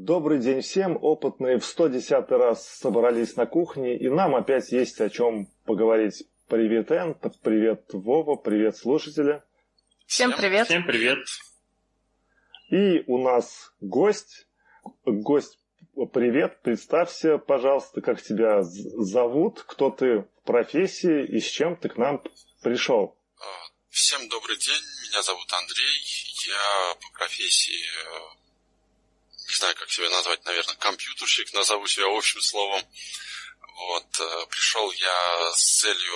Добрый 0.00 0.38
день 0.38 0.60
всем. 0.60 0.96
Опытные 1.02 1.58
в 1.58 1.64
110 1.64 2.30
раз 2.30 2.68
собрались 2.68 3.34
на 3.34 3.46
кухне, 3.46 3.98
и 3.98 4.08
нам 4.08 4.36
опять 4.36 4.70
есть 4.70 5.00
о 5.00 5.10
чем 5.10 5.46
поговорить. 5.64 6.22
Привет, 6.46 6.92
Эн, 6.92 7.16
привет, 7.42 7.82
Вова, 7.92 8.36
привет, 8.36 8.76
слушатели. 8.76 9.42
Всем 10.06 10.32
привет. 10.36 10.68
Всем 10.68 10.86
привет. 10.86 11.18
И 12.70 13.02
у 13.08 13.18
нас 13.18 13.72
гость. 13.80 14.46
Гость, 15.04 15.58
привет, 16.12 16.62
представься, 16.62 17.38
пожалуйста, 17.38 18.00
как 18.00 18.22
тебя 18.22 18.62
зовут, 18.62 19.64
кто 19.66 19.90
ты 19.90 20.18
в 20.20 20.28
профессии 20.44 21.26
и 21.26 21.40
с 21.40 21.50
чем 21.50 21.74
ты 21.74 21.88
к 21.88 21.96
нам 21.96 22.22
пришел. 22.62 23.18
А, 23.36 23.44
всем 23.88 24.28
добрый 24.28 24.58
день, 24.58 24.82
меня 25.10 25.22
зовут 25.22 25.52
Андрей, 25.52 26.04
я 26.46 26.94
по 26.94 27.18
профессии 27.18 28.37
не 29.48 29.54
знаю, 29.54 29.74
как 29.76 29.90
себя 29.90 30.10
назвать, 30.10 30.44
наверное, 30.44 30.74
компьютерщик, 30.76 31.52
назову 31.52 31.86
себя 31.86 32.06
общим 32.06 32.40
словом. 32.40 32.82
Вот, 33.76 34.20
э, 34.20 34.46
пришел 34.50 34.90
я 34.92 35.52
с 35.52 35.78
целью 35.80 36.14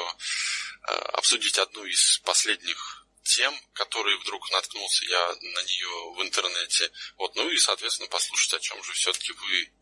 э, 0.89 0.93
обсудить 1.15 1.59
одну 1.59 1.85
из 1.85 2.19
последних 2.25 3.07
тем, 3.23 3.55
которые 3.73 4.19
вдруг 4.19 4.51
наткнулся 4.51 5.05
я 5.07 5.29
на 5.29 5.63
нее 5.63 6.15
в 6.17 6.23
интернете. 6.23 6.91
Вот, 7.17 7.35
ну 7.37 7.49
и, 7.49 7.57
соответственно, 7.57 8.09
послушать, 8.09 8.55
о 8.55 8.61
чем 8.61 8.83
же 8.83 8.93
все-таки 8.93 9.33
вы 9.33 9.73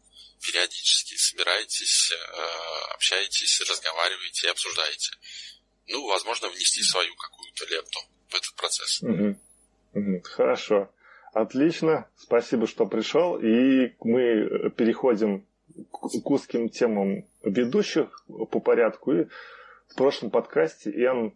периодически 0.42 1.16
собираетесь, 1.16 2.12
э, 2.12 2.16
общаетесь, 2.94 3.60
разговариваете 3.62 4.46
и 4.46 4.50
обсуждаете. 4.50 5.12
Ну, 5.86 6.06
возможно, 6.06 6.48
внести 6.48 6.82
свою 6.82 7.14
какую-то 7.16 7.66
лепту 7.66 8.00
в 8.28 8.34
этот 8.34 8.54
процесс. 8.54 9.02
Угу. 9.02 9.40
Угу. 9.94 10.22
Хорошо. 10.22 10.92
Отлично, 11.32 12.08
спасибо, 12.16 12.66
что 12.66 12.86
пришел. 12.86 13.38
И 13.38 13.92
мы 14.00 14.70
переходим 14.76 15.44
к 15.90 16.30
узким 16.30 16.68
темам 16.68 17.24
ведущих 17.42 18.24
по 18.50 18.60
порядку. 18.60 19.12
И 19.12 19.24
в 19.88 19.94
прошлом 19.96 20.30
подкасте 20.30 20.90
Эн 20.90 21.32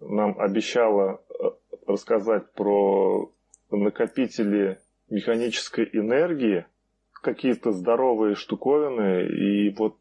нам 0.00 0.38
обещала 0.40 1.20
э, 1.30 1.44
рассказать 1.86 2.50
про 2.52 3.30
накопители 3.70 4.78
механической 5.08 5.88
энергии, 5.92 6.66
какие-то 7.12 7.72
здоровые 7.72 8.34
штуковины. 8.34 9.28
И 9.28 9.70
вот, 9.70 9.98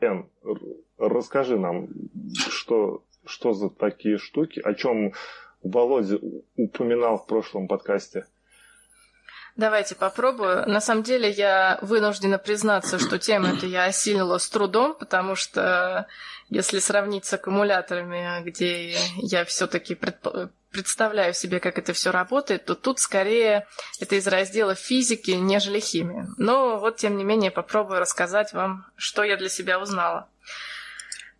Эн, 0.00 0.28
расскажи 0.98 1.58
нам, 1.58 1.88
что, 2.34 3.04
что 3.24 3.52
за 3.52 3.70
такие 3.70 4.18
штуки, 4.18 4.60
о 4.60 4.74
чем 4.74 5.12
Володя 5.62 6.18
упоминал 6.56 7.18
в 7.18 7.26
прошлом 7.26 7.68
подкасте? 7.68 8.26
Давайте 9.56 9.96
попробую. 9.96 10.68
На 10.68 10.80
самом 10.80 11.02
деле 11.02 11.28
я 11.28 11.80
вынуждена 11.82 12.38
признаться, 12.38 13.00
что 13.00 13.18
тему 13.18 13.48
эту 13.48 13.66
я 13.66 13.86
осилила 13.86 14.38
с 14.38 14.48
трудом, 14.48 14.94
потому 14.94 15.34
что 15.34 16.06
если 16.48 16.78
сравнить 16.78 17.24
с 17.24 17.32
аккумуляторами, 17.32 18.40
где 18.44 18.92
я 19.16 19.44
все-таки 19.44 19.98
представляю 20.70 21.34
себе, 21.34 21.58
как 21.58 21.76
это 21.76 21.92
все 21.92 22.12
работает, 22.12 22.66
то 22.66 22.76
тут 22.76 23.00
скорее 23.00 23.66
это 23.98 24.14
из 24.14 24.28
раздела 24.28 24.76
физики, 24.76 25.32
нежели 25.32 25.80
химии. 25.80 26.24
Но 26.36 26.78
вот, 26.78 26.98
тем 26.98 27.16
не 27.16 27.24
менее, 27.24 27.50
попробую 27.50 27.98
рассказать 27.98 28.52
вам, 28.52 28.86
что 28.94 29.24
я 29.24 29.36
для 29.36 29.48
себя 29.48 29.80
узнала. 29.80 30.28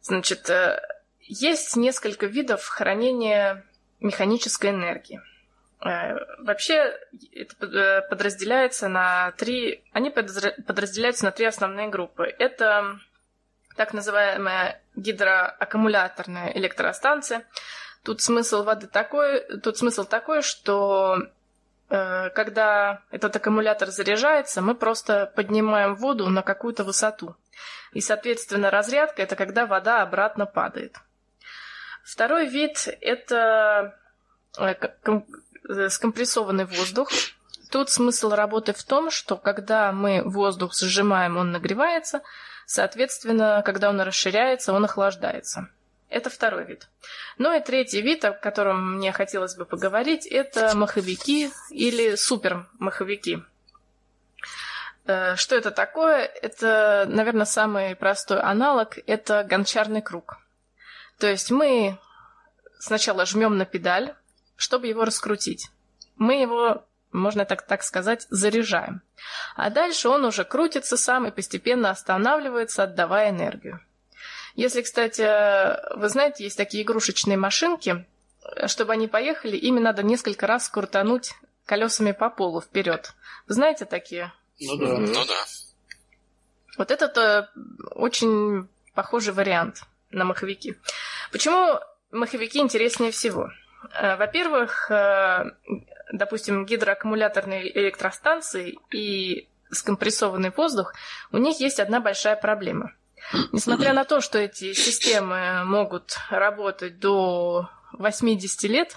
Значит, 0.01 0.51
э, 0.51 0.81
есть 1.21 1.77
несколько 1.77 2.27
видов 2.27 2.67
хранения 2.67 3.65
механической 4.01 4.71
энергии. 4.71 5.21
Э, 5.81 6.17
вообще 6.41 6.97
это 7.33 7.67
э, 7.67 8.03
подразделяется 8.09 8.89
на 8.89 9.33
три, 9.33 9.83
они 9.93 10.11
подразделяются 10.11 11.25
на 11.25 11.31
три 11.31 11.47
основные 11.47 11.89
группы. 11.89 12.25
Это 12.39 12.99
так 13.77 13.95
называемая 13.95 14.83
гидроаккумуляторная 14.97 16.53
электростанция. 16.55 17.47
Тут 18.03 18.21
смысл 18.21 18.65
воды 18.65 18.89
такой, 18.89 19.41
тут 19.61 19.79
смысл 19.79 20.05
такой, 20.05 20.43
что 20.43 21.19
э, 21.89 22.31
когда 22.31 23.03
этот 23.11 23.37
аккумулятор 23.37 23.91
заряжается, 23.91 24.63
мы 24.63 24.75
просто 24.75 25.33
поднимаем 25.37 25.95
воду 25.95 26.29
на 26.29 26.43
какую-то 26.43 26.85
высоту. 26.85 27.37
И, 27.93 28.01
соответственно, 28.01 28.71
разрядка– 28.71 29.23
это 29.25 29.37
когда 29.37 29.67
вода 29.67 30.03
обратно 30.03 30.47
падает. 30.47 30.97
Второй 32.09 32.47
вид– 32.47 32.89
это 33.03 33.95
э, 34.59 34.75
э, 35.69 35.89
скомпрессованный 35.91 36.65
воздух. 36.65 37.11
Тут 37.71 37.91
смысл 37.91 38.31
работы 38.31 38.73
в 38.73 38.83
том, 38.83 39.11
что 39.11 39.37
когда 39.37 39.93
мы 39.93 40.23
воздух 40.25 40.75
сжимаем, 40.75 41.37
он 41.37 41.53
нагревается, 41.53 42.23
соответственно, 42.65 43.63
когда 43.63 43.91
он 43.91 44.01
расширяется, 44.01 44.73
он 44.73 44.87
охлаждается. 44.87 45.69
Это 46.09 46.31
второй 46.31 46.65
вид. 46.65 46.89
Ну 47.37 47.55
и 47.55 47.61
третий 47.61 48.01
вид, 48.01 48.25
о 48.25 48.33
котором 48.33 48.97
мне 48.97 49.13
хотелось 49.13 49.55
бы 49.55 49.67
поговорить, 49.67 50.27
это 50.27 50.75
маховики 50.75 51.51
или 51.69 52.15
супермаховики. 52.15 53.43
Э, 55.05 55.37
что 55.37 55.57
это 55.57 55.71
такое? 55.73 56.25
Это, 56.25 57.05
наверное, 57.07 57.45
самый 57.45 57.95
простой 57.97 58.41
аналог– 58.41 58.99
это 59.07 59.45
гончарный 59.45 60.01
круг– 60.01 60.39
то 61.19 61.27
есть 61.27 61.51
мы 61.51 61.99
сначала 62.79 63.27
жмем 63.27 63.57
на 63.57 63.65
педаль, 63.65 64.15
чтобы 64.57 64.87
его 64.87 65.05
раскрутить. 65.05 65.71
Мы 66.17 66.41
его, 66.41 66.85
можно 67.13 67.45
так, 67.45 67.63
так 67.63 67.83
сказать, 67.83 68.27
заряжаем. 68.31 69.03
А 69.57 69.71
дальше 69.71 70.09
он 70.09 70.25
уже 70.25 70.45
крутится 70.45 70.97
сам 70.97 71.27
и 71.27 71.31
постепенно 71.31 71.91
останавливается, 71.91 72.85
отдавая 72.85 73.31
энергию. 73.31 73.81
Если, 74.55 74.83
кстати, 74.83 75.97
вы 75.97 76.09
знаете, 76.09 76.45
есть 76.45 76.57
такие 76.57 76.83
игрушечные 76.83 77.37
машинки, 77.37 78.07
чтобы 78.67 78.93
они 78.93 79.07
поехали, 79.07 79.57
ими 79.57 79.79
надо 79.79 80.03
несколько 80.03 80.47
раз 80.47 80.69
крутануть 80.69 81.35
колесами 81.67 82.13
по 82.13 82.31
полу 82.31 82.61
вперед. 82.61 83.13
Вы 83.47 83.55
знаете 83.55 83.85
такие? 83.85 84.33
Ну 84.61 84.77
да. 84.77 84.99
Ну 84.99 85.25
да. 85.27 85.45
Вот 86.79 86.91
этот 86.91 87.17
э, 87.19 87.49
очень 87.91 88.69
похожий 88.95 89.33
вариант 89.35 89.83
на 90.11 90.25
маховики. 90.25 90.77
Почему 91.33 91.79
маховики 92.11 92.59
интереснее 92.59 93.11
всего? 93.11 93.51
Э, 93.93 94.17
во-первых, 94.17 94.91
э, 94.91 95.45
допустим, 96.13 96.65
гидроаккумуляторные 96.67 97.77
электростанции 97.79 98.79
и 98.91 99.49
скомпрессованный 99.71 100.51
воздух, 100.51 100.95
у 101.31 101.39
них 101.39 101.61
есть 101.61 101.81
одна 101.81 102.01
большая 102.01 102.37
проблема. 102.37 102.93
Несмотря 103.53 103.93
на 103.93 104.05
то, 104.05 104.21
что 104.21 104.39
эти 104.39 104.73
системы 104.73 105.65
могут 105.65 106.17
работать 106.31 106.99
до 106.99 107.69
80 107.93 108.63
лет, 108.65 108.97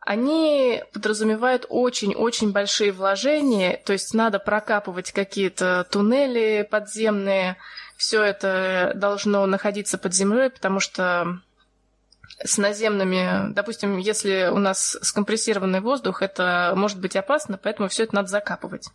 они 0.00 0.82
подразумевают 0.92 1.66
очень-очень 1.68 2.52
большие 2.52 2.92
вложения, 2.92 3.80
то 3.84 3.92
есть 3.92 4.14
надо 4.14 4.38
прокапывать 4.38 5.10
какие-то 5.10 5.84
туннели 5.90 6.66
подземные, 6.68 7.56
все 7.96 8.22
это 8.22 8.92
должно 8.94 9.46
находиться 9.46 9.98
под 9.98 10.14
землей, 10.14 10.50
потому 10.50 10.80
что 10.80 11.40
с 12.44 12.58
наземными, 12.58 13.52
допустим, 13.52 13.96
если 13.98 14.48
у 14.52 14.58
нас 14.58 14.98
скомпрессированный 15.02 15.80
воздух, 15.80 16.22
это 16.22 16.72
может 16.76 17.00
быть 17.00 17.16
опасно, 17.16 17.58
поэтому 17.58 17.88
все 17.88 18.04
это 18.04 18.14
надо 18.14 18.28
закапывать. 18.28 18.88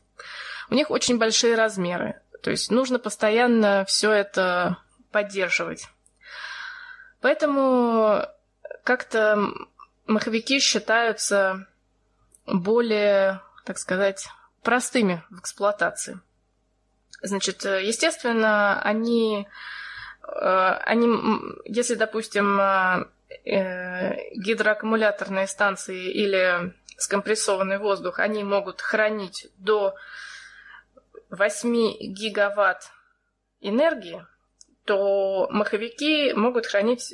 У 0.69 0.75
них 0.75 0.91
очень 0.91 1.17
большие 1.17 1.56
размеры, 1.56 2.22
то 2.44 2.51
есть 2.51 2.72
нужно 2.72 3.00
постоянно 3.00 3.85
все 3.88 4.11
это 4.11 4.78
поддерживать. 5.11 5.88
Поэтому 7.19 8.25
как-то 8.84 9.51
маховики 10.07 10.59
считаются 10.59 11.67
более, 12.45 13.41
так 13.66 13.78
сказать, 13.78 14.28
простыми 14.64 15.23
в 15.29 15.40
эксплуатации. 15.40 16.20
Значит, 17.22 17.66
э, 17.66 17.84
естественно, 17.84 18.81
они, 18.81 19.47
э, 20.23 20.78
они 20.85 21.08
если, 21.66 21.96
допустим, 21.96 22.59
э, 22.59 23.05
гидроаккумуляторные 24.35 25.47
станции 25.47 26.11
или 26.11 26.73
скомпрессованный 26.97 27.78
воздух, 27.78 28.19
они 28.19 28.43
могут 28.43 28.81
хранить 28.81 29.47
до 29.58 29.96
8 31.29 31.97
гигаватт 31.99 32.91
энергии, 33.61 34.25
то 34.85 35.47
маховики 35.52 36.34
могут 36.34 36.66
хранить 36.67 37.13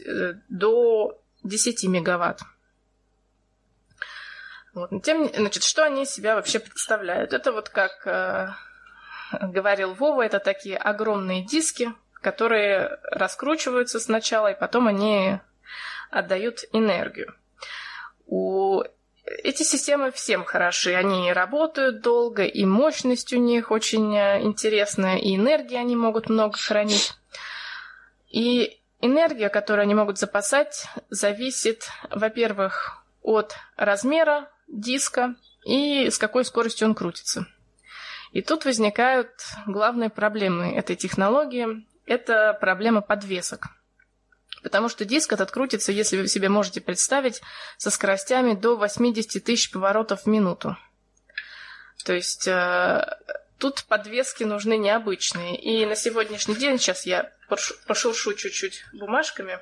до 0.50 1.22
10 1.44 1.86
мегаватт. 1.86 2.42
Вот. 4.74 5.04
Тем, 5.04 5.32
значит, 5.34 5.64
что 5.64 5.84
они 5.84 6.06
себя 6.06 6.36
вообще 6.36 6.60
представляют? 6.60 7.34
Это 7.34 7.52
вот 7.52 7.70
как 7.70 8.58
говорил 9.42 9.94
Вова, 9.94 10.24
это 10.24 10.40
такие 10.40 10.78
огромные 10.78 11.44
диски, 11.44 11.94
которые 12.14 13.00
раскручиваются 13.04 14.00
сначала, 14.00 14.52
и 14.52 14.60
потом 14.60 14.88
они 14.88 15.40
отдают 16.10 16.66
энергию. 16.72 17.36
У 18.26 18.84
эти 19.44 19.64
системы 19.64 20.12
всем 20.12 20.46
хороши. 20.46 20.94
Они 20.94 21.32
работают 21.34 22.02
долго, 22.02 22.44
и 22.44 22.66
мощность 22.66 23.34
у 23.34 23.38
них 23.38 23.72
очень 23.72 24.16
э, 24.16 24.42
интересная, 24.42 25.18
и 25.18 25.36
энергии 25.36 25.76
они 25.76 25.96
могут 25.96 26.30
много 26.30 26.58
хранить. 26.58 27.14
И 28.30 28.80
энергия, 29.02 29.50
которую 29.50 29.84
они 29.84 29.96
могут 29.96 30.18
запасать, 30.18 30.88
зависит, 31.10 31.90
во-первых, 32.10 33.04
от 33.22 33.56
размера 33.76 34.50
диска 34.68 35.36
и 35.66 36.10
с 36.10 36.18
какой 36.18 36.46
скоростью 36.46 36.88
он 36.88 36.96
крутится. 36.96 37.46
И 38.32 38.42
тут 38.42 38.66
возникают 38.66 39.32
главные 39.66 40.10
проблемы 40.10 40.74
этой 40.76 40.96
технологии. 40.96 41.86
Это 42.06 42.58
проблема 42.60 43.02
подвесок. 43.02 43.68
Потому 44.64 44.90
что 44.90 45.06
диск 45.06 45.34
этот 45.34 45.52
крутится, 45.52 45.92
если 45.92 46.18
вы 46.18 46.28
себе 46.28 46.50
можете 46.50 46.82
представить, 46.82 47.42
со 47.78 47.90
скоростями 47.90 48.54
до 48.54 48.76
80 48.76 49.44
тысяч 49.44 49.72
поворотов 49.72 50.24
в 50.24 50.26
минуту. 50.28 50.78
То 52.04 52.14
есть 52.14 52.48
э, 52.48 53.06
тут 53.58 53.86
подвески 53.86 54.44
нужны 54.44 54.78
необычные. 54.78 55.56
И 55.58 55.86
на 55.86 55.96
сегодняшний 55.96 56.56
день, 56.56 56.80
сейчас 56.80 57.06
я 57.06 57.32
пошуршу 57.88 58.34
чуть-чуть 58.34 58.84
бумажками, 58.94 59.60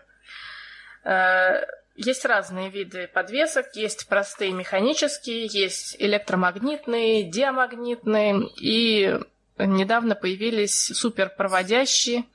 э, 1.04 1.66
есть 1.96 2.26
разные 2.26 2.70
виды 2.70 3.08
подвесок, 3.08 3.68
есть 3.76 4.08
простые 4.08 4.52
механические, 4.52 5.46
есть 5.46 5.96
электромагнитные, 5.98 7.24
диамагнитные, 7.24 8.50
и 8.60 9.18
недавно 9.58 10.16
появились 10.16 10.76
суперпроводящие 10.76 12.26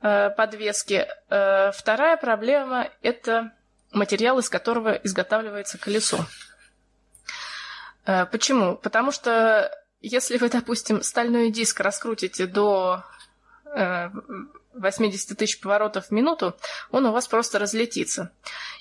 э, 0.00 0.30
подвески. 0.30 1.06
Э, 1.28 1.72
вторая 1.72 2.16
проблема– 2.16 2.88
это 3.02 3.52
материал, 3.92 4.38
из 4.38 4.48
которого 4.48 4.92
изготавливается 4.94 5.76
колесо. 5.76 6.24
Э, 8.06 8.24
почему? 8.24 8.76
Потому 8.76 9.12
что 9.12 9.70
если 10.00 10.38
вы, 10.38 10.48
допустим, 10.48 11.02
стальной 11.02 11.50
диск 11.50 11.80
раскрутите 11.80 12.46
до 12.46 13.04
80 14.78 15.36
тысяч 15.36 15.60
поворотов 15.60 16.06
в 16.06 16.10
минуту, 16.10 16.56
он 16.90 17.06
у 17.06 17.12
вас 17.12 17.26
просто 17.26 17.58
разлетится. 17.58 18.32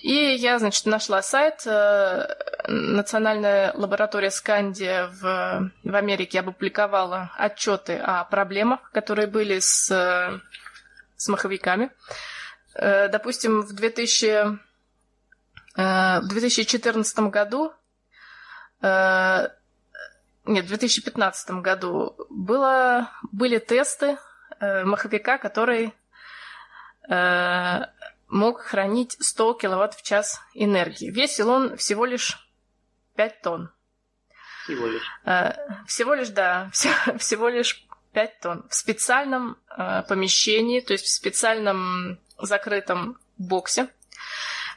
И 0.01 0.13
я, 0.13 0.59
значит, 0.59 0.86
нашла 0.86 1.21
сайт, 1.21 1.65
э, 1.65 2.27
Национальная 2.68 3.74
лаборатория 3.74 4.31
Сканди 4.31 5.07
в, 5.12 5.71
в 5.83 5.95
Америке 5.95 6.39
опубликовала 6.39 7.31
отчеты 7.38 7.97
о 7.97 8.24
проблемах, 8.25 8.92
которые 8.92 9.27
были 9.27 9.59
с, 9.59 9.88
с 11.15 11.27
маховиками. 11.27 11.92
Э, 12.74 13.07
допустим, 13.07 13.62
в, 13.62 13.74
2000, 13.74 14.25
э, 14.25 16.19
в 16.19 16.27
2014 16.27 17.19
году 17.30 17.74
нет, 20.47 20.65
в 20.65 20.68
2015 20.68 21.50
году 21.62 22.15
было, 22.30 23.09
были 23.31 23.57
тесты 23.57 24.18
э, 24.60 24.84
маховика, 24.84 25.38
который 25.38 25.94
э, 27.10 27.81
мог 28.28 28.62
хранить 28.62 29.18
100 29.19 29.54
киловатт 29.56 29.96
в 29.96 30.04
час 30.04 30.42
энергии. 30.54 31.10
Весил 31.10 31.50
он 31.50 31.78
всего 31.78 32.06
лишь 32.06 32.50
5 33.16 33.42
тонн. 33.42 33.72
Всего 34.63 34.88
лишь. 34.88 35.04
Э, 35.25 35.54
всего 35.88 36.13
лишь, 36.13 36.30
да, 36.30 36.69
все, 36.74 36.90
всего 37.18 37.50
лишь 37.50 37.86
5 38.13 38.40
тонн. 38.40 38.66
В 38.69 38.75
специальном 38.75 39.57
э, 39.78 40.04
помещении, 40.07 40.81
то 40.81 40.94
есть 40.94 41.06
в 41.06 41.10
специальном 41.10 42.19
закрытом 42.38 43.19
боксе. 43.38 43.90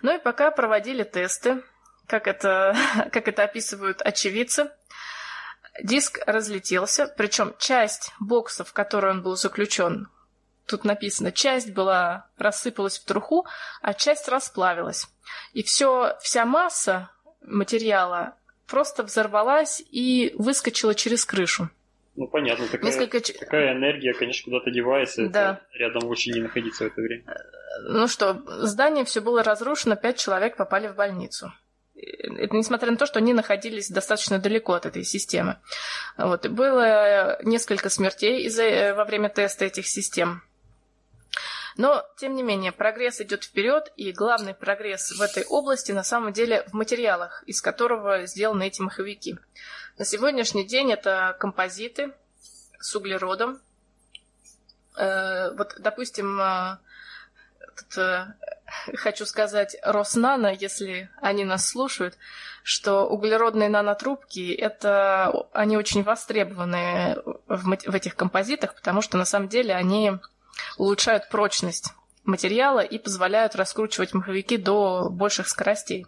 Ну 0.03 0.15
и 0.15 0.19
пока 0.19 0.51
проводили 0.51 1.03
тесты, 1.03 1.63
как 2.07 2.27
это, 2.27 2.77
как 3.13 3.29
это 3.29 3.45
описывают 3.45 4.03
очевидцы, 4.03 4.71
Диск 5.83 6.21
разлетелся, 6.27 7.13
причем 7.17 7.55
часть 7.59 8.13
бокса, 8.21 8.65
в 8.65 8.73
которой 8.73 9.13
он 9.13 9.23
был 9.23 9.37
заключен, 9.37 10.09
тут 10.67 10.85
написано, 10.85 11.33
часть 11.33 11.73
была 11.73 12.29
рассыпалась 12.37 12.99
в 12.99 13.05
труху, 13.05 13.47
а 13.81 13.95
часть 13.95 14.29
расплавилась. 14.29 15.09
И 15.53 15.63
все, 15.63 16.17
вся 16.21 16.45
масса 16.45 17.11
материала 17.43 18.35
просто 18.67 19.03
взорвалась 19.03 19.83
и 19.91 20.35
выскочила 20.37 20.95
через 20.95 21.25
крышу. 21.25 21.71
Ну, 22.17 22.27
понятно, 22.27 22.67
такая, 22.67 22.91
Несколько... 22.91 23.21
такая 23.21 23.73
энергия, 23.75 24.13
конечно, 24.13 24.45
куда-то 24.45 24.73
девается. 24.73 25.29
Да. 25.29 25.61
рядом 25.73 26.05
лучше 26.05 26.31
не 26.31 26.41
находиться 26.41 26.85
в 26.85 26.87
это 26.89 27.01
время. 27.01 27.25
Ну 27.83 28.09
что, 28.09 28.43
здание 28.67 29.05
все 29.05 29.21
было 29.21 29.45
разрушено, 29.45 29.95
пять 29.95 30.19
человек 30.19 30.57
попали 30.57 30.89
в 30.89 30.97
больницу 30.97 31.53
это 31.99 32.57
несмотря 32.57 32.91
на 32.91 32.97
то, 32.97 33.07
что 33.07 33.19
они 33.19 33.33
находились 33.33 33.91
достаточно 33.91 34.39
далеко 34.39 34.75
от 34.75 34.87
этой 34.87 35.05
системы. 35.05 35.59
Вот. 36.17 36.45
И 36.45 36.49
было 36.49 37.39
несколько 37.43 37.91
смертей 37.91 38.49
э, 38.49 38.95
во 38.95 39.05
время 39.05 39.29
теста 39.29 39.65
этих 39.65 39.87
систем. 39.87 40.43
Но, 41.77 42.05
тем 42.17 42.35
не 42.35 42.43
менее, 42.43 42.73
прогресс 42.73 43.21
идет 43.21 43.45
вперед, 43.45 43.93
и 43.97 44.11
главный 44.11 44.53
прогресс 44.53 45.13
в 45.13 45.23
этой 45.23 45.45
области 45.45 45.93
на 45.93 46.03
самом 46.03 46.33
деле 46.33 46.65
в 46.69 46.73
материалах, 46.73 47.45
из 47.47 47.61
которого 47.61 48.27
сделаны 48.27 48.67
эти 48.67 48.81
маховики. 48.81 49.39
На 49.97 50.05
сегодняшний 50.05 50.67
день 50.67 50.93
это 50.93 51.37
композиты 51.39 52.13
с 52.81 52.95
углеродом. 52.97 53.61
Э, 54.97 55.53
вот, 55.57 55.77
допустим, 55.79 56.41
э, 56.41 56.79
тут 57.77 58.27
хочу 58.95 59.25
сказать 59.27 59.77
Роснано, 59.83 60.53
если 60.53 61.11
они 61.21 61.45
нас 61.45 61.69
слушают, 61.69 62.17
что 62.63 63.07
углеродные 63.07 63.69
нанотрубки, 63.69 64.53
это 64.53 65.47
они 65.53 65.77
очень 65.77 66.03
востребованы 66.03 67.17
в, 67.47 67.77
в 67.87 67.95
этих 67.95 68.15
композитах, 68.15 68.75
потому 68.75 69.03
что 69.03 69.17
на 69.17 69.25
самом 69.25 69.49
деле 69.49 69.75
они 69.75 70.13
улучшают 70.77 71.29
прочность 71.29 71.93
материала 72.25 72.81
и 72.81 72.99
позволяют 72.99 73.57
раскручивать 73.57 74.13
маховики 74.13 74.57
до 74.57 75.09
больших 75.11 75.49
скоростей. 75.49 76.07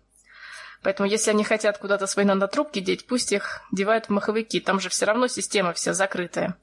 Поэтому 0.82 1.08
если 1.08 1.30
они 1.30 1.44
хотят 1.44 1.78
куда-то 1.78 2.06
свои 2.06 2.24
нанотрубки 2.24 2.80
деть, 2.80 3.06
пусть 3.06 3.32
их 3.32 3.62
девают 3.70 4.06
в 4.06 4.10
маховики. 4.10 4.60
Там 4.60 4.80
же 4.80 4.88
все 4.88 5.04
равно 5.04 5.28
система 5.28 5.74
вся 5.74 5.92
закрытая. 5.92 6.56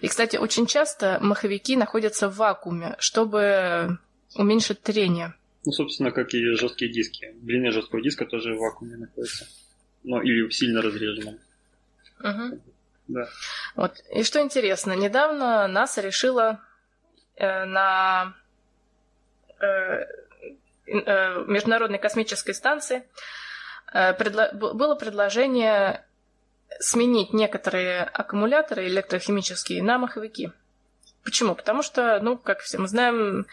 И, 0.00 0.08
кстати, 0.08 0.36
очень 0.36 0.66
часто 0.66 1.18
маховики 1.20 1.76
находятся 1.76 2.28
в 2.28 2.36
вакууме, 2.36 2.96
чтобы 2.98 3.98
уменьшить 4.34 4.82
трение. 4.82 5.34
Ну, 5.64 5.72
собственно, 5.72 6.10
как 6.10 6.32
и 6.34 6.54
жесткие 6.54 6.90
диски. 6.90 7.34
Длина 7.42 7.70
жесткого 7.70 8.02
диска 8.02 8.24
тоже 8.24 8.54
в 8.54 8.58
вакууме 8.58 8.96
находится. 8.96 9.46
Ну, 10.02 10.20
или 10.22 10.48
в 10.48 10.52
сильно 10.52 10.80
разреженном. 10.80 11.38
Угу. 12.20 12.60
Да. 13.08 13.28
Вот. 13.76 14.02
И 14.14 14.22
что 14.22 14.40
интересно, 14.40 14.92
недавно 14.92 15.66
НАСА 15.66 16.00
решила 16.00 16.60
э, 17.36 17.64
на 17.64 18.34
э, 19.60 19.66
э, 20.86 21.44
Международной 21.46 21.98
космической 21.98 22.54
станции 22.54 23.04
э, 23.92 24.14
предло... 24.14 24.50
было 24.52 24.94
предложение 24.94 26.06
сменить 26.78 27.32
некоторые 27.32 28.04
аккумуляторы 28.04 28.86
электрохимические 28.86 29.82
на 29.82 29.98
маховики. 29.98 30.52
Почему? 31.24 31.54
Потому 31.54 31.82
что, 31.82 32.20
ну, 32.20 32.38
как 32.38 32.60
все 32.60 32.78
мы 32.78 32.88
знаем, 32.88 33.46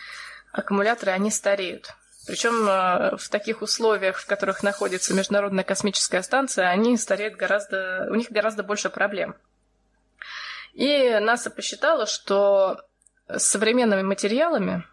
аккумуляторы, 0.52 1.12
они 1.12 1.32
стареют. 1.32 1.94
Причем 2.28 2.68
э, 2.68 3.16
в 3.16 3.30
таких 3.30 3.62
условиях, 3.62 4.18
в 4.18 4.28
которых 4.28 4.62
находится 4.62 5.14
Международная 5.14 5.64
космическая 5.64 6.22
станция, 6.22 6.68
они 6.68 6.98
стареют 6.98 7.36
гораздо... 7.36 8.08
У 8.12 8.16
них 8.16 8.30
гораздо 8.30 8.64
больше 8.64 8.90
проблем. 8.90 9.36
И 10.74 11.18
НАСА 11.20 11.50
посчитала, 11.50 12.06
что 12.06 12.82
с 13.30 13.44
современными 13.44 14.02
материалами 14.02 14.84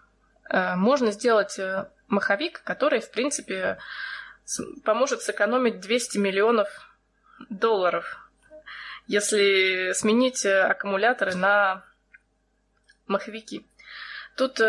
э, 0.49 0.77
можно 0.77 1.11
сделать 1.11 1.59
э, 1.59 1.89
маховик, 2.07 2.63
который, 2.63 3.01
в 3.01 3.11
принципе, 3.11 3.79
поможет 4.85 5.23
сэкономить 5.23 5.81
200 5.81 6.19
миллионов 6.19 6.69
долларов, 7.51 8.31
если 9.09 9.91
сменить 9.93 10.47
аккумуляторы 10.47 11.35
на 11.35 11.85
маховики. 13.09 13.67
Тут 14.37 14.61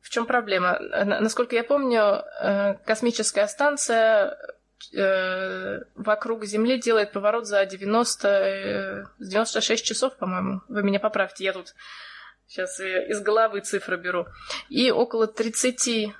в 0.00 0.08
чем 0.10 0.26
проблема? 0.26 0.78
Насколько 1.04 1.56
я 1.56 1.64
помню, 1.64 2.24
э, 2.40 2.74
космическая 2.84 3.46
станция 3.46 4.38
э, 4.96 5.80
вокруг 5.94 6.44
Земли 6.44 6.80
делает 6.80 7.12
поворот 7.12 7.46
за 7.46 7.64
90, 7.66 9.10
96 9.18 9.82
э, 9.82 9.86
часов, 9.86 10.16
по-моему. 10.16 10.62
Вы 10.68 10.82
меня 10.82 11.00
поправьте, 11.00 11.44
я 11.44 11.52
тут 11.52 11.74
сейчас 12.46 12.80
из 12.80 13.20
головы 13.20 13.60
цифры 13.60 13.96
беру. 13.96 14.26
И 14.68 14.90
около 14.90 15.26
30% 15.26 16.12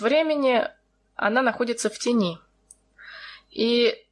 времени 0.00 0.68
она 1.16 1.42
находится 1.42 1.90
в 1.90 1.98
тени. 1.98 2.38
И, 3.50 4.04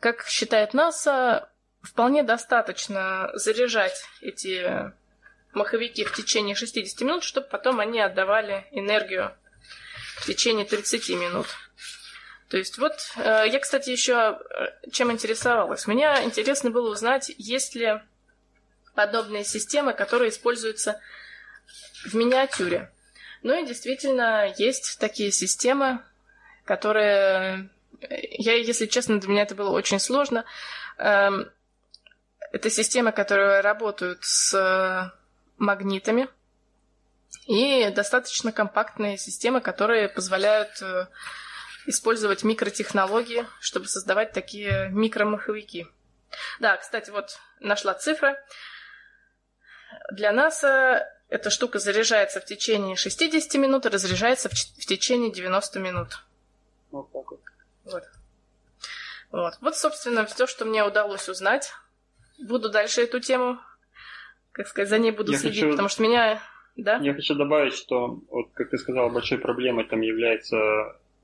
как 0.00 0.26
считает 0.26 0.74
НАСА, 0.74 1.48
вполне 1.80 2.22
достаточно 2.22 3.30
заряжать 3.34 4.04
эти 4.20 4.92
маховики 5.52 6.04
в 6.04 6.12
течение 6.12 6.54
60 6.54 7.00
минут, 7.02 7.24
чтобы 7.24 7.46
потом 7.48 7.80
они 7.80 8.00
отдавали 8.00 8.66
энергию 8.70 9.32
в 10.16 10.26
течение 10.26 10.64
30 10.64 11.10
минут. 11.10 11.46
То 12.48 12.56
есть 12.56 12.78
вот, 12.78 12.94
э, 13.16 13.44
я, 13.48 13.58
кстати, 13.60 13.90
еще 13.90 14.38
э, 14.50 14.90
чем 14.90 15.12
интересовалась. 15.12 15.86
Меня 15.86 16.24
интересно 16.24 16.70
было 16.70 16.90
узнать, 16.90 17.30
есть 17.36 17.74
ли 17.74 18.00
подобные 18.94 19.44
системы, 19.44 19.92
которые 19.92 20.30
используются 20.30 21.00
в 22.04 22.14
миниатюре. 22.14 22.90
Ну 23.42 23.62
и 23.62 23.66
действительно, 23.66 24.52
есть 24.56 24.98
такие 24.98 25.30
системы, 25.30 26.00
которые... 26.64 27.68
Я, 28.00 28.54
если 28.54 28.86
честно, 28.86 29.20
для 29.20 29.28
меня 29.28 29.42
это 29.42 29.54
было 29.54 29.70
очень 29.70 30.00
сложно. 30.00 30.44
Эм, 30.98 31.50
это 32.52 32.70
системы, 32.70 33.12
которые 33.12 33.60
работают 33.60 34.18
с 34.22 35.12
магнитами, 35.58 36.28
и 37.46 37.90
достаточно 37.90 38.52
компактные 38.52 39.18
системы, 39.18 39.60
которые 39.60 40.08
позволяют 40.08 40.80
э, 40.82 41.06
использовать 41.86 42.44
микротехнологии, 42.44 43.46
чтобы 43.60 43.86
создавать 43.86 44.32
такие 44.32 44.88
микромаховики. 44.90 45.86
Да, 46.60 46.76
кстати, 46.76 47.10
вот 47.10 47.38
нашла 47.60 47.94
цифры. 47.94 48.36
Для 50.10 50.32
НАСА 50.32 51.08
эта 51.28 51.50
штука 51.50 51.78
заряжается 51.78 52.40
в 52.40 52.44
течение 52.44 52.96
60 52.96 53.54
минут 53.54 53.86
и 53.86 53.90
разряжается 53.90 54.48
в, 54.48 54.52
в 54.52 54.86
течение 54.86 55.30
90 55.30 55.78
минут. 55.78 56.24
Вот 56.90 57.12
так 57.12 57.30
вот. 57.30 57.40
Вот. 57.84 58.04
Вот. 59.30 59.54
вот, 59.60 59.76
собственно, 59.76 60.24
все, 60.26 60.46
что 60.46 60.64
мне 60.64 60.84
удалось 60.84 61.28
узнать. 61.28 61.72
Буду 62.38 62.70
дальше 62.70 63.02
эту 63.02 63.20
тему, 63.20 63.60
как 64.58 64.66
сказать, 64.66 64.88
за 64.90 64.98
ней 64.98 65.12
буду 65.12 65.32
Я 65.32 65.38
следить, 65.38 65.60
хочу- 65.60 65.70
потому 65.70 65.88
что 65.88 66.02
меня... 66.02 66.42
Да? 66.76 66.96
Я 66.98 67.14
хочу 67.14 67.34
добавить, 67.34 67.72
что, 67.74 68.20
вот, 68.28 68.50
как 68.54 68.70
ты 68.70 68.76
сказал, 68.78 69.08
большой 69.10 69.38
проблемой 69.38 69.84
там 69.84 70.00
является 70.00 70.58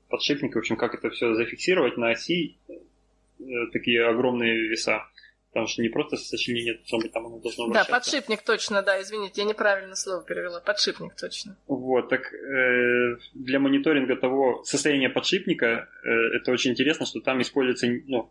подшипник, 0.09 0.55
в 0.55 0.57
общем, 0.57 0.77
как 0.77 0.95
это 0.95 1.09
все 1.09 1.33
зафиксировать 1.35 1.97
на 1.97 2.11
оси, 2.11 2.57
э, 2.69 3.43
такие 3.73 4.05
огромные 4.07 4.67
веса. 4.69 5.03
Потому 5.51 5.67
что 5.67 5.81
не 5.81 5.89
просто 5.89 6.17
сочленение 6.17 6.73
должно 6.75 6.99
быть, 6.99 7.11
там 7.13 7.25
оно 7.27 7.39
должно 7.39 7.67
Да, 7.67 7.71
вращаться. 7.83 7.91
подшипник 7.93 8.41
точно, 8.41 8.81
да, 8.83 9.01
извините, 9.01 9.41
я 9.41 9.47
неправильно 9.47 9.95
слово 9.95 10.23
перевела. 10.23 10.59
Подшипник 10.61 11.15
точно. 11.15 11.57
Вот, 11.67 12.09
так 12.09 12.33
э, 12.33 13.17
для 13.33 13.59
мониторинга 13.59 14.15
того 14.17 14.63
состояния 14.65 15.09
подшипника 15.09 15.87
э, 16.03 16.09
это 16.37 16.51
очень 16.51 16.71
интересно, 16.71 17.05
что 17.05 17.19
там 17.21 17.41
используется, 17.41 17.87
ну, 18.07 18.29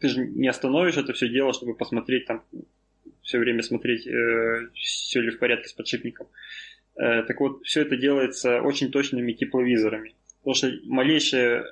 ты 0.00 0.08
же 0.08 0.26
не 0.26 0.48
остановишь 0.48 0.96
это 0.96 1.12
все 1.12 1.28
дело, 1.28 1.52
чтобы 1.52 1.74
посмотреть 1.74 2.26
там, 2.26 2.42
все 3.24 3.38
время 3.38 3.62
смотреть, 3.62 4.06
э, 4.06 4.68
все 4.74 5.20
ли 5.20 5.30
в 5.30 5.38
порядке 5.38 5.68
с 5.68 5.72
подшипником. 5.72 6.28
Э, 6.96 7.22
так 7.22 7.40
вот, 7.40 7.64
все 7.64 7.82
это 7.82 7.96
делается 7.96 8.60
очень 8.60 8.92
точными 8.92 9.32
тепловизорами. 9.32 10.14
Потому 10.40 10.54
что 10.54 10.72
малейшие 10.84 11.64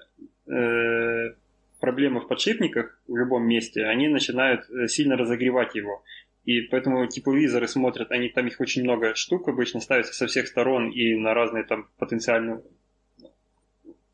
э, 0.47 1.35
проблемы 1.81 2.21
в 2.21 2.29
подшипниках 2.29 3.01
в 3.07 3.17
любом 3.17 3.47
месте, 3.47 3.85
они 3.85 4.09
начинают 4.09 4.65
сильно 4.91 5.17
разогревать 5.17 5.75
его. 5.75 6.03
И 6.45 6.63
поэтому 6.63 7.07
тепловизоры 7.07 7.69
смотрят, 7.69 8.11
они 8.11 8.29
там 8.29 8.49
их 8.49 8.59
очень 8.61 8.83
много 8.83 9.15
штук 9.15 9.49
обычно 9.49 9.81
ставятся 9.81 10.13
со 10.15 10.27
всех 10.27 10.49
сторон 10.49 10.91
и 10.91 11.15
на 11.15 11.35
разные 11.35 11.65
там 11.65 11.89
потенциально 11.99 12.63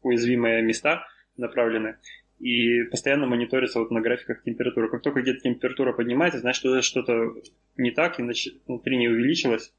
уязвимые 0.03 0.63
места 0.63 1.07
направлены. 1.37 1.97
И 2.41 2.85
постоянно 2.85 3.27
мониторится 3.27 3.81
вот 3.81 3.91
на 3.91 4.01
графиках 4.01 4.43
температура. 4.43 4.89
Как 4.89 5.03
только 5.03 5.23
где-то 5.23 5.41
температура 5.41 5.93
поднимается, 5.93 6.39
значит, 6.39 6.61
что 6.61 6.81
что-то 6.83 7.35
не 7.77 7.91
так, 7.91 8.21
иначе 8.21 8.53
внутри 8.67 8.97
не 8.97 9.09
увеличилось, 9.09 9.73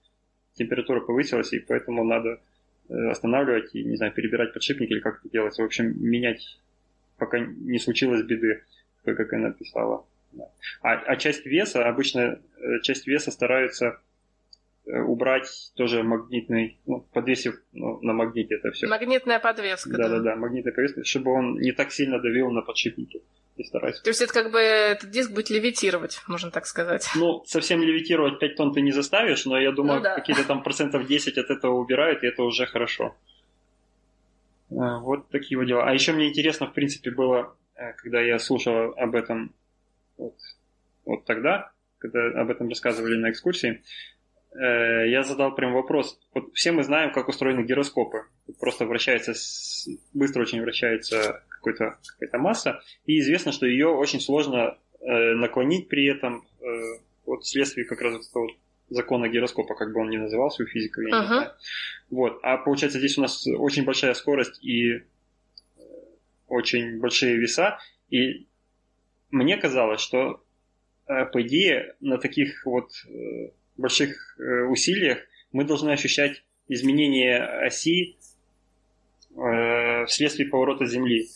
температура 0.53 0.99
повысилась, 0.99 1.53
и 1.53 1.59
поэтому 1.59 2.03
надо 2.03 2.41
э, 2.89 2.93
останавливать 3.09 3.73
и, 3.73 3.83
не 3.83 3.95
знаю, 3.95 4.11
перебирать 4.11 4.53
подшипник 4.53 4.91
или 4.91 4.99
как 4.99 5.19
это 5.19 5.29
делается. 5.29 5.61
В 5.61 5.65
общем, 5.65 5.95
менять, 6.03 6.59
пока 7.17 7.39
не 7.39 7.79
случилось 7.79 8.23
беды, 8.23 8.63
как 9.05 9.31
она 9.31 9.51
писала. 9.51 10.05
А, 10.81 10.93
а 10.93 11.15
часть 11.15 11.45
веса, 11.45 11.87
обычно 11.87 12.39
э, 12.57 12.79
часть 12.83 13.07
веса 13.07 13.31
стараются 13.31 13.99
убрать 14.91 15.72
тоже 15.75 16.03
магнитный, 16.03 16.79
ну, 16.86 17.01
подвесив 17.13 17.62
ну, 17.74 18.00
на 18.01 18.13
магните 18.13 18.55
это 18.55 18.72
все. 18.72 18.88
Магнитная 18.88 19.39
подвеска. 19.39 19.89
Да, 19.91 20.10
да, 20.10 20.19
да, 20.19 20.36
магнитный 20.36 20.72
подвес, 20.72 21.05
чтобы 21.08 21.31
он 21.31 21.60
не 21.60 21.72
так 21.72 21.91
сильно 21.91 22.19
давил 22.19 22.50
на 22.51 22.62
подшипники. 22.62 23.22
И 23.58 23.63
стараюсь. 23.63 24.00
То 24.00 24.10
есть 24.10 24.22
это 24.22 24.31
как 24.31 24.51
бы 24.53 24.60
этот 24.60 25.10
диск 25.10 25.31
будет 25.31 25.50
левитировать, 25.50 26.22
можно 26.27 26.50
так 26.50 26.65
сказать. 26.65 27.10
Ну, 27.15 27.43
совсем 27.46 27.81
левитировать 27.81 28.39
5 28.39 28.55
тонн 28.55 28.74
ты 28.74 28.79
не 28.79 28.93
заставишь, 28.93 29.46
но 29.46 29.60
я 29.60 29.74
думаю, 29.74 29.98
Ну 29.98 30.03
да. 30.03 30.15
какие-то 30.15 30.46
там 30.46 30.63
процентов 30.63 31.05
10 31.05 31.38
от 31.38 31.50
этого 31.50 31.74
убирают, 31.74 32.24
и 32.24 32.27
это 32.27 32.43
уже 32.43 32.65
хорошо. 32.65 33.15
А, 34.72 35.00
Вот 35.00 35.27
такие 35.29 35.58
вот 35.58 35.67
дела. 35.67 35.84
А 35.84 35.93
еще 35.93 36.13
мне 36.13 36.29
интересно, 36.29 36.67
в 36.67 36.74
принципе, 36.74 37.12
было, 37.12 37.53
э, 37.75 37.91
когда 37.98 38.22
я 38.22 38.39
слушал 38.39 38.93
об 38.96 39.13
этом 39.15 39.53
вот, 40.17 40.36
вот 41.03 41.25
тогда, 41.25 41.72
когда 41.98 42.27
об 42.41 42.50
этом 42.50 42.69
рассказывали 42.69 43.17
на 43.17 43.29
экскурсии, 43.29 43.72
э, 43.72 43.81
я 44.53 45.24
задал 45.24 45.53
прям 45.53 45.74
вопрос. 45.74 46.20
Вот 46.34 46.53
все 46.53 46.72
мы 46.72 46.84
знаем, 46.84 47.12
как 47.12 47.27
устроены 47.27 47.63
гироскопы. 47.63 48.24
Просто 48.60 48.86
вращается, 48.86 49.34
быстро 50.13 50.41
очень 50.41 50.62
вращается 50.62 51.44
какой-то, 51.50 51.98
какая-то 52.08 52.38
масса, 52.38 52.82
и 53.06 53.20
известно, 53.20 53.51
что 53.51 53.65
ее 53.65 53.88
очень 53.88 54.20
сложно 54.22 54.77
э, 55.01 55.34
наклонить 55.36 55.88
при 55.89 56.08
этом, 56.08 56.48
э, 56.62 56.65
вот 57.25 57.44
вследствие 57.44 57.86
как 57.86 58.01
раз 58.01 58.27
этого 58.27 58.50
закона 58.89 59.27
гироскопа, 59.29 59.75
как 59.75 59.94
бы 59.94 60.01
он 60.01 60.10
ни 60.10 60.18
назывался 60.18 60.63
у 60.63 60.65
физиков, 60.65 61.03
я 61.03 61.10
не 61.10 61.15
Ага. 61.15 61.27
знаю. 61.27 61.51
Вот. 62.10 62.39
А 62.44 62.58
получается, 62.58 62.98
здесь 63.00 63.18
у 63.18 63.22
нас 63.22 63.46
очень 63.46 63.84
большая 63.86 64.13
скорость 64.13 64.63
и 64.63 64.94
э, 64.94 65.01
очень 66.48 67.00
большие 67.00 67.38
веса, 67.38 67.77
и 68.10 68.48
мне 69.32 69.58
казалось, 69.58 70.01
что 70.01 70.44
э, 71.08 71.25
по 71.25 71.41
идее 71.41 71.96
на 72.00 72.18
таких 72.18 72.65
вот 72.65 72.89
э, 73.08 73.51
больших 73.79 74.38
э, 74.39 74.63
усилиях 74.65 75.19
мы 75.51 75.63
должны 75.63 75.91
ощущать 75.91 76.43
изменение 76.67 77.43
оси 77.43 78.17
э, 79.36 80.05
вследствие 80.05 80.50
поворота 80.50 80.86
Земли. 80.86 81.27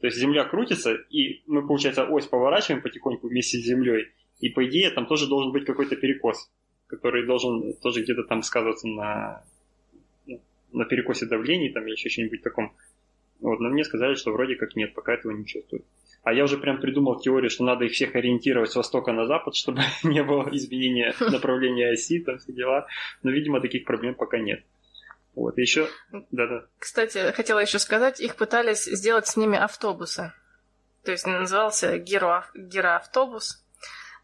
То 0.00 0.08
есть 0.08 0.18
Земля 0.18 0.44
крутится, 0.44 0.94
и 1.10 1.42
мы, 1.46 1.66
получается, 1.66 2.04
ось 2.04 2.26
поворачиваем 2.26 2.82
потихоньку 2.82 3.28
вместе 3.28 3.58
с 3.58 3.64
Землей, 3.64 4.12
и 4.40 4.50
по 4.50 4.66
идее 4.66 4.90
там 4.90 5.06
тоже 5.06 5.26
должен 5.26 5.52
быть 5.52 5.64
какой-то 5.64 5.96
перекос, 5.96 6.50
который 6.86 7.24
должен 7.26 7.74
тоже 7.74 8.02
где-то 8.02 8.24
там 8.24 8.42
сказываться 8.42 8.86
на, 8.86 9.42
на 10.72 10.84
перекосе 10.84 11.24
давлений 11.24 11.70
там, 11.70 11.84
или 11.86 11.92
еще 11.92 12.10
что-нибудь 12.10 12.42
таком. 12.42 12.74
Вот, 13.40 13.60
но 13.60 13.70
мне 13.70 13.84
сказали, 13.84 14.14
что 14.14 14.32
вроде 14.32 14.56
как 14.56 14.76
нет, 14.76 14.92
пока 14.94 15.14
этого 15.14 15.32
не 15.32 15.46
чувствуют. 15.46 15.84
А 16.24 16.32
я 16.32 16.44
уже 16.44 16.56
прям 16.56 16.80
придумал 16.80 17.20
теорию, 17.20 17.50
что 17.50 17.64
надо 17.64 17.84
их 17.84 17.92
всех 17.92 18.14
ориентировать 18.16 18.72
с 18.72 18.76
востока 18.76 19.12
на 19.12 19.26
запад, 19.26 19.54
чтобы 19.54 19.82
не 20.02 20.22
было 20.22 20.48
изменения 20.52 21.14
направления 21.20 21.90
оси, 21.92 22.20
там 22.20 22.38
все 22.38 22.52
дела. 22.52 22.86
Но, 23.22 23.30
видимо, 23.30 23.60
таких 23.60 23.84
проблем 23.84 24.14
пока 24.14 24.38
нет. 24.38 24.64
Вот, 25.34 25.58
еще... 25.58 25.88
Да-да. 26.30 26.64
Кстати, 26.78 27.32
хотела 27.32 27.58
еще 27.58 27.78
сказать, 27.78 28.20
их 28.20 28.36
пытались 28.36 28.84
сделать 28.84 29.26
с 29.26 29.36
ними 29.36 29.58
автобусы. 29.58 30.32
То 31.04 31.12
есть 31.12 31.26
назывался 31.26 31.98
гиро, 31.98 32.46
гироавтобус. 32.54 33.60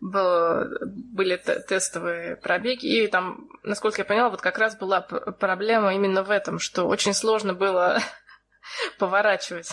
Был, 0.01 0.65
были 0.87 1.37
тестовые 1.37 2.37
пробеги, 2.37 2.87
и 2.87 3.07
там, 3.09 3.51
насколько 3.63 4.01
я 4.01 4.07
поняла, 4.07 4.31
вот 4.31 4.41
как 4.41 4.57
раз 4.57 4.75
была 4.79 5.03
проблема 5.03 5.95
именно 5.95 6.23
в 6.23 6.31
этом, 6.31 6.59
что 6.59 6.85
очень 6.85 7.13
сложно 7.13 7.53
было 7.53 7.99
поворачивать. 8.99 9.73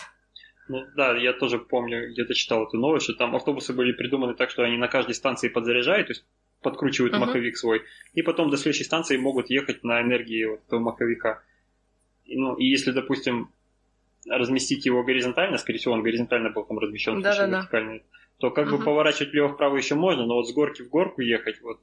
Ну 0.70 0.86
да, 0.96 1.16
я 1.18 1.34
тоже 1.34 1.60
помню, 1.60 2.12
где-то 2.12 2.34
читал 2.34 2.66
эту 2.66 2.78
новость, 2.78 3.06
что 3.06 3.14
там 3.14 3.36
автобусы 3.36 3.74
были 3.74 3.92
придуманы 3.94 4.34
так, 4.34 4.50
что 4.50 4.64
они 4.64 4.78
на 4.78 4.88
каждой 4.88 5.16
станции 5.16 5.48
подзаряжают, 5.48 6.08
то 6.08 6.12
есть 6.12 6.26
подкручивают 6.62 7.14
Мгм. 7.14 7.22
маховик 7.22 7.58
свой, 7.58 7.84
и 8.14 8.22
потом 8.22 8.50
до 8.50 8.58
следующей 8.58 8.84
станции 8.84 9.18
могут 9.18 9.50
ехать 9.50 9.84
на 9.84 10.02
энергии 10.02 10.46
вот 10.46 10.62
этого 10.68 10.80
маховика. 10.80 11.44
И, 12.26 12.38
ну, 12.38 12.56
и 12.56 12.66
если, 12.66 12.92
допустим, 12.92 13.50
разместить 14.28 14.86
его 14.86 15.04
горизонтально, 15.04 15.58
скорее 15.58 15.80
всего, 15.80 15.94
он 15.94 16.04
горизонтально 16.04 16.50
был 16.50 16.66
там 16.66 16.80
размещен, 16.80 17.16
то 18.40 18.52
как 18.52 18.70
бы 18.70 18.76
Мгм. 18.76 18.84
поворачивать 18.86 19.32
влево-вправо 19.32 19.78
еще 19.78 19.96
можно, 19.96 20.26
но 20.26 20.36
вот 20.36 20.48
с 20.48 20.54
горки 20.54 20.82
в 20.82 20.90
горку 20.90 21.22
ехать, 21.22 21.62
вот 21.62 21.80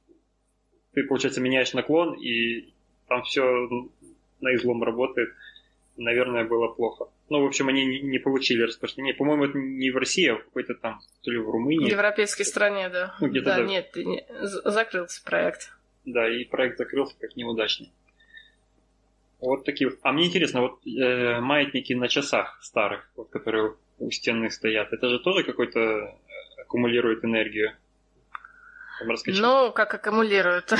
ты, 0.93 1.03
получается, 1.03 1.41
меняешь 1.41 1.73
наклон, 1.73 2.13
и 2.13 2.73
там 3.07 3.23
все 3.23 3.67
на 4.41 4.55
излом 4.55 4.83
работает. 4.83 5.29
Наверное, 5.97 6.43
было 6.43 6.67
плохо. 6.67 7.07
Ну, 7.29 7.41
в 7.41 7.45
общем, 7.45 7.69
они 7.69 7.85
не, 7.85 8.19
получили 8.19 8.63
распространение. 8.63 9.15
По-моему, 9.15 9.45
это 9.45 9.57
не 9.57 9.89
в 9.91 9.97
России, 9.97 10.27
а 10.27 10.35
в 10.35 10.43
какой-то 10.43 10.75
там, 10.75 10.99
то 11.23 11.31
ли 11.31 11.37
в 11.37 11.45
В 11.45 11.49
Румынии. 11.49 11.89
европейской 11.89 12.43
стране, 12.43 12.89
да. 12.89 13.15
Ну, 13.21 13.27
где-то 13.29 13.45
да, 13.45 13.57
да. 13.57 13.63
нет, 13.63 13.95
не- 13.95 14.25
закрылся 14.41 15.23
проект. 15.23 15.71
Да, 16.05 16.27
и 16.29 16.43
проект 16.43 16.77
закрылся 16.77 17.15
как 17.19 17.35
неудачный. 17.35 17.91
Вот 19.39 19.63
такие 19.63 19.89
вот. 19.89 19.99
А 20.01 20.11
мне 20.11 20.27
интересно, 20.27 20.61
вот 20.61 20.85
э, 20.85 21.39
маятники 21.39 21.93
на 21.93 22.07
часах 22.07 22.59
старых, 22.61 23.09
вот, 23.15 23.29
которые 23.29 23.75
у 23.99 24.11
стенных 24.11 24.53
стоят, 24.53 24.91
это 24.91 25.09
же 25.09 25.19
тоже 25.19 25.43
какой-то 25.43 25.79
э, 25.79 26.61
аккумулирует 26.61 27.23
энергию? 27.23 27.71
Ну, 29.25 29.71
как 29.71 29.93
аккумулируют. 29.93 30.73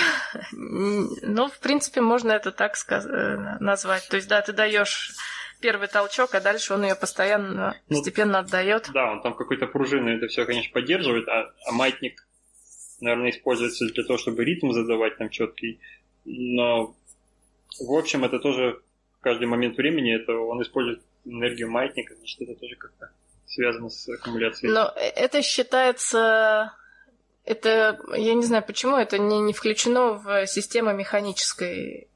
Ну, 0.51 1.47
в 1.47 1.59
принципе, 1.59 2.01
можно 2.01 2.31
это 2.31 2.51
так 2.51 2.75
сказ- 2.75 3.05
э, 3.05 3.57
назвать. 3.59 4.07
То 4.09 4.15
есть, 4.15 4.27
да, 4.27 4.41
ты 4.41 4.53
даешь 4.53 5.13
первый 5.59 5.87
толчок, 5.87 6.35
а 6.35 6.41
дальше 6.41 6.73
он 6.73 6.83
ее 6.83 6.95
постоянно, 6.95 7.75
ну, 7.89 7.95
постепенно 7.97 8.39
отдает. 8.39 8.89
Да, 8.93 9.11
он 9.11 9.21
там 9.21 9.33
какой-то 9.33 9.67
пружиной 9.67 10.17
это 10.17 10.27
все, 10.27 10.45
конечно, 10.45 10.71
поддерживает, 10.73 11.27
а, 11.27 11.53
а 11.65 11.71
маятник, 11.71 12.27
наверное, 13.01 13.31
используется 13.31 13.85
для 13.87 14.03
того, 14.03 14.17
чтобы 14.17 14.43
ритм 14.45 14.71
задавать 14.71 15.17
там 15.17 15.29
четкий. 15.29 15.79
Но, 16.25 16.95
в 17.79 17.91
общем, 17.97 18.25
это 18.25 18.39
тоже 18.39 18.81
в 19.17 19.21
каждый 19.21 19.47
момент 19.47 19.77
времени, 19.77 20.15
это 20.15 20.33
он 20.33 20.61
использует 20.61 21.01
энергию 21.25 21.69
маятника, 21.71 22.15
значит, 22.15 22.41
это 22.41 22.59
тоже 22.59 22.75
как-то 22.75 23.11
связано 23.47 23.89
с 23.89 24.07
аккумуляцией. 24.09 24.73
Но 24.73 24.93
это 24.95 25.41
считается 25.41 26.73
это, 27.45 27.99
я 28.15 28.33
не 28.33 28.43
знаю 28.43 28.63
почему, 28.63 28.97
это 28.97 29.17
не, 29.17 29.39
не 29.39 29.53
включено 29.53 30.13
в 30.13 30.47
систему 30.47 30.93
механической 30.93 32.07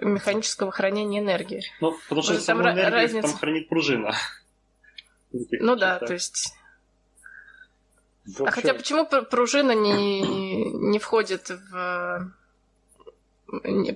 механического 0.00 0.70
хранения 0.70 1.20
энергии. 1.20 1.62
Ну, 1.80 1.96
потому 2.04 2.22
что 2.22 2.32
Может, 2.32 2.46
там 2.46 2.62
энергию 2.62 2.90
разница... 2.90 3.28
там 3.28 3.38
хранит 3.38 3.68
пружина. 3.68 4.14
Ну 5.32 5.76
да, 5.76 5.98
то 5.98 6.12
есть... 6.12 6.54
Вообще... 8.26 8.44
А 8.44 8.50
хотя 8.50 8.74
почему 8.74 9.06
пружина 9.06 9.72
не, 9.72 10.20
не 10.72 10.98
входит 10.98 11.48
в... 11.48 12.32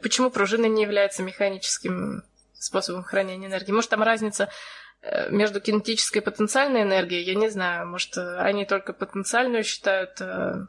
Почему 0.02 0.30
пружина 0.30 0.64
не 0.66 0.82
является 0.82 1.22
механическим 1.22 2.22
способом 2.54 3.02
хранения 3.02 3.48
энергии? 3.48 3.72
Может, 3.72 3.90
там 3.90 4.02
разница 4.02 4.48
э, 5.02 5.30
между 5.30 5.60
кинетической 5.60 6.22
и 6.22 6.24
потенциальной 6.24 6.82
энергией? 6.82 7.22
Я 7.22 7.34
не 7.34 7.50
знаю. 7.50 7.86
Может, 7.86 8.16
они 8.16 8.64
только 8.64 8.94
потенциальную 8.94 9.62
считают 9.62 10.18
э, 10.22 10.66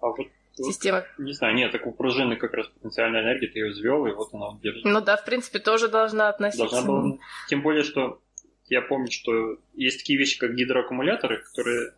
а 0.00 0.08
вот 0.08 0.18
система. 0.54 1.04
Не 1.18 1.32
знаю, 1.32 1.54
нет, 1.54 1.72
так 1.72 1.86
у 1.86 1.92
пружины 1.92 2.36
как 2.36 2.54
раз 2.54 2.66
потенциальная 2.68 3.22
энергия, 3.22 3.48
ты 3.48 3.58
ее 3.58 3.70
взвел, 3.70 4.06
и 4.06 4.12
вот 4.12 4.32
она 4.32 4.58
держит. 4.62 4.84
Ну 4.84 5.00
да, 5.00 5.16
в 5.16 5.24
принципе, 5.24 5.58
тоже 5.58 5.88
должна 5.88 6.28
относиться. 6.28 6.68
Должна 6.68 6.86
была. 6.86 7.18
Тем 7.48 7.62
более, 7.62 7.84
что 7.84 8.20
я 8.68 8.82
помню, 8.82 9.10
что 9.10 9.58
есть 9.74 9.98
такие 9.98 10.18
вещи, 10.18 10.38
как 10.38 10.54
гидроаккумуляторы, 10.54 11.42
которые 11.42 11.92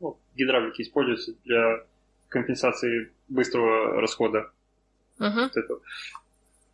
ну, 0.00 0.18
гидравлики 0.34 0.82
используются 0.82 1.34
для 1.44 1.84
компенсации 2.28 3.12
быстрого 3.28 4.00
расхода 4.00 4.50
uh-huh. 5.18 5.44
вот 5.44 5.56
этого 5.56 5.80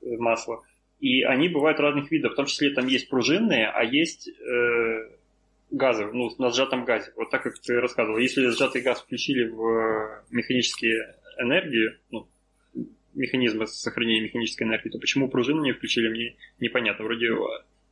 э, 0.02 0.16
масла. 0.18 0.62
И 1.00 1.22
они 1.22 1.48
бывают 1.48 1.80
разных 1.80 2.10
видов, 2.10 2.32
в 2.32 2.36
том 2.36 2.46
числе 2.46 2.70
там 2.70 2.86
есть 2.86 3.08
пружинные, 3.08 3.68
а 3.68 3.82
есть 3.82 4.28
э, 4.28 5.10
газовый, 5.72 6.12
ну, 6.12 6.30
на 6.38 6.50
сжатом 6.50 6.84
газе. 6.84 7.12
Вот 7.16 7.30
так, 7.30 7.42
как 7.42 7.58
ты 7.58 7.80
рассказывал. 7.80 8.18
Если 8.18 8.46
сжатый 8.48 8.82
газ 8.82 9.00
включили 9.00 9.48
в 9.48 10.22
механические 10.30 11.16
энергии, 11.38 11.98
ну, 12.10 12.28
механизмы 13.14 13.66
сохранения 13.66 14.20
механической 14.20 14.64
энергии, 14.64 14.90
то 14.90 14.98
почему 14.98 15.28
пружину 15.28 15.62
не 15.62 15.72
включили, 15.72 16.08
мне 16.08 16.36
непонятно. 16.60 17.04
Вроде 17.04 17.30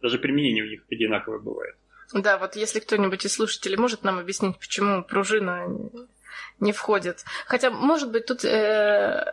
даже 0.00 0.18
применение 0.18 0.64
у 0.64 0.68
них 0.68 0.82
одинаковое 0.90 1.38
бывает. 1.40 1.74
Да, 2.12 2.38
вот 2.38 2.56
если 2.56 2.80
кто-нибудь 2.80 3.24
из 3.24 3.32
слушателей 3.32 3.76
может 3.76 4.02
нам 4.02 4.18
объяснить, 4.18 4.58
почему 4.58 5.02
пружина 5.02 5.68
не 6.58 6.72
входит. 6.72 7.24
Хотя, 7.46 7.70
может 7.70 8.10
быть, 8.10 8.26
тут 8.26 8.44
э, 8.44 9.24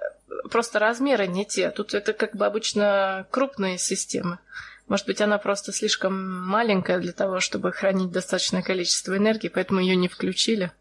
просто 0.49 0.79
размеры 0.79 1.27
не 1.27 1.45
те. 1.45 1.71
Тут 1.71 1.93
это 1.93 2.13
как 2.13 2.35
бы 2.35 2.45
обычно 2.45 3.27
крупные 3.31 3.77
системы. 3.77 4.39
Может 4.87 5.05
быть, 5.05 5.21
она 5.21 5.37
просто 5.37 5.73
слишком 5.73 6.13
маленькая 6.47 6.99
для 6.99 7.11
того, 7.11 7.39
чтобы 7.39 7.71
хранить 7.71 8.11
достаточное 8.11 8.61
количество 8.61 9.17
энергии, 9.17 9.49
поэтому 9.49 9.81
ее 9.81 9.95
не 9.95 10.07
включили. 10.07 10.71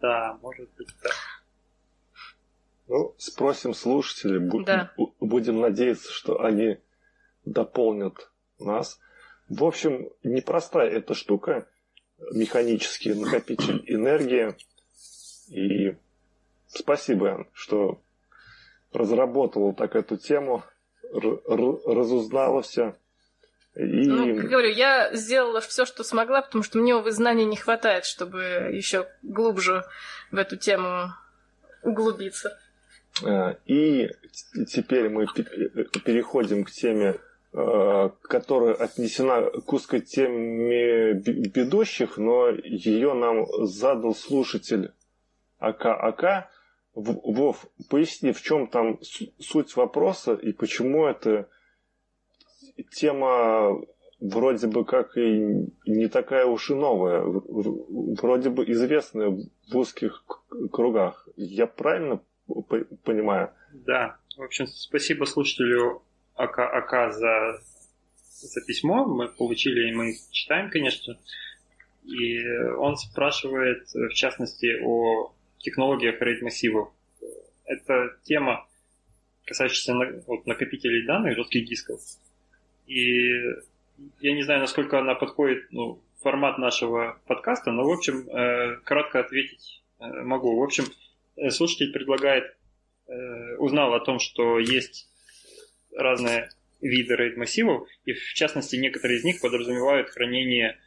Да, 0.00 0.38
может 0.40 0.68
быть, 0.76 0.88
да. 1.02 1.10
Ну, 2.86 3.14
спросим 3.18 3.74
слушателей, 3.74 4.40
да. 4.64 4.92
будем 5.20 5.60
надеяться, 5.60 6.10
что 6.10 6.42
они 6.42 6.78
дополнят 7.44 8.30
нас. 8.58 8.98
В 9.50 9.62
общем, 9.62 10.08
непростая 10.22 10.88
эта 10.88 11.12
штука, 11.12 11.68
механический 12.32 13.12
накопитель 13.12 13.82
энергии. 13.86 14.56
И 15.48 15.96
спасибо, 16.66 17.46
что 17.52 18.00
разработала 18.92 19.74
так 19.74 19.94
эту 19.94 20.16
тему, 20.16 20.64
разузнала 21.12 22.62
все. 22.62 22.96
И... 23.78 24.08
Ну, 24.08 24.36
как 24.36 24.50
говорю, 24.50 24.70
я 24.70 25.14
сделала 25.14 25.60
все, 25.60 25.86
что 25.86 26.02
смогла, 26.02 26.42
потому 26.42 26.64
что 26.64 26.78
мне, 26.78 26.96
увы, 26.96 27.12
знаний 27.12 27.44
не 27.44 27.56
хватает, 27.56 28.04
чтобы 28.04 28.70
еще 28.72 29.06
глубже 29.22 29.84
в 30.32 30.36
эту 30.36 30.56
тему 30.56 31.12
углубиться. 31.84 32.58
А, 33.24 33.56
и 33.66 34.10
теперь 34.66 35.08
мы 35.08 35.26
переходим 36.04 36.64
к 36.64 36.72
теме, 36.72 37.14
а, 37.52 38.08
которая 38.22 38.74
отнесена 38.74 39.42
к 39.42 39.72
узкой 39.72 40.00
теме 40.00 41.12
ведущих, 41.12 42.18
но 42.18 42.48
ее 42.48 43.14
нам 43.14 43.46
задал 43.64 44.12
слушатель 44.16 44.90
АК 45.60 45.86
АК. 45.86 46.50
Вов, 46.94 47.66
поясни, 47.88 48.32
в 48.32 48.42
чем 48.42 48.66
там 48.66 48.98
суть 49.38 49.76
вопроса 49.76 50.34
и 50.34 50.50
почему 50.50 51.06
это 51.06 51.48
тема 52.90 53.80
вроде 54.20 54.66
бы 54.66 54.84
как 54.84 55.16
и 55.16 55.66
не 55.86 56.08
такая 56.08 56.46
уж 56.46 56.70
и 56.70 56.74
новая, 56.74 57.22
вроде 57.22 58.50
бы 58.50 58.64
известная 58.64 59.30
в 59.30 59.76
узких 59.76 60.24
кругах. 60.72 61.28
Я 61.36 61.66
правильно 61.66 62.20
понимаю? 63.04 63.52
Да. 63.72 64.16
В 64.36 64.42
общем, 64.42 64.66
спасибо 64.66 65.24
слушателю 65.24 66.02
АК, 66.34 66.58
АК 66.58 67.12
за, 67.12 67.60
за 68.24 68.60
письмо. 68.64 69.04
Мы 69.04 69.28
получили, 69.28 69.88
и 69.88 69.94
мы 69.94 70.14
читаем, 70.30 70.70
конечно. 70.70 71.18
И 72.04 72.42
он 72.78 72.96
спрашивает, 72.96 73.88
в 73.92 74.10
частности, 74.10 74.80
о 74.82 75.32
технологиях 75.58 76.22
RAID-массивов. 76.22 76.90
Это 77.64 78.16
тема, 78.22 78.66
касающаяся 79.44 79.94
вот, 80.26 80.46
накопителей 80.46 81.06
данных, 81.06 81.36
жестких 81.36 81.66
дисков. 81.66 82.00
И 82.88 83.28
я 84.20 84.34
не 84.34 84.42
знаю, 84.42 84.60
насколько 84.60 84.98
она 84.98 85.14
подходит 85.14 85.70
ну, 85.70 86.02
формат 86.22 86.56
нашего 86.58 87.20
подкаста, 87.26 87.70
но, 87.70 87.84
в 87.84 87.92
общем, 87.92 88.26
э, 88.28 88.76
кратко 88.82 89.20
ответить 89.20 89.82
э, 90.00 90.06
могу. 90.22 90.58
В 90.58 90.62
общем, 90.62 90.84
слушатель 91.50 91.92
предлагает, 91.92 92.56
э, 93.06 93.56
узнал 93.58 93.92
о 93.92 94.00
том, 94.00 94.18
что 94.18 94.58
есть 94.58 95.06
разные 95.94 96.48
виды 96.80 97.14
RAID-массивов, 97.14 97.86
и 98.06 98.14
в 98.14 98.34
частности 98.34 98.76
некоторые 98.76 99.18
из 99.18 99.24
них 99.24 99.40
подразумевают 99.40 100.10
хранение 100.10 100.78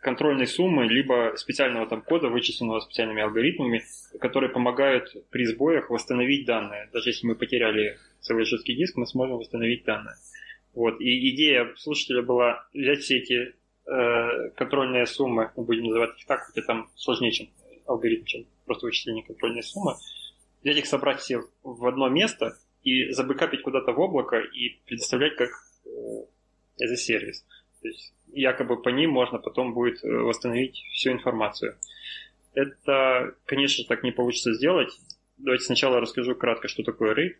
контрольной 0.00 0.46
суммы, 0.46 0.86
либо 0.86 1.32
специального 1.36 1.88
там 1.88 2.02
кода, 2.02 2.28
вычисленного 2.28 2.78
специальными 2.78 3.22
алгоритмами, 3.22 3.82
которые 4.20 4.50
помогают 4.50 5.12
при 5.30 5.44
сбоях 5.44 5.90
восстановить 5.90 6.46
данные. 6.46 6.88
Даже 6.92 7.10
если 7.10 7.26
мы 7.26 7.34
потеряли 7.34 7.98
целый 8.24 8.44
жесткий 8.44 8.74
диск, 8.74 8.96
мы 8.96 9.06
сможем 9.06 9.36
восстановить 9.36 9.84
данные. 9.84 10.16
Вот. 10.74 11.00
И 11.00 11.30
идея 11.30 11.72
слушателя 11.76 12.22
была 12.22 12.66
взять 12.72 13.00
все 13.00 13.18
эти 13.18 13.54
э, 13.86 14.50
контрольные 14.56 15.06
суммы, 15.06 15.50
мы 15.56 15.64
будем 15.64 15.84
называть 15.84 16.18
их 16.18 16.26
так, 16.26 16.40
хотя 16.40 16.62
там 16.62 16.90
сложнее, 16.96 17.30
чем 17.30 17.48
алгоритм, 17.86 18.24
чем 18.24 18.46
просто 18.66 18.86
вычисление 18.86 19.24
контрольной 19.24 19.62
суммы, 19.62 19.94
взять 20.62 20.78
их, 20.78 20.86
собрать 20.86 21.20
все 21.20 21.42
в 21.62 21.86
одно 21.86 22.08
место 22.08 22.56
и 22.82 23.10
забэкапить 23.10 23.62
куда-то 23.62 23.92
в 23.92 24.00
облако 24.00 24.38
и 24.38 24.80
предоставлять 24.86 25.36
как 25.36 25.50
э, 25.86 25.90
as 26.82 26.96
сервис. 26.96 27.44
То 27.82 27.88
есть 27.88 28.14
якобы 28.32 28.80
по 28.80 28.88
ним 28.88 29.10
можно 29.10 29.38
потом 29.38 29.74
будет 29.74 30.02
э, 30.02 30.08
восстановить 30.08 30.76
всю 30.92 31.12
информацию. 31.12 31.76
Это, 32.54 33.34
конечно, 33.46 33.84
так 33.84 34.02
не 34.02 34.12
получится 34.12 34.52
сделать. 34.54 34.90
Давайте 35.38 35.64
сначала 35.64 36.00
расскажу 36.00 36.34
кратко, 36.34 36.68
что 36.68 36.82
такое 36.82 37.14
RAID. 37.14 37.34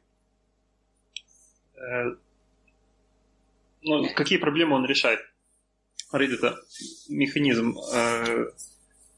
Э, 1.85 2.14
ну, 3.83 4.07
какие 4.14 4.38
проблемы 4.38 4.77
он 4.77 4.87
решает? 4.87 5.20
RAID– 6.12 6.35
это 6.38 6.57
механизм 7.09 7.77
э, 7.94 8.47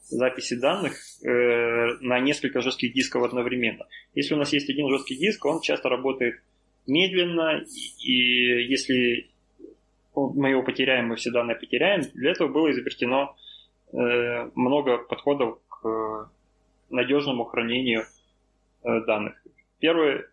записи 0.09 0.55
данных 0.55 0.95
э, 1.23 1.97
на 2.01 2.19
несколько 2.21 2.61
жестких 2.61 2.93
дисков 2.93 3.23
одновременно. 3.23 3.87
Если 4.15 4.35
у 4.35 4.39
нас 4.39 4.53
есть 4.53 4.71
один 4.71 4.89
жесткий 4.89 5.17
диск, 5.17 5.45
он 5.45 5.61
часто 5.61 5.89
работает 5.89 6.41
медленно, 6.87 7.63
и, 8.01 8.13
если 8.67 9.31
мы 10.15 10.51
его 10.51 10.63
потеряем, 10.63 11.09
мы 11.09 11.17
все 11.17 11.31
данные 11.31 11.57
потеряем, 11.57 12.03
для 12.15 12.31
этого 12.31 12.49
было 12.49 12.71
изобретено 12.71 13.37
много 13.93 14.99
подходов 14.99 15.59
к 15.69 16.31
надежному 16.91 17.45
хранению 17.45 18.07
данных. 18.83 19.35
Первое 19.79 20.29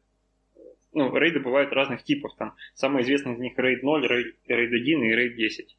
ну, 0.93 1.15
рейды 1.15 1.39
бывают 1.39 1.73
разных 1.73 2.03
типов. 2.03 2.35
Там 2.37 2.55
самый 2.75 3.03
известный 3.03 3.33
из 3.33 3.39
них 3.39 3.57
рейд 3.57 3.83
0, 3.83 4.07
рейд, 4.07 4.35
рейд 4.47 4.73
1 4.73 5.03
и 5.03 5.15
рейд 5.15 5.35
10. 5.35 5.77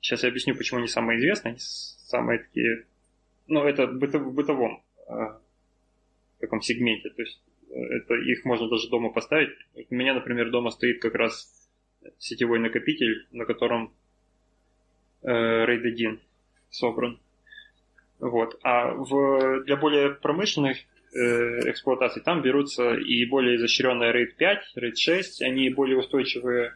Сейчас 0.00 0.22
я 0.22 0.28
объясню, 0.28 0.56
почему 0.56 0.78
они 0.78 0.88
самые 0.88 1.18
известные. 1.18 1.56
Самые 1.58 2.40
такие... 2.40 2.86
Ну, 3.46 3.64
это 3.64 3.86
в 3.86 4.32
бытовом 4.32 4.82
э, 5.08 5.12
таком 6.40 6.60
сегменте. 6.60 7.10
То 7.10 7.22
есть 7.22 7.40
э, 7.70 7.74
это 7.74 8.14
их 8.14 8.44
можно 8.44 8.68
даже 8.68 8.88
дома 8.88 9.10
поставить. 9.10 9.50
У 9.90 9.94
меня, 9.94 10.14
например, 10.14 10.50
дома 10.50 10.70
стоит 10.70 11.00
как 11.00 11.14
раз 11.14 11.68
сетевой 12.18 12.58
накопитель, 12.58 13.26
на 13.30 13.44
котором 13.44 13.94
э, 15.22 15.28
RAID 15.28 15.86
1 15.86 16.20
собран. 16.70 17.20
Вот. 18.18 18.58
А 18.62 18.92
в, 18.92 19.64
для 19.64 19.76
более 19.76 20.10
промышленных 20.10 20.78
э, 21.14 21.70
эксплуатаций 21.70 22.22
там 22.22 22.42
берутся 22.42 22.94
и 22.94 23.24
более 23.26 23.56
изощренные 23.56 24.12
RAID 24.12 24.36
5, 24.36 24.58
RAID 24.76 24.96
6, 24.96 25.42
они 25.42 25.70
более 25.70 25.98
устойчивые 25.98 26.74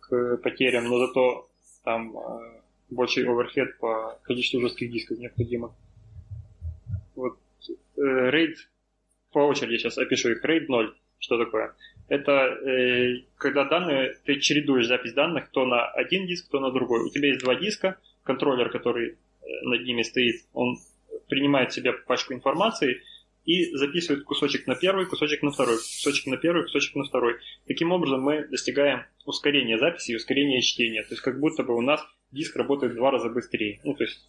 к 0.00 0.36
потерям, 0.38 0.84
но 0.88 0.98
зато 0.98 1.48
там 1.84 2.16
э, 2.16 2.60
больший 2.90 3.24
оверхед 3.24 3.78
по 3.78 4.18
количеству 4.22 4.60
жестких 4.60 4.90
дисков 4.90 5.18
необходимо. 5.18 5.74
Вот 7.14 7.38
э, 7.68 8.00
RAID, 8.00 8.54
по 9.32 9.40
очереди 9.40 9.78
сейчас 9.78 9.98
опишу 9.98 10.30
их. 10.30 10.44
RAID 10.44 10.66
0, 10.68 10.94
что 11.18 11.38
такое? 11.38 11.74
Это 12.08 12.32
э, 12.32 13.22
когда 13.36 13.64
данные, 13.64 14.16
ты 14.24 14.40
чередуешь 14.40 14.86
запись 14.86 15.12
данных 15.12 15.50
то 15.50 15.64
на 15.64 15.86
один 15.86 16.26
диск, 16.26 16.48
то 16.50 16.60
на 16.60 16.70
другой. 16.70 17.04
У 17.04 17.08
тебя 17.10 17.28
есть 17.28 17.40
два 17.40 17.54
диска, 17.54 17.98
контроллер, 18.24 18.70
который 18.70 19.16
над 19.62 19.82
ними 19.82 20.02
стоит, 20.02 20.42
он 20.52 20.78
принимает 21.28 21.70
в 21.70 21.74
себя 21.74 21.92
пачку 21.92 22.34
информации 22.34 23.02
и 23.44 23.74
записывает 23.74 24.24
кусочек 24.24 24.66
на 24.66 24.74
первый, 24.74 25.06
кусочек 25.06 25.42
на 25.42 25.50
второй, 25.50 25.76
кусочек 25.76 26.26
на 26.26 26.36
первый, 26.36 26.64
кусочек 26.64 26.94
на 26.96 27.04
второй. 27.04 27.36
Таким 27.66 27.92
образом 27.92 28.20
мы 28.20 28.46
достигаем 28.46 29.04
ускорения 29.24 29.78
записи 29.78 30.12
и 30.12 30.16
ускорения 30.16 30.60
чтения. 30.60 31.02
То 31.02 31.10
есть 31.10 31.22
как 31.22 31.40
будто 31.40 31.62
бы 31.62 31.74
у 31.74 31.80
нас 31.80 32.04
диск 32.32 32.56
работает 32.56 32.92
в 32.92 32.96
два 32.96 33.10
раза 33.10 33.28
быстрее. 33.28 33.80
Ну, 33.84 33.94
то 33.94 34.04
есть 34.04 34.20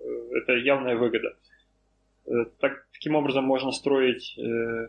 э, 0.00 0.28
это 0.36 0.52
явная 0.54 0.96
выгода. 0.96 1.36
Э, 2.26 2.44
так, 2.60 2.86
таким 2.92 3.16
образом 3.16 3.44
можно 3.44 3.72
строить 3.72 4.38
э, 4.38 4.88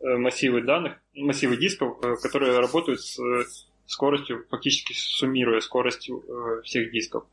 массивы 0.00 0.62
данных, 0.62 1.00
массивы 1.14 1.56
дисков, 1.56 2.00
которые 2.20 2.58
работают 2.58 3.00
с 3.00 3.18
скоростью, 3.86 4.44
фактически 4.50 4.92
суммируя 4.94 5.60
скорость 5.60 6.10
всех 6.64 6.90
дисков. 6.90 7.24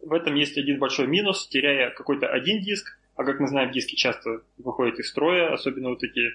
В 0.00 0.12
этом 0.12 0.34
есть 0.34 0.56
один 0.56 0.78
большой 0.78 1.06
минус. 1.06 1.46
Теряя 1.48 1.90
какой-то 1.90 2.26
один 2.28 2.60
диск, 2.62 2.98
а 3.16 3.24
как 3.24 3.40
мы 3.40 3.48
знаем, 3.48 3.70
диски 3.70 3.94
часто 3.94 4.42
выходят 4.58 4.98
из 4.98 5.08
строя, 5.08 5.52
особенно 5.52 5.90
вот 5.90 6.02
эти... 6.02 6.30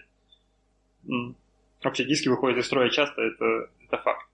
Вообще 1.83 2.05
диски 2.05 2.27
выходят 2.29 2.57
из 2.59 2.65
строя 2.65 2.89
часто, 2.89 3.21
это, 3.21 3.69
это 3.83 3.97
факт. 3.97 4.27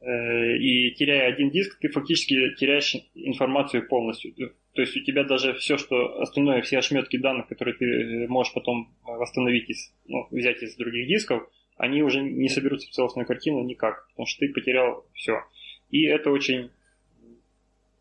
Э, 0.00 0.56
и 0.56 0.92
теряя 0.92 1.28
один 1.32 1.50
диск, 1.50 1.78
ты 1.78 1.88
фактически 1.88 2.54
теряешь 2.54 2.96
информацию 3.14 3.86
полностью. 3.86 4.32
То 4.72 4.82
есть 4.82 4.96
у 4.96 5.00
тебя 5.00 5.24
даже 5.24 5.52
все, 5.54 5.76
что 5.76 6.20
остальное, 6.20 6.62
все 6.62 6.78
ошметки 6.78 7.18
данных, 7.18 7.48
которые 7.48 7.74
ты 7.74 7.84
э, 7.84 8.26
можешь 8.28 8.54
потом 8.54 8.94
восстановить, 9.04 9.68
из, 9.68 9.92
ну, 10.06 10.26
взять 10.30 10.62
из 10.62 10.76
других 10.76 11.06
дисков, 11.06 11.48
они 11.76 12.02
уже 12.02 12.22
не 12.22 12.48
соберутся 12.48 12.88
в 12.88 12.92
целостную 12.92 13.26
картину 13.26 13.62
никак, 13.62 14.06
потому 14.10 14.26
что 14.26 14.40
ты 14.40 14.52
потерял 14.52 15.06
все. 15.14 15.42
И 15.90 16.04
это 16.04 16.30
очень 16.30 16.70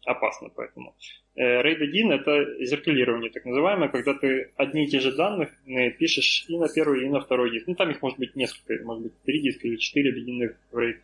опасно 0.09 0.49
поэтому. 0.49 0.95
Э, 1.35 1.61
RAID 1.61 1.83
1 1.83 2.11
это 2.11 2.65
зеркалирование, 2.65 3.31
так 3.31 3.45
называемое, 3.45 3.89
когда 3.89 4.13
ты 4.13 4.51
одни 4.55 4.85
и 4.85 4.87
те 4.87 4.99
же 4.99 5.15
данные 5.15 5.49
пишешь 5.97 6.45
и 6.47 6.57
на 6.57 6.67
первый, 6.67 7.05
и 7.05 7.09
на 7.09 7.19
второй 7.19 7.51
диск. 7.51 7.67
Ну, 7.67 7.75
там 7.75 7.89
их 7.91 8.01
может 8.01 8.19
быть 8.19 8.35
несколько, 8.35 8.83
может 8.83 9.03
быть, 9.03 9.13
три 9.23 9.41
диска 9.41 9.67
или 9.67 9.77
четыре 9.77 10.11
объединенных 10.11 10.55
в 10.71 10.77
RAID 10.77 10.97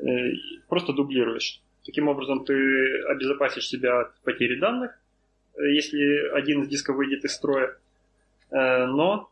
Э, 0.00 0.32
просто 0.68 0.92
дублируешь. 0.92 1.60
Таким 1.84 2.08
образом, 2.08 2.44
ты 2.44 2.54
обезопасишь 3.04 3.68
себя 3.68 4.00
от 4.00 4.20
потери 4.20 4.58
данных, 4.58 4.98
э, 5.56 5.70
если 5.72 6.28
один 6.34 6.62
из 6.62 6.68
дисков 6.68 6.96
выйдет 6.96 7.24
из 7.24 7.32
строя. 7.32 7.76
Э, 8.50 8.86
но 8.86 9.30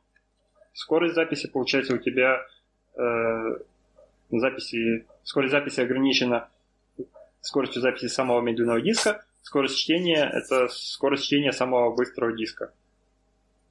скорость 0.75 1.15
записи, 1.15 1.49
получается, 1.49 1.95
у 1.95 1.99
тебя 1.99 2.47
записи, 4.31 5.07
скорость 5.23 5.53
записи 5.53 5.81
ограничена 5.81 6.51
скоростью 7.43 7.83
записи 7.83 8.07
самого 8.07 8.41
медленного 8.41 8.81
диска, 8.81 9.25
скорость 9.43 9.79
чтения– 9.79 10.31
это 10.33 10.69
скорость 10.69 11.25
чтения 11.25 11.53
самого 11.53 11.95
быстрого 11.95 12.33
диска. 12.33 12.73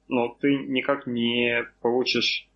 Но 0.08 0.28
ты 0.40 0.54
никак 0.54 1.06
не 1.06 1.64
получишь 1.80 2.48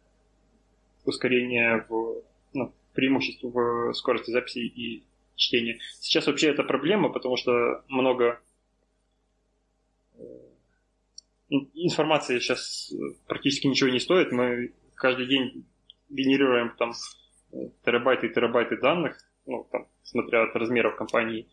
ускорение 1.05 1.85
в, 1.89 2.23
ну, 2.53 2.73
преимущество 2.93 3.49
в 3.49 3.93
скорости 3.95 4.31
записи 4.31 4.59
и 4.59 5.05
чтения. 5.37 5.79
Сейчас 6.01 6.27
вообще 6.27 6.51
это 6.51 6.63
проблема, 6.63 7.09
потому 7.09 7.37
что 7.37 7.83
много 7.89 8.41
э, 10.15 10.23
информации 11.75 12.39
сейчас 12.39 12.93
практически 13.27 13.69
ничего 13.69 13.89
не 13.91 14.01
стоит. 14.01 14.33
Мы 14.33 14.75
каждый 14.95 15.27
день 15.27 15.67
генерируем 16.11 16.75
там 16.77 16.93
терабайты 17.85 18.27
и 18.27 18.35
терабайты 18.35 18.77
данных, 18.79 19.19
ну, 19.47 19.67
там, 19.71 19.87
смотря 20.03 20.43
от 20.45 20.55
размеров 20.57 20.97
компании. 20.97 21.47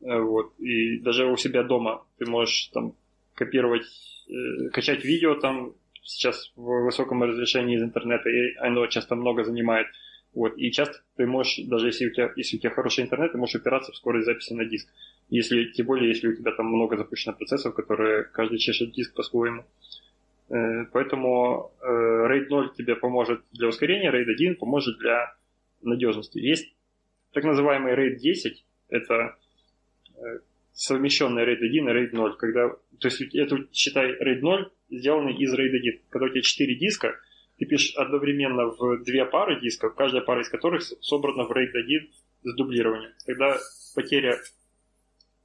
Э, 0.00 0.20
вот. 0.20 0.58
И 0.58 0.98
даже 0.98 1.26
у 1.26 1.36
себя 1.36 1.62
дома 1.62 2.04
ты 2.18 2.26
можешь 2.26 2.70
там 2.72 2.94
копировать, 3.34 3.86
э, 4.28 4.68
качать 4.70 5.04
видео 5.04 5.34
там 5.34 5.74
сейчас 6.02 6.52
в 6.56 6.84
высоком 6.84 7.22
разрешении 7.22 7.76
из 7.76 7.82
интернета, 7.82 8.28
и 8.28 8.54
оно 8.56 8.86
часто 8.86 9.14
много 9.14 9.44
занимает. 9.44 9.86
Вот, 10.34 10.56
и 10.56 10.72
часто 10.72 10.98
ты 11.16 11.26
можешь, 11.26 11.64
даже 11.66 11.88
если 11.88 12.06
у, 12.06 12.10
тебя, 12.10 12.32
если 12.36 12.56
у 12.56 12.60
тебя 12.60 12.70
хороший 12.70 13.04
интернет, 13.04 13.32
ты 13.32 13.38
можешь 13.38 13.56
опираться 13.56 13.92
в 13.92 13.96
скорость 13.96 14.24
записи 14.24 14.54
на 14.54 14.64
диск. 14.64 14.88
Если, 15.28 15.64
тем 15.64 15.86
более, 15.86 16.08
если 16.08 16.28
у 16.28 16.36
тебя 16.36 16.52
там 16.52 16.66
много 16.66 16.96
запущено 16.96 17.34
процессов, 17.34 17.74
которые 17.74 18.24
каждый 18.24 18.58
чешет 18.58 18.92
диск 18.92 19.14
по-своему. 19.14 19.64
Э, 20.48 20.86
поэтому 20.92 21.72
э, 21.80 21.86
RAID 21.86 22.46
0 22.48 22.72
тебе 22.74 22.96
поможет 22.96 23.42
для 23.52 23.68
ускорения, 23.68 24.10
RAID 24.10 24.30
1 24.30 24.56
поможет 24.56 24.98
для 24.98 25.34
надежности. 25.82 26.38
Есть 26.38 26.72
так 27.32 27.44
называемый 27.44 27.94
RAID 27.94 28.16
10, 28.16 28.64
это 28.88 29.36
э, 30.14 30.38
совмещенный 30.72 31.44
RAID 31.44 31.64
1 31.64 31.88
и 31.88 31.92
RAID 31.92 32.10
0, 32.12 32.36
когда, 32.36 32.68
то 32.68 33.08
есть 33.08 33.20
это, 33.34 33.66
считай, 33.72 34.12
RAID 34.12 34.40
0 34.40 34.70
сделанный 34.90 35.34
из 35.34 35.52
RAID 35.52 35.74
1. 35.74 36.00
Когда 36.10 36.26
у 36.26 36.28
тебя 36.28 36.42
4 36.42 36.74
диска, 36.76 37.18
ты 37.58 37.66
пишешь 37.66 37.94
одновременно 37.96 38.66
в 38.66 39.02
две 39.04 39.24
пары 39.24 39.60
дисков, 39.60 39.94
каждая 39.94 40.22
пара 40.22 40.42
из 40.42 40.48
которых 40.48 40.82
собрана 40.82 41.44
в 41.44 41.52
RAID 41.52 41.72
1 41.74 42.10
с 42.42 42.54
дублированием. 42.54 43.12
Тогда 43.26 43.56
потеря 43.94 44.36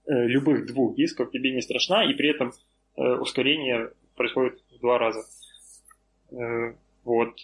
э, 0.08 0.28
любых 0.28 0.66
двух 0.66 0.96
дисков 0.96 1.32
тебе 1.32 1.52
не 1.52 1.62
страшна, 1.62 2.10
и 2.10 2.14
при 2.14 2.30
этом 2.30 2.54
э, 2.96 3.02
ускорение 3.02 3.92
происходит 4.16 4.62
в 4.72 4.80
два 4.80 4.98
раза. 4.98 5.24
Э, 6.32 6.74
вот. 7.04 7.36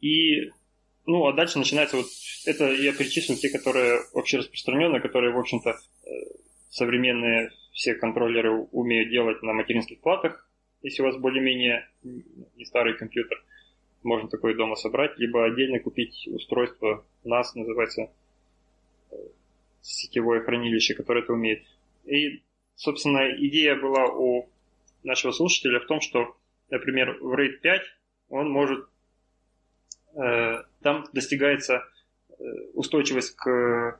И, 0.00 0.50
ну, 1.06 1.26
а 1.26 1.32
дальше 1.32 1.58
начинается 1.58 1.96
вот, 1.96 2.06
это 2.46 2.72
я 2.72 2.92
перечислил 2.92 3.36
те, 3.36 3.50
которые 3.50 4.00
вообще 4.12 4.38
распространенные, 4.38 5.00
которые, 5.00 5.32
в 5.32 5.38
общем-то, 5.38 5.70
э, 5.70 6.10
современные 6.70 7.50
все 7.72 7.94
контроллеры 7.94 8.52
умеют 8.52 9.10
делать 9.10 9.42
на 9.42 9.52
материнских 9.52 10.00
платах, 10.00 10.48
если 10.82 11.02
у 11.02 11.06
вас 11.06 11.16
более-менее 11.16 11.88
не 12.02 12.64
старый 12.64 12.96
компьютер 12.96 13.42
можно 14.04 14.28
такое 14.28 14.54
дома 14.54 14.76
собрать, 14.76 15.18
либо 15.18 15.44
отдельно 15.44 15.80
купить 15.80 16.28
устройство 16.28 17.04
NAS, 17.24 17.44
называется 17.54 18.10
э, 19.10 19.16
сетевое 19.80 20.42
хранилище, 20.42 20.94
которое 20.94 21.20
это 21.22 21.32
умеет. 21.32 21.64
И, 22.04 22.42
собственно, 22.76 23.34
идея 23.36 23.76
была 23.76 24.06
у 24.06 24.48
нашего 25.02 25.32
слушателя 25.32 25.80
в 25.80 25.86
том, 25.86 26.00
что, 26.00 26.36
например, 26.70 27.18
в 27.20 27.32
RAID 27.32 27.60
5 27.62 27.82
он 28.28 28.50
может, 28.50 28.86
достигается 31.14 31.82
э, 32.28 32.44
устойчивость 32.74 33.36
к 33.36 33.98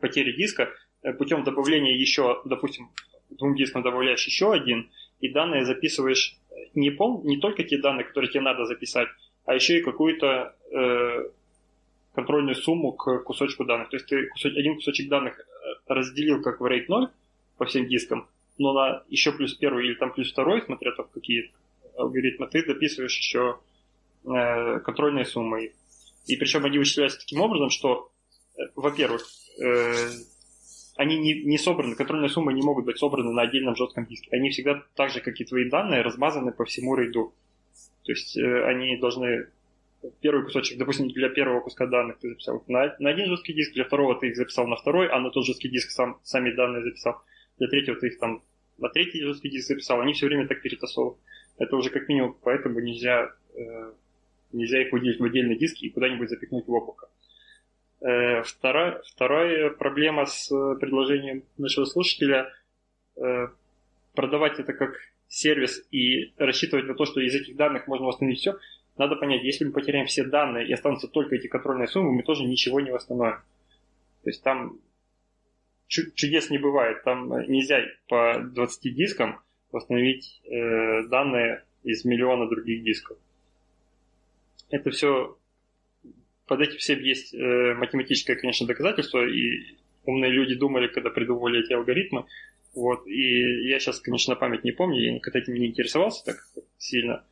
потере 0.00 0.32
диска 0.32 0.70
э, 1.02 1.12
путем 1.12 1.44
добавления 1.44 1.96
еще, 1.96 2.42
допустим, 2.44 2.90
двум 3.30 3.54
дискам 3.54 3.82
добавляешь 3.82 4.26
еще 4.26 4.52
один, 4.52 4.90
и 5.20 5.28
данные 5.28 5.64
записываешь 5.64 6.38
не, 6.74 6.90
пол, 6.90 7.22
не 7.24 7.38
только 7.38 7.64
те 7.64 7.78
данные, 7.78 8.04
которые 8.04 8.30
тебе 8.30 8.42
надо 8.42 8.64
записать, 8.64 9.08
а 9.44 9.54
еще 9.54 9.78
и 9.78 9.82
какую-то 9.82 10.54
э, 10.72 11.30
контрольную 12.14 12.56
сумму 12.56 12.92
к 12.92 13.18
кусочку 13.20 13.64
данных. 13.64 13.90
То 13.90 13.96
есть 13.96 14.06
ты 14.06 14.26
кусоч, 14.26 14.52
один 14.56 14.76
кусочек 14.76 15.08
данных 15.08 15.38
э, 15.38 15.44
разделил 15.86 16.42
как 16.42 16.60
в 16.60 16.64
RAID 16.64 16.84
0 16.88 17.08
по 17.58 17.64
всем 17.64 17.86
дискам, 17.86 18.28
но 18.58 18.72
на 18.72 19.04
еще 19.08 19.32
плюс 19.32 19.54
первый 19.54 19.86
или 19.86 19.94
там 19.94 20.12
плюс 20.12 20.30
второй, 20.30 20.62
смотря 20.62 20.92
там 20.92 21.06
какие 21.12 21.52
алгоритмы, 21.96 22.46
ты 22.48 22.64
дописываешь 22.64 23.16
еще 23.16 23.58
э, 24.24 24.80
контрольные 24.80 25.24
суммы. 25.24 25.72
И 26.26 26.36
причем 26.36 26.64
они 26.64 26.78
вычисляются 26.78 27.20
таким 27.20 27.40
образом, 27.40 27.70
что, 27.70 28.10
э, 28.56 28.62
во-первых, 28.74 29.26
э, 29.62 30.10
они 30.96 31.18
не, 31.18 31.44
не 31.44 31.58
собраны, 31.58 31.94
контрольные 31.94 32.28
суммы 32.28 32.52
не 32.52 32.62
могут 32.62 32.84
быть 32.84 32.98
собраны 32.98 33.32
на 33.32 33.42
отдельном 33.42 33.76
жестком 33.76 34.06
диске. 34.06 34.28
Они 34.32 34.50
всегда, 34.50 34.82
так 34.94 35.10
же, 35.10 35.20
как 35.20 35.40
и 35.40 35.44
твои 35.44 35.68
данные, 35.68 36.02
размазаны 36.02 36.52
по 36.52 36.64
всему 36.64 36.96
рейду. 36.96 37.34
То 38.04 38.12
есть 38.12 38.36
э, 38.36 38.64
они 38.64 38.96
должны 38.96 39.48
первый 40.20 40.44
кусочек, 40.44 40.78
допустим, 40.78 41.08
для 41.08 41.28
первого 41.28 41.60
куска 41.60 41.86
данных 41.86 42.18
ты 42.18 42.30
записал 42.30 42.62
на, 42.66 42.94
на 42.98 43.10
один 43.10 43.26
жесткий 43.26 43.52
диск, 43.52 43.72
для 43.74 43.84
второго 43.84 44.18
ты 44.18 44.28
их 44.28 44.36
записал 44.36 44.66
на 44.66 44.76
второй, 44.76 45.08
а 45.08 45.18
на 45.20 45.30
тот 45.30 45.44
жесткий 45.44 45.68
диск 45.68 45.90
сам, 45.90 46.18
сами 46.22 46.50
данные 46.50 46.82
записал. 46.82 47.22
Для 47.58 47.68
третьего 47.68 47.96
ты 47.96 48.08
их 48.08 48.18
там 48.18 48.42
на 48.78 48.88
третий 48.88 49.22
жесткий 49.22 49.50
диск 49.50 49.68
записал. 49.68 50.00
Они 50.00 50.12
все 50.12 50.26
время 50.26 50.46
так 50.46 50.62
перетасовывают. 50.62 51.18
Это 51.58 51.76
уже 51.76 51.90
как 51.90 52.08
минимум, 52.08 52.36
поэтому 52.42 52.80
нельзя 52.80 53.32
э, 53.54 53.92
нельзя 54.56 54.82
их 54.82 54.92
выделить 54.92 55.20
в 55.20 55.24
отдельный 55.24 55.56
диск 55.56 55.82
и 55.82 55.90
куда-нибудь 55.90 56.28
запихнуть 56.28 56.66
в 56.66 56.72
облако. 56.72 57.08
Э, 58.00 58.42
вторая, 58.42 59.02
вторая 59.06 59.70
проблема 59.70 60.26
с 60.26 60.48
предложением 60.80 61.44
нашего 61.56 61.84
слушателя 61.84 62.52
э, 63.16 63.48
продавать 64.14 64.58
это 64.58 64.72
как 64.72 64.96
сервис 65.28 65.86
и 65.90 66.32
рассчитывать 66.36 66.86
на 66.86 66.94
то, 66.94 67.04
что 67.04 67.20
из 67.20 67.34
этих 67.34 67.56
данных 67.56 67.86
можно 67.86 68.06
восстановить 68.06 68.40
все, 68.40 68.58
надо 68.96 69.16
понять, 69.16 69.42
если 69.42 69.64
мы 69.64 69.72
потеряем 69.72 70.06
все 70.06 70.24
данные 70.24 70.66
и 70.66 70.72
останутся 70.72 71.08
только 71.08 71.36
эти 71.36 71.48
контрольные 71.48 71.88
суммы, 71.88 72.12
мы 72.12 72.22
тоже 72.22 72.44
ничего 72.44 72.80
не 72.80 72.90
восстановим. 72.90 73.40
То 74.22 74.30
есть 74.30 74.42
там 74.42 74.78
чудес 75.86 76.50
не 76.50 76.58
бывает. 76.58 77.02
Там 77.04 77.28
нельзя 77.48 77.84
по 78.08 78.40
20 78.40 78.94
дискам 78.94 79.40
восстановить 79.70 80.40
э, 80.44 81.02
данные 81.08 81.64
из 81.82 82.04
миллиона 82.04 82.48
других 82.48 82.82
дисков. 82.82 83.18
Это 84.70 84.90
все 84.90 85.36
под 86.46 86.60
этим 86.60 86.78
всем 86.78 87.00
есть 87.00 87.34
э, 87.34 87.74
математическое, 87.74 88.36
конечно, 88.36 88.66
доказательство, 88.66 89.26
и 89.26 89.76
умные 90.04 90.30
люди 90.30 90.54
думали, 90.54 90.86
когда 90.86 91.10
придумывали 91.10 91.64
эти 91.64 91.72
алгоритмы. 91.72 92.26
Вот, 92.74 93.06
и 93.06 93.68
я 93.68 93.80
сейчас, 93.80 94.00
конечно, 94.00 94.36
память 94.36 94.64
не 94.64 94.72
помню, 94.72 95.00
я 95.00 95.12
никогда 95.14 95.40
этим 95.40 95.54
не 95.54 95.66
интересовался 95.66 96.24
так 96.24 96.46
сильно. 96.78 97.24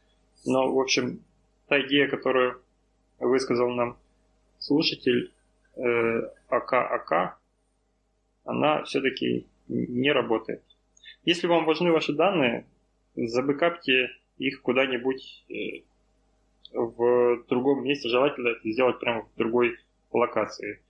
Но, 0.44 0.73
в 0.73 0.81
общем, 0.81 1.20
та 1.68 1.81
идея, 1.83 2.09
которую 2.09 2.61
высказал 3.18 3.70
нам 3.70 3.97
слушатель 4.59 5.31
э, 5.77 6.20
АК-АК, 6.49 7.38
она 8.44 8.83
все-таки 8.85 9.47
не 9.68 10.12
работает. 10.12 10.62
Если 11.25 11.47
вам 11.47 11.66
важны 11.66 11.92
ваши 11.92 12.12
данные, 12.12 12.66
забэкапьте 13.14 14.11
их 14.38 14.61
куда-нибудь 14.62 15.44
э, 15.49 15.83
в 16.74 17.44
другом 17.48 17.84
месте, 17.84 18.08
желательно 18.08 18.48
это 18.48 18.70
сделать 18.70 18.98
прямо 18.98 19.22
в 19.22 19.38
другой 19.38 19.78
локации. 20.12 20.80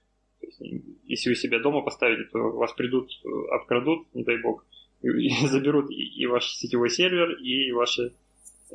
Есть, 0.41 0.61
если 1.05 1.29
вы 1.31 1.35
себя 1.37 1.59
дома 1.59 1.83
поставите, 1.83 2.25
то 2.25 2.39
вас 2.39 2.73
придут, 2.73 3.11
обкрадут, 3.51 4.07
не 4.15 4.25
дай 4.25 4.39
бог, 4.39 4.65
и 5.03 5.29
заберут 5.47 5.91
и 5.91 6.27
ваш 6.27 6.53
сетевой 6.55 6.91
сервер, 6.91 7.33
и 7.33 7.73
ваши 7.73 8.13
э, 8.71 8.75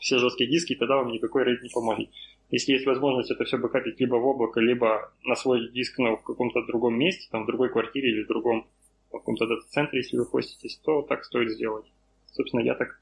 все 0.00 0.18
жесткие 0.18 0.50
диски, 0.50 0.72
и 0.72 0.76
тогда 0.76 0.96
вам 0.96 1.12
никакой 1.12 1.44
рейд 1.44 1.62
не 1.62 1.70
поможет. 1.70 2.08
Если 2.50 2.72
есть 2.72 2.86
возможность 2.86 3.30
это 3.30 3.44
все 3.44 3.56
бэкапить 3.56 3.98
либо 3.98 4.16
в 4.16 4.26
облако, 4.26 4.60
либо 4.60 5.10
на 5.24 5.34
свой 5.34 5.70
диск 5.70 5.98
но 5.98 6.16
в 6.18 6.22
каком-то 6.22 6.62
другом 6.66 6.98
месте, 6.98 7.26
там 7.30 7.44
в 7.44 7.46
другой 7.46 7.70
квартире 7.70 8.10
или 8.10 8.24
в 8.24 8.28
другом 8.28 8.66
в 9.08 9.12
каком-то 9.12 9.46
дата-центре, 9.46 10.00
если 10.00 10.16
вы 10.18 10.26
хоститесь, 10.26 10.76
то 10.84 11.02
так 11.02 11.24
стоит 11.24 11.50
сделать. 11.50 11.86
Собственно, 12.32 12.60
я 12.60 12.74
так 12.74 12.98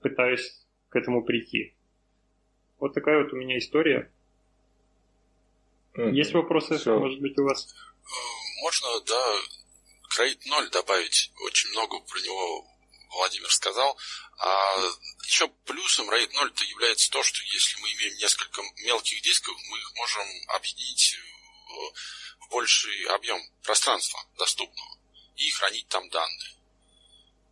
пытаюсь 0.00 0.66
к 0.88 0.96
этому 0.96 1.22
прийти. 1.22 1.74
Вот 2.80 2.94
такая 2.94 3.22
вот 3.22 3.32
у 3.32 3.36
меня 3.36 3.58
история. 3.58 4.10
Mm-hmm. 5.94 6.12
Есть 6.12 6.32
вопросы, 6.32 6.78
Все. 6.78 6.98
может 6.98 7.20
быть, 7.20 7.38
у 7.38 7.44
вас? 7.44 7.74
Можно, 8.62 9.00
да, 9.06 9.36
Крейт 10.08 10.44
0 10.46 10.70
добавить. 10.70 11.30
Очень 11.44 11.70
много 11.70 12.00
про 12.00 12.20
него 12.20 12.66
Владимир 13.10 13.50
сказал. 13.50 13.98
А 14.38 14.76
еще 15.26 15.48
плюсом 15.66 16.08
RAID 16.10 16.32
0 16.32 16.50
-то 16.50 16.64
является 16.64 17.10
то, 17.10 17.22
что 17.22 17.42
если 17.44 17.80
мы 17.80 17.92
имеем 17.92 18.16
несколько 18.16 18.62
мелких 18.84 19.20
дисков, 19.22 19.54
мы 19.70 19.78
их 19.78 19.92
можем 19.96 20.26
объединить 20.48 21.16
в 22.40 22.50
больший 22.50 23.04
объем 23.14 23.40
пространства 23.62 24.20
доступного 24.38 24.98
и 25.36 25.50
хранить 25.50 25.88
там 25.88 26.08
данные. 26.08 26.59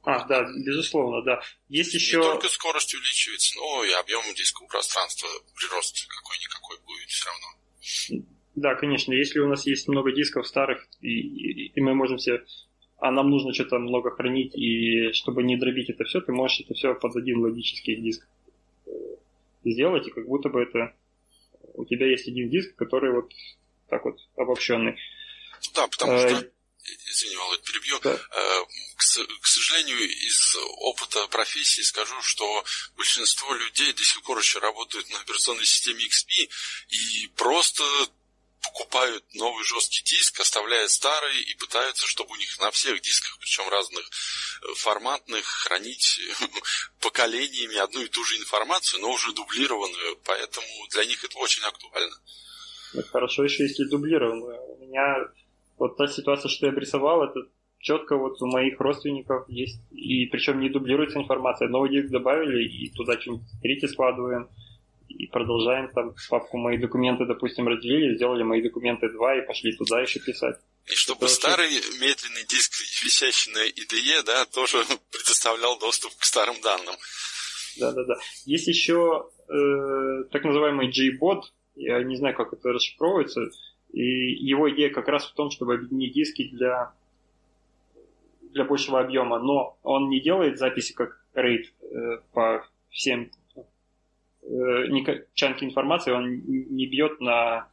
А, 0.09 0.25
да, 0.25 0.43
безусловно, 0.65 1.21
да. 1.21 1.43
Есть 1.69 1.93
еще... 1.93 2.17
Не 2.17 2.23
только 2.23 2.49
скорость 2.49 2.95
увеличивается, 2.95 3.55
но 3.59 3.85
и 3.85 3.93
объем 3.93 4.23
дискового 4.35 4.71
пространства, 4.71 5.29
прирост 5.55 6.07
какой-никакой 6.09 6.79
будет 6.87 7.11
все 7.11 7.29
равно. 7.29 8.25
Да, 8.55 8.75
конечно. 8.75 9.13
Если 9.13 9.39
у 9.39 9.49
нас 9.49 9.67
есть 9.67 9.87
много 9.87 10.13
дисков 10.13 10.47
старых, 10.47 10.89
и, 11.03 11.09
и, 11.11 11.73
и 11.75 11.81
мы 11.83 11.93
можем 11.95 12.19
себе 12.19 12.43
а 12.97 13.11
нам 13.11 13.29
нужно 13.29 13.53
что-то 13.53 13.79
много 13.79 14.11
хранить, 14.11 14.57
и 14.57 15.13
чтобы 15.13 15.43
не 15.43 15.59
дробить 15.59 15.91
это 15.91 16.05
все, 16.05 16.23
ты 16.23 16.33
можешь 16.33 16.61
это 16.61 16.73
все 16.73 16.95
под 16.95 17.15
один 17.15 17.41
логический 17.41 17.97
диск 17.97 18.27
э, 18.87 18.91
сделать, 19.67 20.09
и 20.09 20.11
как 20.11 20.27
будто 20.27 20.49
бы 20.49 20.63
это 20.63 20.95
у 21.75 21.85
тебя 21.85 22.07
есть 22.07 22.27
один 22.27 22.49
диск, 22.49 22.75
который 22.77 23.13
вот 23.13 23.31
так 23.91 24.07
вот 24.07 24.19
обобщенный. 24.37 24.97
Да, 25.75 25.87
потому 25.87 26.13
а, 26.15 26.29
что, 26.29 26.51
извини, 27.11 27.37
Володь, 27.37 27.63
перебью, 27.63 27.99
да. 28.03 28.19
К, 28.99 29.47
сожалению, 29.47 30.11
из 30.11 30.57
опыта 30.79 31.25
профессии 31.29 31.83
скажу, 31.83 32.21
что 32.23 32.65
большинство 32.97 33.55
людей 33.55 33.93
до 33.93 34.03
сих 34.03 34.23
пор 34.23 34.39
еще 34.39 34.59
работают 34.59 35.09
на 35.11 35.21
операционной 35.21 35.65
системе 35.65 36.05
XP 36.05 36.51
и 36.89 37.29
просто 37.37 37.85
покупают 38.61 39.25
новый 39.35 39.63
жесткий 39.63 40.03
диск, 40.03 40.41
оставляют 40.41 40.91
старый 40.91 41.43
и 41.43 41.55
пытаются, 41.55 42.09
чтобы 42.09 42.33
у 42.33 42.37
них 42.37 42.59
на 42.59 42.73
всех 42.73 43.01
дисках, 43.01 43.39
причем 43.39 43.69
разных 43.69 44.05
э, 44.05 44.75
форматных, 44.75 45.47
хранить 45.47 46.21
поколениями 47.01 47.77
одну 47.77 48.03
и 48.03 48.09
ту 48.09 48.25
же 48.25 48.37
информацию, 48.37 49.01
но 49.01 49.13
уже 49.13 49.33
дублированную, 49.33 50.19
поэтому 50.25 50.67
для 50.91 51.05
них 51.05 51.23
это 51.23 51.39
очень 51.39 51.63
актуально. 51.63 52.17
Это 52.95 53.09
хорошо 53.09 53.45
еще, 53.45 53.63
если 53.63 53.85
дублированную. 53.85 54.61
У 54.61 54.77
меня 54.79 55.29
вот 55.77 55.97
та 55.97 56.09
ситуация, 56.09 56.49
что 56.49 56.67
я 56.67 56.73
обрисовал, 56.73 57.23
это 57.23 57.49
четко 57.79 58.17
вот 58.17 58.41
у 58.43 58.47
моих 58.47 58.81
родственников 58.81 59.49
есть, 59.49 59.81
и 59.91 60.27
причем 60.27 60.61
не 60.61 60.69
дублируется 60.69 61.19
информация. 61.19 61.69
Новый 61.69 61.91
диск 61.91 62.11
добавили, 62.11 62.65
и 62.65 62.91
туда 62.91 63.21
что-нибудь 63.21 63.47
третье 63.63 63.89
складываем, 63.89 64.49
и 65.09 65.27
продолжаем 65.27 65.89
там 65.93 66.15
папку 66.29 66.59
«Мои 66.59 66.77
документы», 66.77 67.25
допустим, 67.25 67.67
разделили, 67.67 68.17
сделали 68.17 68.43
«Мои 68.43 68.63
документы 68.63 69.07
2» 69.07 69.39
и 69.39 69.47
пошли 69.47 69.73
туда 69.73 70.01
еще 70.01 70.21
писать. 70.21 70.57
И 70.87 70.95
чтобы 70.95 71.27
Это 71.27 71.35
старый 71.35 71.69
вообще... 71.69 71.93
медленный 72.01 72.47
диск, 72.49 72.73
висящий 73.05 73.53
на 73.53 73.67
IDE, 73.67 74.23
да, 74.25 74.45
тоже 74.47 74.79
предоставлял 75.11 75.79
доступ 75.79 76.15
к 76.17 76.25
старым 76.25 76.61
данным. 76.63 76.95
Да-да-да. 77.79 78.17
Есть 78.45 78.69
еще 78.69 79.29
э, 79.49 80.25
так 80.31 80.45
называемый 80.45 80.89
JBot, 80.89 81.43
я 81.77 82.03
не 82.03 82.17
знаю, 82.17 82.35
как 82.35 82.53
это 82.53 82.71
расшифровывается, 82.71 83.51
и 83.93 84.03
его 84.03 84.71
идея 84.71 84.91
как 84.91 85.09
раз 85.09 85.27
в 85.27 85.35
том, 85.35 85.51
чтобы 85.51 85.75
объединить 85.75 86.13
диски 86.13 86.49
для, 86.49 86.93
для 88.53 88.65
большего 88.65 89.01
объема, 89.01 89.39
но 89.39 89.79
он 89.83 90.09
не 90.09 90.21
делает 90.21 90.59
записи 90.59 90.95
как 90.95 91.25
RAID 91.35 91.65
э, 91.81 92.19
по 92.33 92.67
всем 92.91 93.31
э, 94.43 95.25
чанки 95.35 95.65
информации, 95.65 96.13
он 96.13 96.41
не 96.47 96.87
бьет 96.87 97.21
на 97.21 97.69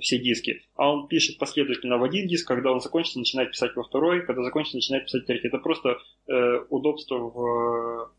все 0.00 0.18
диски, 0.18 0.62
а 0.74 0.92
он 0.92 1.08
пишет 1.08 1.38
последовательно 1.38 1.98
в 1.98 2.02
один 2.02 2.26
диск, 2.26 2.46
когда 2.46 2.72
он 2.72 2.80
закончится, 2.80 3.18
начинает 3.18 3.50
писать 3.50 3.74
во 3.76 3.84
второй, 3.84 4.24
когда 4.24 4.42
закончится, 4.42 4.78
начинает 4.78 5.04
писать 5.04 5.26
третий. 5.26 5.48
Это 5.48 5.58
просто 5.58 5.98
э, 6.26 6.58
удобство 6.70 7.18
в 7.18 8.12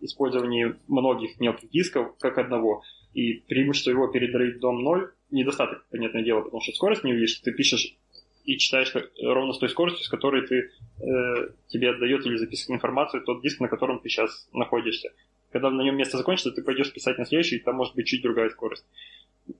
использовании 0.00 0.76
многих 0.86 1.40
мелких 1.40 1.70
дисков 1.70 2.16
как 2.18 2.38
одного. 2.38 2.82
И 3.14 3.34
преимущество 3.48 3.90
его 3.90 4.08
перед 4.08 4.34
RAID 4.34 4.60
0 4.60 5.12
недостаток, 5.30 5.86
понятное 5.90 6.22
дело, 6.22 6.42
потому 6.42 6.60
что 6.60 6.72
скорость 6.72 7.02
не 7.02 7.12
увидишь, 7.12 7.40
ты 7.40 7.52
пишешь 7.52 7.96
и 8.46 8.58
читаешь 8.58 8.94
ровно 9.22 9.52
с 9.52 9.58
той 9.58 9.68
скоростью, 9.68 10.04
с 10.04 10.08
которой 10.08 10.46
ты, 10.46 10.70
э, 11.00 11.48
тебе 11.68 11.90
отдает 11.90 12.24
или 12.24 12.36
записывает 12.36 12.78
информацию 12.78 13.22
тот 13.22 13.42
диск, 13.42 13.60
на 13.60 13.68
котором 13.68 14.00
ты 14.00 14.08
сейчас 14.08 14.48
находишься 14.52 15.10
когда 15.56 15.70
на 15.70 15.82
нем 15.82 15.96
место 15.96 16.18
закончится, 16.18 16.52
ты 16.52 16.62
пойдешь 16.62 16.92
писать 16.92 17.18
на 17.18 17.24
следующий, 17.24 17.56
и 17.56 17.60
там 17.60 17.76
может 17.76 17.94
быть 17.94 18.06
чуть 18.06 18.22
другая 18.22 18.50
скорость. 18.50 18.84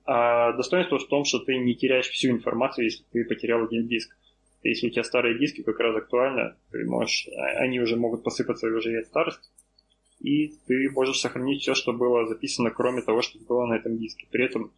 А 0.05 0.51
достоинство 0.53 0.99
в 0.99 1.07
том, 1.07 1.25
что 1.25 1.39
ты 1.39 1.57
не 1.57 1.75
теряешь 1.75 2.09
всю 2.09 2.29
информацию, 2.29 2.85
если 2.85 3.03
ты 3.11 3.25
потерял 3.25 3.63
один 3.63 3.87
диск. 3.87 4.15
Если 4.63 4.87
у 4.87 4.89
тебя 4.89 5.03
старые 5.03 5.39
диски 5.39 5.63
как 5.63 5.79
раз 5.79 5.95
актуально, 5.95 6.57
ты 6.71 6.85
можешь, 6.85 7.27
а, 7.35 7.63
они 7.63 7.79
уже 7.79 7.95
могут 7.95 8.23
посыпаться 8.23 8.67
уже 8.67 8.99
от 8.99 9.05
старости, 9.05 9.49
и 10.19 10.53
ты 10.67 10.89
можешь 10.91 11.19
сохранить 11.19 11.61
все, 11.61 11.73
что 11.73 11.93
было 11.93 12.27
записано, 12.27 12.69
кроме 12.69 13.01
того, 13.01 13.21
что 13.21 13.39
было 13.47 13.65
на 13.65 13.75
этом 13.75 13.97
диске. 13.97 14.27
При 14.29 14.45
этом 14.45 14.73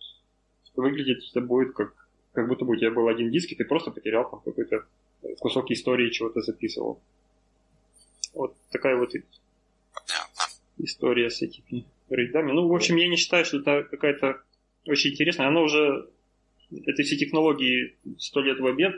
выглядеть 0.75 1.31
это 1.31 1.41
будет 1.41 1.73
как, 1.73 1.98
как 2.33 2.47
будто 2.47 2.65
бы 2.65 2.73
у 2.73 2.75
тебя 2.75 2.91
был 2.91 3.07
один 3.07 3.31
диск, 3.31 3.51
и 3.51 3.55
ты 3.55 3.65
просто 3.65 3.91
потерял 3.91 4.29
там 4.29 4.41
какой-то 4.41 4.85
кусок 5.39 5.71
истории, 5.71 6.11
чего 6.11 6.29
ты 6.29 6.41
записывал. 6.41 7.01
Вот 8.33 8.55
такая 8.71 8.95
вот 8.95 9.13
история 10.77 11.29
с 11.29 11.41
этими 11.41 11.85
рейдами. 12.09 12.51
Ну, 12.51 12.67
в 12.67 12.73
общем, 12.73 12.95
я 12.95 13.07
не 13.07 13.15
считаю, 13.15 13.45
что 13.45 13.59
это 13.59 13.83
какая-то 13.83 14.41
очень 14.85 15.11
интересная. 15.11 15.47
Она 15.47 15.61
уже, 15.61 16.09
это 16.71 17.03
все 17.03 17.17
технологии 17.17 17.97
сто 18.17 18.41
лет 18.41 18.59
в 18.59 18.65
обед, 18.65 18.95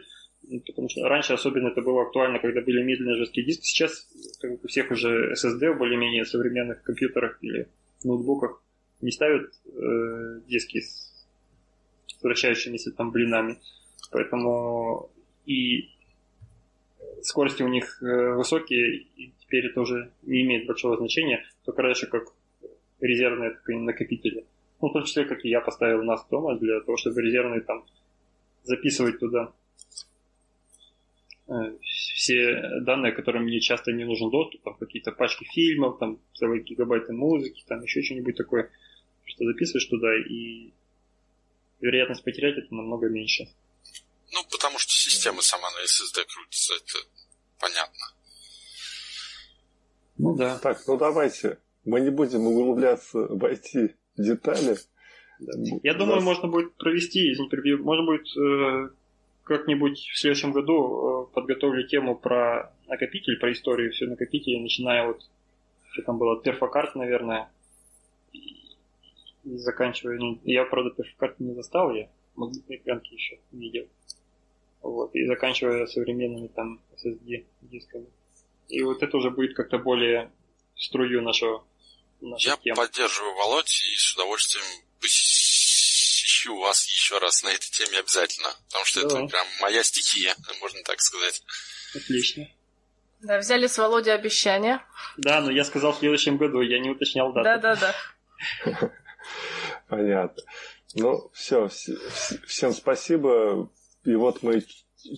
потому 0.68 0.90
что 0.90 1.08
раньше 1.08 1.34
особенно 1.34 1.70
это 1.70 1.82
было 1.82 2.04
актуально, 2.04 2.40
когда 2.40 2.62
были 2.62 2.84
медленные 2.84 3.18
жесткие 3.18 3.46
диски. 3.46 3.66
Сейчас 3.66 4.08
как 4.40 4.52
бы, 4.52 4.60
у 4.64 4.68
всех 4.68 4.92
уже 4.92 5.34
SSD 5.34 5.74
в 5.74 5.78
более-менее 5.78 6.26
современных 6.26 6.84
компьютерах 6.84 7.38
или 7.42 7.68
ноутбуках 8.04 8.62
не 9.02 9.12
ставят 9.12 9.52
э, 9.66 10.42
диски 10.48 10.82
с 10.82 11.11
вращающимися 12.24 12.92
там 12.92 13.12
блинами. 13.12 13.58
Поэтому 14.12 15.10
и 15.46 15.90
скорости 17.24 17.64
у 17.64 17.68
них 17.68 18.02
э, 18.02 18.34
высокие, 18.36 18.98
и 19.16 19.32
теперь 19.40 19.68
это 19.68 19.82
уже 19.82 20.12
не 20.24 20.42
имеет 20.44 20.68
большого 20.68 20.98
значения, 20.98 21.44
только 21.66 21.82
раньше 21.82 22.08
как 22.08 22.34
резервные 23.00 23.58
накопители. 23.68 24.46
ну, 24.82 24.90
в 24.90 24.94
том 24.94 25.04
числе, 25.04 25.26
как 25.26 25.46
и 25.46 25.50
я 25.50 25.62
поставил 25.62 26.00
у 26.00 26.04
нас 26.04 26.26
дома, 26.30 26.58
для 26.58 26.80
того, 26.82 26.98
чтобы 26.98 27.22
резервные 27.22 27.62
там 27.62 27.86
записывать 28.64 29.20
туда 29.20 29.52
э, 31.48 31.54
все 31.82 32.80
данные, 32.82 33.12
которым 33.12 33.44
мне 33.44 33.60
часто 33.60 33.92
не 33.92 34.06
нужен 34.06 34.30
доступ, 34.30 34.62
там 34.62 34.76
какие-то 34.76 35.12
пачки 35.12 35.46
фильмов, 35.46 36.00
там 36.00 36.20
целые 36.34 36.64
гигабайты 36.64 37.14
музыки, 37.14 37.64
там 37.68 37.82
еще 37.82 38.02
что-нибудь 38.02 38.38
такое, 38.38 38.70
что 39.26 39.46
записываешь 39.46 39.86
туда, 39.86 40.16
и 40.18 40.72
вероятность 41.82 42.24
потерять 42.24 42.58
это 42.58 42.74
намного 42.74 43.10
меньше. 43.10 43.46
Ну, 44.34 44.40
потому 44.50 44.78
что 44.80 44.92
система 44.92 45.42
сама 45.42 45.70
на 45.72 45.84
SSD 45.84 46.26
крутится, 46.34 46.74
это 46.76 47.08
понятно. 47.60 48.06
Ну 50.18 50.36
да. 50.36 50.60
Так, 50.60 50.82
ну 50.88 50.98
давайте. 50.98 51.58
Мы 51.84 52.00
не 52.02 52.12
будем 52.12 52.46
углубляться 52.46 53.18
в 53.18 53.44
IT 53.44 53.96
детали. 54.18 54.78
Я 55.84 55.96
думаю, 55.96 56.18
нас... 56.18 56.24
можно 56.24 56.48
будет 56.48 56.76
провести, 56.76 57.36
можно 57.80 58.06
будет 58.06 58.28
э, 58.38 58.90
как-нибудь 59.44 59.98
в 59.98 60.20
следующем 60.20 60.52
году 60.52 61.28
э, 61.32 61.34
подготовлю 61.34 61.88
тему 61.88 62.16
про 62.16 62.72
накопитель, 62.88 63.40
про 63.40 63.52
историю 63.52 63.92
все 63.92 64.06
накопители, 64.06 64.60
начиная 64.60 65.08
вот, 65.08 65.22
что 65.92 66.04
там 66.04 66.20
было, 66.20 66.40
перфокарт, 66.40 66.96
наверное, 66.96 67.50
заканчивая, 69.44 70.18
ну, 70.18 70.40
я, 70.44 70.66
правда, 70.66 70.92
перфокарт 70.92 71.40
не 71.40 71.54
застал, 71.54 71.94
я 71.94 72.10
магнитные 72.36 72.80
пленки 72.80 73.14
еще 73.14 73.40
видел. 73.52 73.88
Вот, 74.82 75.14
и 75.14 75.26
заканчивая 75.28 75.86
современными 75.86 76.48
там 76.48 76.82
SSD 76.96 77.46
дисками. 77.62 78.08
И 78.68 78.82
вот 78.82 79.04
это 79.04 79.18
уже 79.18 79.30
будет 79.30 79.56
как-то 79.56 79.78
более 79.78 80.32
струю 80.76 81.22
нашего, 81.22 81.64
нашей 82.20 82.48
Я 82.50 82.58
темы. 82.58 82.76
поддерживаю 82.78 83.36
Володь 83.36 83.70
и 83.70 83.98
с 83.98 84.16
удовольствием 84.16 84.64
посещу 85.00 86.58
вас 86.58 86.86
еще 86.88 87.20
раз 87.20 87.44
на 87.44 87.50
этой 87.50 87.70
теме 87.70 88.00
обязательно. 88.00 88.50
Потому 88.68 88.86
что 88.86 89.02
Давай. 89.02 89.24
это 89.24 89.32
прям 89.32 89.48
моя 89.62 89.84
стихия, 89.84 90.36
можно 90.62 90.82
так 90.84 91.00
сказать. 91.02 91.44
Отлично. 91.96 92.48
Да, 93.22 93.38
взяли 93.38 93.68
с 93.68 93.78
Володи 93.78 94.10
обещание. 94.10 94.82
Да, 95.18 95.42
но 95.42 95.52
я 95.52 95.64
сказал 95.64 95.94
в 95.94 96.00
следующем 96.00 96.38
году, 96.38 96.62
я 96.62 96.80
не 96.80 96.90
уточнял 96.90 97.32
дату. 97.34 97.44
Да, 97.44 97.58
да, 97.58 97.76
да. 97.76 98.92
Понятно. 99.92 100.42
Ну, 100.94 101.30
все, 101.34 101.68
всем 102.48 102.72
спасибо. 102.72 103.70
И 104.06 104.16
вот 104.16 104.42
мы 104.42 104.64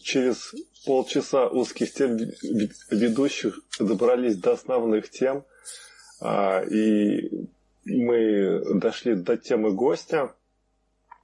через 0.01 0.51
полчаса 0.83 1.47
узких 1.47 1.93
тем 1.93 2.17
ведущих 2.89 3.59
добрались 3.77 4.38
до 4.38 4.53
основных 4.53 5.12
тем. 5.12 5.45
А, 6.21 6.63
и 6.63 7.29
мы 7.86 8.79
дошли 8.79 9.13
до 9.13 9.38
темы 9.38 9.73
гостя. 9.73 10.33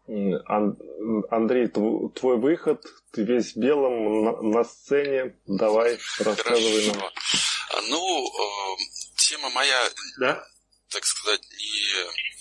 Андрей, 0.06 1.70
твой 1.70 2.38
выход, 2.38 2.86
ты 3.12 3.24
весь 3.24 3.56
белым 3.56 4.52
на, 4.52 4.64
сцене, 4.64 5.36
давай 5.48 5.98
рассказывай 6.20 6.86
Хорошо. 6.86 7.00
нам. 7.00 7.90
Ну, 7.90 8.28
э, 8.28 8.78
тема 9.18 9.50
моя, 9.50 9.90
да? 10.20 10.44
так 10.90 11.06
сказать, 11.06 11.42
не 11.52 12.39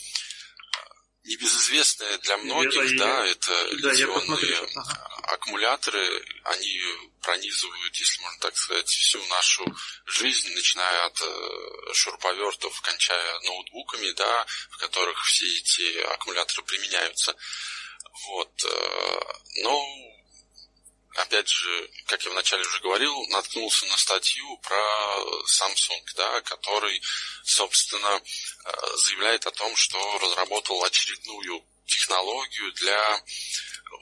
небезызвестная 1.29 2.19
для 2.19 2.37
многих, 2.39 2.83
это 2.83 2.99
да, 2.99 3.27
это 3.27 3.77
да, 3.83 3.93
литионные 3.93 4.57
ага. 4.75 5.23
аккумуляторы, 5.35 6.25
они 6.45 6.81
пронизывают, 7.23 7.95
если 7.95 8.23
можно 8.23 8.41
так 8.41 8.57
сказать, 8.57 8.89
всю 8.89 9.23
нашу 9.27 9.65
жизнь, 10.07 10.55
начиная 10.55 11.05
от 11.05 11.21
э, 11.21 11.93
шуруповертов, 11.93 12.81
кончая 12.81 13.41
ноутбуками, 13.41 14.11
да, 14.13 14.47
в 14.71 14.79
которых 14.79 15.23
все 15.27 15.47
эти 15.47 15.99
аккумуляторы 16.15 16.63
применяются. 16.63 17.37
Вот. 18.29 18.65
Э, 18.65 19.21
но 19.63 20.18
опять 21.23 21.49
же, 21.49 21.91
как 22.07 22.25
я 22.25 22.31
вначале 22.31 22.63
уже 22.63 22.81
говорил, 22.81 23.27
наткнулся 23.29 23.87
на 23.87 23.97
статью 23.97 24.57
про 24.59 24.77
Samsung, 25.47 26.03
да, 26.17 26.41
который, 26.43 27.01
собственно, 27.45 28.21
э, 28.21 28.97
заявляет 28.97 29.47
о 29.47 29.51
том, 29.51 29.75
что 29.77 30.19
разработал 30.19 30.83
очередную 30.85 31.65
технологию 31.87 32.73
для 32.75 33.23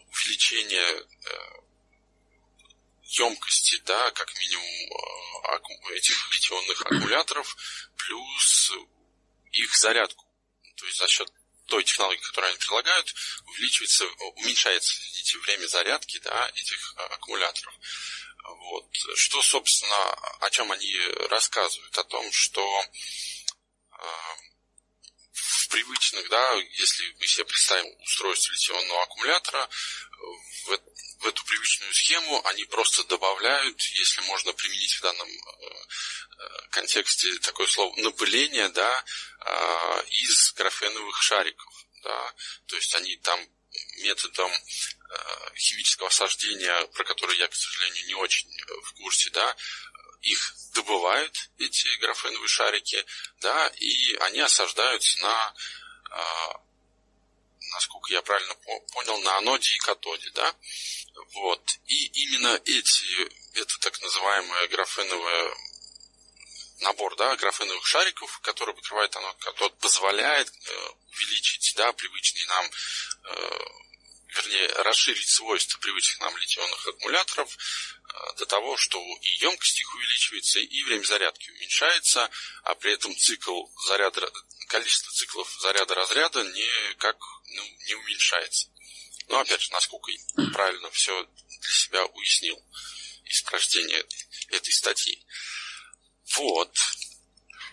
увеличения 0.09 1.07
емкости, 3.09 3.81
да, 3.85 4.11
как 4.11 4.29
минимум 4.39 4.65
э, 4.65 5.97
этих 5.97 6.33
литионных 6.33 6.81
аккумуляторов, 6.83 7.57
плюс 7.97 8.73
их 9.53 9.77
зарядку. 9.77 10.25
То 10.77 10.87
есть 10.87 10.99
за 10.99 11.09
счет 11.09 11.31
той 11.67 11.85
технологии, 11.85 12.21
которую 12.21 12.51
они 12.51 12.59
предлагают, 12.59 13.15
увеличивается, 13.47 14.07
уменьшается 14.37 14.95
извините, 14.95 15.39
время 15.39 15.67
зарядки 15.67 16.19
да, 16.19 16.51
этих 16.55 16.95
а, 16.97 17.07
аккумуляторов. 17.15 17.75
Вот. 18.45 18.87
Что, 19.17 19.43
собственно, 19.43 20.11
о 20.41 20.51
чем 20.51 20.71
они 20.71 20.97
рассказывают? 21.29 21.99
О 21.99 22.05
том, 22.05 22.31
что 22.33 22.63
э, 22.83 24.05
в 25.33 25.69
привычных, 25.69 26.29
да, 26.29 26.55
если 26.55 27.17
мы 27.19 27.27
себе 27.27 27.45
представим 27.45 27.93
устройство 28.03 28.53
литионного 28.53 29.03
аккумулятора, 29.03 29.69
в, 30.67 30.79
в 31.21 31.27
эту 31.27 31.45
привычную 31.45 31.93
схему 31.93 32.47
они 32.47 32.65
просто 32.67 33.05
добавляют, 33.05 33.81
если 33.81 34.21
можно 34.23 34.53
применить 34.53 34.95
в 34.95 35.01
данном 35.03 35.29
э, 35.29 35.87
контексте 36.71 37.29
такое 37.39 37.67
слово, 37.67 37.95
напыление, 38.01 38.69
да, 38.71 39.05
э, 39.45 40.05
из 40.11 40.53
графеновых 40.53 41.21
шариков, 41.23 41.87
да, 42.03 42.35
то 42.67 42.77
есть 42.77 42.95
они 42.95 43.17
там 43.17 43.41
методом 43.99 44.51
э, 44.51 45.55
химического 45.57 46.09
осаждения, 46.09 46.87
про 46.89 47.05
который 47.05 47.37
я, 47.39 47.49
к 47.49 47.55
сожалению, 47.55 48.07
не 48.07 48.15
очень 48.15 48.49
в 48.83 48.93
курсе, 48.95 49.31
да, 49.31 49.57
их 50.23 50.55
добывают, 50.75 51.51
эти 51.59 51.89
графеновые 51.99 52.49
шарики, 52.49 53.05
да, 53.41 53.69
и 53.77 54.15
они 54.17 54.41
осаждаются 54.41 55.21
на, 55.21 55.55
насколько 57.73 58.13
я 58.13 58.23
правильно 58.23 58.55
понял, 58.93 59.19
на 59.19 59.37
аноде 59.37 59.75
и 59.75 59.79
катоде, 59.79 60.31
да, 60.31 60.55
вот. 61.35 61.79
И 61.87 62.07
именно 62.25 62.61
эти, 62.65 63.59
это 63.59 63.79
так 63.81 64.01
называемая 64.03 64.69
графеновая 64.69 65.55
набор 66.81 67.17
да, 67.17 67.37
графеновых 67.37 67.87
шариков, 67.87 68.39
который 68.41 68.75
покрывает 68.75 69.15
оно, 69.17 69.33
который 69.41 69.71
позволяет 69.77 70.49
э, 70.49 70.89
увеличить 71.13 71.73
да, 71.77 71.93
привычные 71.93 72.47
нам, 72.47 72.67
э, 73.25 73.59
вернее, 74.29 74.69
расширить 74.83 75.29
свойства 75.29 75.79
привычных 75.79 76.21
нам 76.21 76.37
литионных 76.37 76.87
аккумуляторов 76.87 77.57
э, 77.57 78.37
до 78.39 78.47
того, 78.47 78.77
что 78.77 78.99
и 78.99 79.29
емкость 79.41 79.81
их 79.81 79.95
увеличивается, 79.95 80.59
и 80.59 80.83
время 80.83 81.05
зарядки 81.05 81.51
уменьшается, 81.51 82.31
а 82.65 82.75
при 82.75 82.93
этом 82.93 83.17
цикл 83.17 83.67
заряда, 83.87 84.31
количество 84.69 85.13
циклов 85.13 85.51
заряда-разряда 85.61 86.45
никак 86.45 87.17
ну, 87.49 87.63
не 87.87 87.95
уменьшается. 87.95 88.69
Но 89.29 89.41
опять 89.41 89.63
же, 89.63 89.73
насколько 89.73 90.11
я 90.11 90.51
правильно 90.53 90.91
все 90.91 91.27
для 91.49 91.73
себя 91.73 92.05
уяснил 92.05 92.63
из 93.25 93.43
прочтения 93.43 94.05
этой 94.51 94.73
статьи. 94.73 95.25
Вот. 96.39 96.71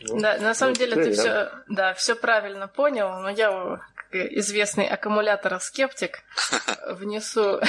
Ну, 0.02 0.20
да, 0.20 0.38
на 0.38 0.54
самом 0.54 0.74
деле 0.74 0.96
ты 0.96 1.12
все, 1.13 1.52
да, 1.68 1.94
все 1.94 2.16
правильно 2.16 2.68
понял, 2.68 3.10
но 3.20 3.30
я 3.30 3.80
как 3.96 4.16
известный 4.34 4.88
аккумулятор-скептик 4.88 6.24
внесу 6.89 7.62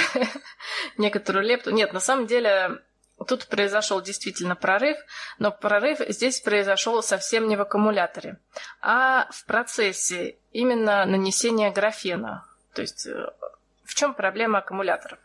некоторую 0.98 1.44
лепту. 1.44 1.70
Нет, 1.70 1.92
на 1.92 2.00
самом 2.00 2.26
деле 2.26 2.82
тут 3.26 3.46
произошел 3.46 4.00
действительно 4.00 4.56
прорыв, 4.56 4.98
но 5.38 5.52
прорыв 5.52 6.00
здесь 6.08 6.40
произошел 6.40 7.02
совсем 7.02 7.48
не 7.48 7.56
в 7.56 7.60
аккумуляторе, 7.60 8.38
а 8.80 9.28
в 9.30 9.44
процессе 9.44 10.36
именно 10.52 11.04
нанесения 11.04 11.70
графена. 11.70 12.44
То 12.74 12.82
есть 12.82 13.06
э, 13.06 13.30
в 13.84 13.94
чем 13.94 14.14
проблема 14.14 14.58
аккумуляторов? 14.58 15.18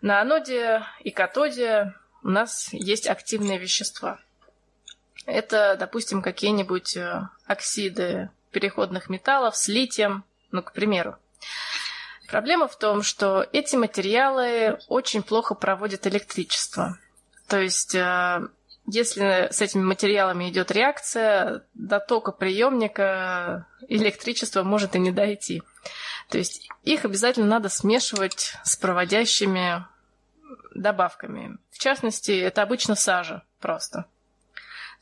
На 0.00 0.20
аноде 0.20 0.82
и 1.00 1.10
катоде 1.10 1.94
у 2.22 2.28
нас 2.28 2.68
есть 2.72 3.06
активные 3.08 3.58
вещества. 3.58 4.18
Это, 5.26 5.76
допустим, 5.78 6.22
какие-нибудь 6.22 6.96
э, 6.96 7.28
оксиды 7.46 8.30
переходных 8.52 9.10
металлов 9.10 9.56
с 9.56 9.68
литием, 9.68 10.24
ну, 10.52 10.62
к 10.62 10.72
примеру. 10.72 11.16
Проблема 12.28 12.68
в 12.68 12.78
том, 12.78 13.02
что 13.02 13.46
эти 13.52 13.76
материалы 13.76 14.78
очень 14.88 15.22
плохо 15.22 15.54
проводят 15.54 16.06
электричество. 16.06 16.98
То 17.48 17.60
есть, 17.60 17.94
э, 17.94 18.48
если 18.86 19.48
с 19.50 19.60
этими 19.60 19.82
материалами 19.82 20.48
идет 20.48 20.70
реакция, 20.70 21.64
до 21.74 21.98
тока 21.98 22.30
приемника 22.30 23.66
электричество 23.88 24.62
может 24.62 24.94
и 24.94 25.00
не 25.00 25.10
дойти. 25.10 25.62
То 26.28 26.38
есть 26.38 26.68
их 26.82 27.04
обязательно 27.04 27.46
надо 27.46 27.68
смешивать 27.68 28.54
с 28.64 28.76
проводящими 28.76 29.84
добавками. 30.74 31.58
В 31.70 31.78
частности, 31.78 32.32
это 32.32 32.62
обычно 32.62 32.94
сажа 32.94 33.42
просто. 33.60 34.06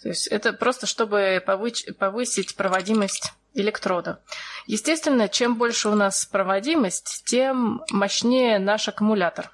То 0.02 0.08
есть 0.08 0.26
это 0.28 0.52
просто 0.52 0.86
чтобы 0.86 1.42
повысить 1.44 2.56
проводимость 2.56 3.32
электрода. 3.54 4.20
Естественно, 4.66 5.28
чем 5.28 5.56
больше 5.56 5.88
у 5.88 5.94
нас 5.94 6.26
проводимость, 6.26 7.22
тем 7.26 7.82
мощнее 7.90 8.58
наш 8.58 8.88
аккумулятор. 8.88 9.50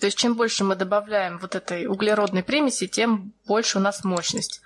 То 0.00 0.06
есть 0.06 0.18
чем 0.18 0.34
больше 0.34 0.62
мы 0.62 0.76
добавляем 0.76 1.38
вот 1.38 1.54
этой 1.54 1.86
углеродной 1.86 2.42
примеси, 2.42 2.86
тем 2.86 3.32
больше 3.46 3.78
у 3.78 3.80
нас 3.80 4.04
мощность. 4.04 4.60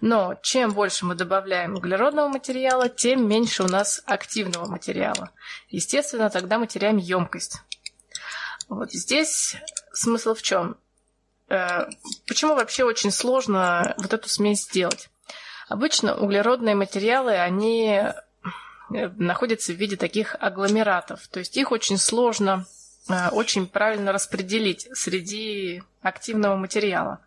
Но 0.00 0.34
чем 0.42 0.72
больше 0.72 1.06
мы 1.06 1.14
добавляем 1.14 1.76
углеродного 1.76 2.28
материала, 2.28 2.88
тем 2.88 3.28
меньше 3.28 3.62
у 3.62 3.68
нас 3.68 4.02
активного 4.06 4.66
материала. 4.66 5.30
Естественно, 5.68 6.30
тогда 6.30 6.58
мы 6.58 6.66
теряем 6.66 6.96
емкость. 6.96 7.58
Вот 8.68 8.90
здесь 8.92 9.56
смысл 9.92 10.34
в 10.34 10.42
чем? 10.42 10.76
Э, 11.52 11.90
почему 12.26 12.54
вообще 12.54 12.84
очень 12.84 13.10
сложно 13.10 13.94
вот 13.98 14.12
эту 14.12 14.28
смесь 14.28 14.64
сделать? 14.64 15.10
Обычно 15.68 16.16
углеродные 16.16 16.74
материалы, 16.74 17.36
они 17.36 18.00
э, 18.00 18.12
находятся 18.90 19.72
в 19.72 19.76
виде 19.76 19.96
таких 19.96 20.36
агломератов. 20.40 21.26
То 21.28 21.38
есть 21.38 21.56
их 21.56 21.72
очень 21.72 21.98
сложно 21.98 22.66
Э, 23.08 23.28
очень 23.30 23.66
правильно 23.66 24.12
распределить 24.12 24.88
среди 24.92 25.82
активного 26.02 26.56
материала. 26.56 27.20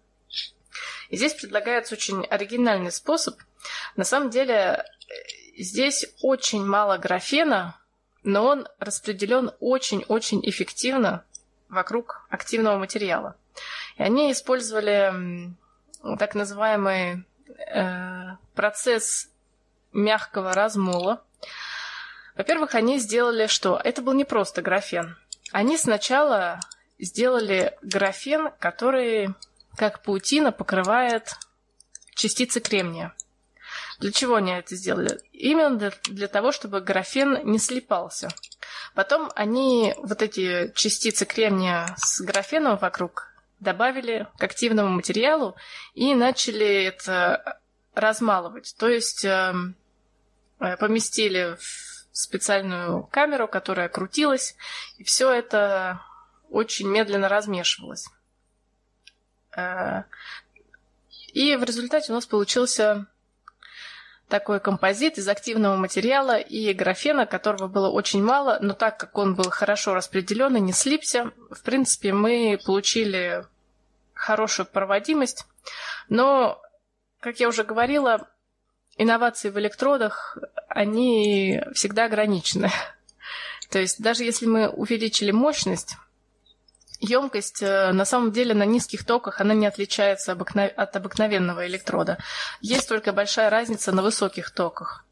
И 1.09 1.17
здесь 1.17 1.33
предлагается 1.33 1.95
очень 1.95 2.25
оригинальный 2.25 2.91
способ. 2.91 3.39
На 3.95 4.03
самом 4.03 4.29
деле 4.29 4.83
здесь 5.57 6.05
очень 6.21 6.65
мало 6.65 6.97
графена, 6.97 7.79
но 8.23 8.45
он 8.45 8.67
распределен 8.79 9.51
очень-очень 9.59 10.41
эффективно 10.47 11.23
вокруг 11.69 12.25
активного 12.29 12.77
материала. 12.77 13.35
И 13.95 14.03
они 14.03 14.31
использовали 14.31 15.53
так 16.19 16.35
называемый 16.35 17.25
э, 17.73 18.35
процесс 18.53 19.29
мягкого 19.93 20.53
размола. 20.53 21.23
Во-первых, 22.35 22.75
они 22.75 22.99
сделали 22.99 23.47
что? 23.47 23.79
Это 23.81 24.01
был 24.01 24.13
не 24.13 24.25
просто 24.25 24.61
графен. 24.61 25.17
Они 25.51 25.77
сначала 25.77 26.59
сделали 26.99 27.77
графен, 27.81 28.49
который, 28.59 29.33
как 29.77 30.01
паутина, 30.01 30.51
покрывает 30.51 31.35
частицы 32.13 32.59
кремния. 32.59 33.13
Для 33.99 34.11
чего 34.11 34.35
они 34.35 34.51
это 34.51 34.75
сделали? 34.75 35.19
Именно 35.31 35.77
для, 35.77 35.91
для 36.03 36.27
того, 36.27 36.51
чтобы 36.51 36.81
графен 36.81 37.39
не 37.45 37.59
слипался. 37.59 38.29
Потом 38.93 39.31
они 39.35 39.93
вот 39.97 40.21
эти 40.21 40.71
частицы 40.75 41.25
кремния 41.25 41.95
с 41.97 42.21
графеном 42.21 42.77
вокруг 42.77 43.34
добавили 43.59 44.27
к 44.37 44.43
активному 44.43 44.89
материалу 44.89 45.55
и 45.93 46.13
начали 46.13 46.83
это 46.83 47.59
размалывать. 47.93 48.75
То 48.77 48.87
есть 48.89 49.25
э, 49.25 49.53
поместили 50.79 51.55
в 51.59 52.07
специальную 52.11 53.03
камеру, 53.07 53.47
которая 53.47 53.89
крутилась, 53.89 54.55
и 54.97 55.03
все 55.03 55.31
это 55.31 56.01
очень 56.49 56.87
медленно 56.87 57.29
размешивалось. 57.29 58.07
Э, 59.55 60.03
и 61.33 61.55
в 61.55 61.63
результате 61.63 62.11
у 62.11 62.15
нас 62.15 62.25
получился 62.25 63.07
такой 64.27 64.59
композит 64.59 65.17
из 65.17 65.27
активного 65.27 65.75
материала 65.75 66.37
и 66.37 66.73
графена, 66.73 67.25
которого 67.25 67.67
было 67.67 67.89
очень 67.89 68.23
мало, 68.23 68.57
но 68.61 68.73
так 68.73 68.97
как 68.97 69.17
он 69.17 69.35
был 69.35 69.49
хорошо 69.49 69.93
распределен 69.93 70.55
и 70.55 70.59
не 70.59 70.73
слипся, 70.73 71.31
в 71.51 71.61
принципе, 71.61 72.11
мы 72.11 72.59
получили 72.65 73.45
хорошую 74.13 74.65
проводимость. 74.65 75.45
Но, 76.09 76.61
как 77.19 77.39
я 77.39 77.47
уже 77.47 77.63
говорила, 77.63 78.27
инновации 78.97 79.49
в 79.49 79.59
электродах, 79.59 80.37
они 80.67 81.61
всегда 81.73 82.05
ограничены. 82.05 82.71
То 83.69 83.79
есть 83.79 84.01
даже 84.01 84.23
если 84.23 84.45
мы 84.47 84.69
увеличили 84.69 85.31
мощность, 85.31 85.97
емкость 87.05 87.61
э, 87.61 87.91
на 87.91 88.05
самом 88.05 88.31
деле 88.31 88.53
на 88.53 88.65
низких 88.65 89.05
токах 89.05 89.41
она 89.41 89.53
не 89.53 89.65
отличается 89.65 90.33
от 90.33 90.95
обыкновенного 90.95 91.67
электрода. 91.67 92.17
Есть 92.61 92.89
только 92.89 93.13
большая 93.13 93.49
разница 93.49 93.91
на 93.91 94.01
высоких 94.01 94.51
токах. 94.51 95.05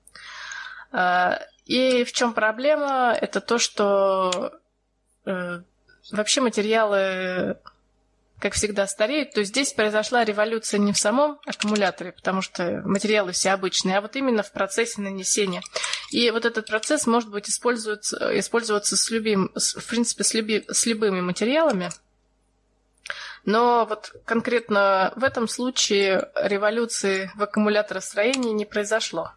Э, 0.92 1.38
и 1.66 2.04
в 2.04 2.12
чем 2.12 2.34
проблема? 2.34 3.18
Это 3.20 3.40
то, 3.40 3.58
что 3.58 4.54
э, 5.26 5.62
вообще 6.12 6.42
материалы 6.42 7.58
как 8.44 8.56
всегда, 8.56 8.88
стареют, 8.88 9.32
то 9.32 9.44
здесь 9.46 9.72
произошла 9.72 10.26
революция 10.26 10.78
не 10.78 10.92
в 10.92 10.98
самом 10.98 11.40
аккумуляторе, 11.46 12.12
потому 12.12 12.42
что 12.42 12.82
материалы 12.84 13.32
все 13.32 13.52
обычные, 13.52 13.98
а 13.98 14.02
вот 14.02 14.18
именно 14.18 14.44
в 14.44 14.52
процессе 14.52 15.00
нанесения. 15.00 15.62
И 16.12 16.30
вот 16.32 16.46
этот 16.46 16.68
процесс 16.68 17.08
может 17.08 17.30
быть 17.30 17.50
использоваться, 17.50 18.38
использоваться 18.40 18.98
с 18.98 19.10
любым, 19.10 19.52
в 19.56 19.88
принципе, 19.88 20.24
с, 20.24 20.34
люби, 20.34 20.66
с 20.70 20.86
любыми 20.86 21.22
материалами. 21.22 21.90
Но 23.46 23.86
вот 23.86 24.16
конкретно 24.26 25.14
в 25.16 25.24
этом 25.24 25.48
случае 25.48 26.30
революции 26.36 27.32
в 27.36 27.44
аккумуляторостроении 27.44 28.52
не 28.52 28.66
произошло. 28.66 29.32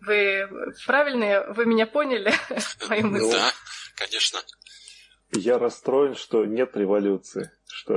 Вы 0.00 0.48
правильные, 0.86 1.44
вы 1.52 1.64
меня 1.64 1.86
поняли? 1.86 2.32
Да, 2.88 3.52
конечно. 3.94 4.40
Я 5.32 5.58
расстроен, 5.58 6.14
что 6.14 6.44
нет 6.44 6.76
революции, 6.76 7.50
что 7.66 7.94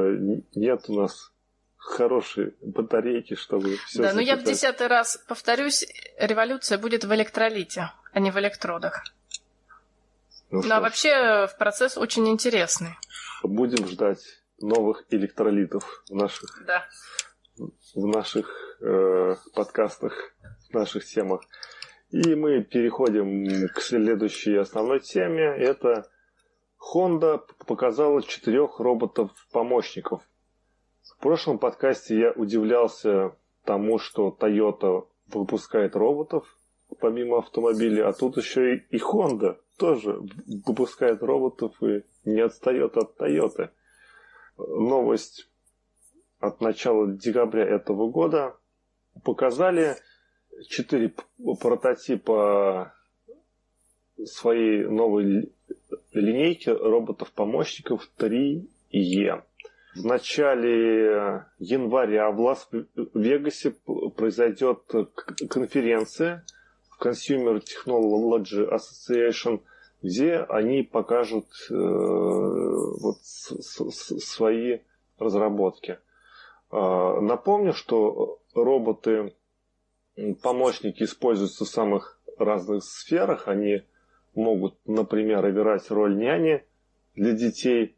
нет 0.56 0.86
у 0.88 1.02
нас 1.02 1.32
хорошей 1.86 2.56
батарейки, 2.62 3.36
чтобы 3.36 3.78
все. 3.78 4.02
Да, 4.02 4.14
но 4.14 4.22
я 4.22 4.36
в 4.36 4.44
десятый 4.44 4.88
раз 4.88 5.24
повторюсь, 5.28 5.86
революция 6.18 6.78
будет 6.78 7.04
в 7.06 7.14
электролите, 7.14 7.92
а 8.12 8.20
не 8.20 8.32
в 8.32 8.38
электродах. 8.38 9.04
Ну, 10.50 10.62
ну 10.64 10.76
а 10.76 10.82
вообще 10.82 11.48
в 11.48 11.58
процесс 11.58 11.98
очень 11.98 12.28
интересный. 12.28 12.96
Будем 13.44 13.88
ждать 13.88 14.24
новых 14.60 15.06
электролитов 15.10 16.04
в 16.10 16.16
наших, 16.16 16.64
да. 16.66 16.86
в 17.94 18.08
наших 18.08 18.78
э, 18.82 19.36
подкастах, 19.54 20.14
в 20.70 20.74
наших 20.74 21.06
темах. 21.06 21.42
И 22.10 22.36
мы 22.36 22.64
переходим 22.64 23.68
к 23.70 23.82
следующей 23.82 24.56
основной 24.56 25.02
теме. 25.02 25.44
Это 25.44 26.10
Honda 26.94 27.42
показала 27.66 28.22
четырех 28.24 28.80
роботов-помощников. 28.80 30.22
В 31.18 31.22
прошлом 31.22 31.58
подкасте 31.58 32.20
я 32.20 32.32
удивлялся 32.32 33.36
тому, 33.64 33.98
что 34.00 34.36
Toyota 34.40 35.08
выпускает 35.28 35.96
роботов 35.96 36.46
помимо 37.00 37.40
автомобилей, 37.40 38.02
а 38.02 38.14
тут 38.14 38.38
еще 38.38 38.76
и, 38.76 38.86
и 38.90 38.98
Honda 39.00 39.58
тоже 39.78 40.22
выпускает 40.66 41.22
роботов 41.24 41.76
и 41.82 42.04
не 42.26 42.42
отстает 42.42 42.96
от 42.98 43.18
Toyota. 43.20 43.70
Новость 44.58 45.50
от 46.40 46.62
начала 46.62 47.08
декабря 47.08 47.66
этого 47.66 48.10
года 48.10 48.56
показали 49.24 49.96
четыре 50.68 51.14
прототипа 51.60 52.94
своей 54.24 54.86
новой 54.86 55.52
линейки 56.14 56.70
роботов-помощников 56.70 58.10
3E. 58.18 59.44
В 59.96 60.06
начале 60.06 61.46
января 61.58 62.30
в 62.30 62.40
Лас-Вегасе 62.42 63.74
произойдет 64.18 64.82
конференция 65.50 66.46
Consumer 67.00 67.64
Technology 67.64 68.70
Association, 68.70 69.62
где 70.02 70.40
они 70.50 70.84
покажут 70.84 71.48
э, 71.70 71.74
вот, 71.74 73.20
с, 73.22 73.54
с, 73.90 74.20
свои 74.20 74.80
разработки. 75.18 75.98
Э, 76.72 77.20
напомню, 77.22 77.72
что 77.74 78.42
роботы-помощники 78.54 81.04
используются 81.04 81.64
в 81.64 81.70
самых 81.70 82.20
разных 82.38 82.84
сферах. 82.84 83.48
Они 83.48 83.84
могут, 84.36 84.76
например, 84.86 85.50
играть 85.50 85.90
роль 85.90 86.18
няни 86.18 86.66
для 87.16 87.32
детей, 87.32 87.95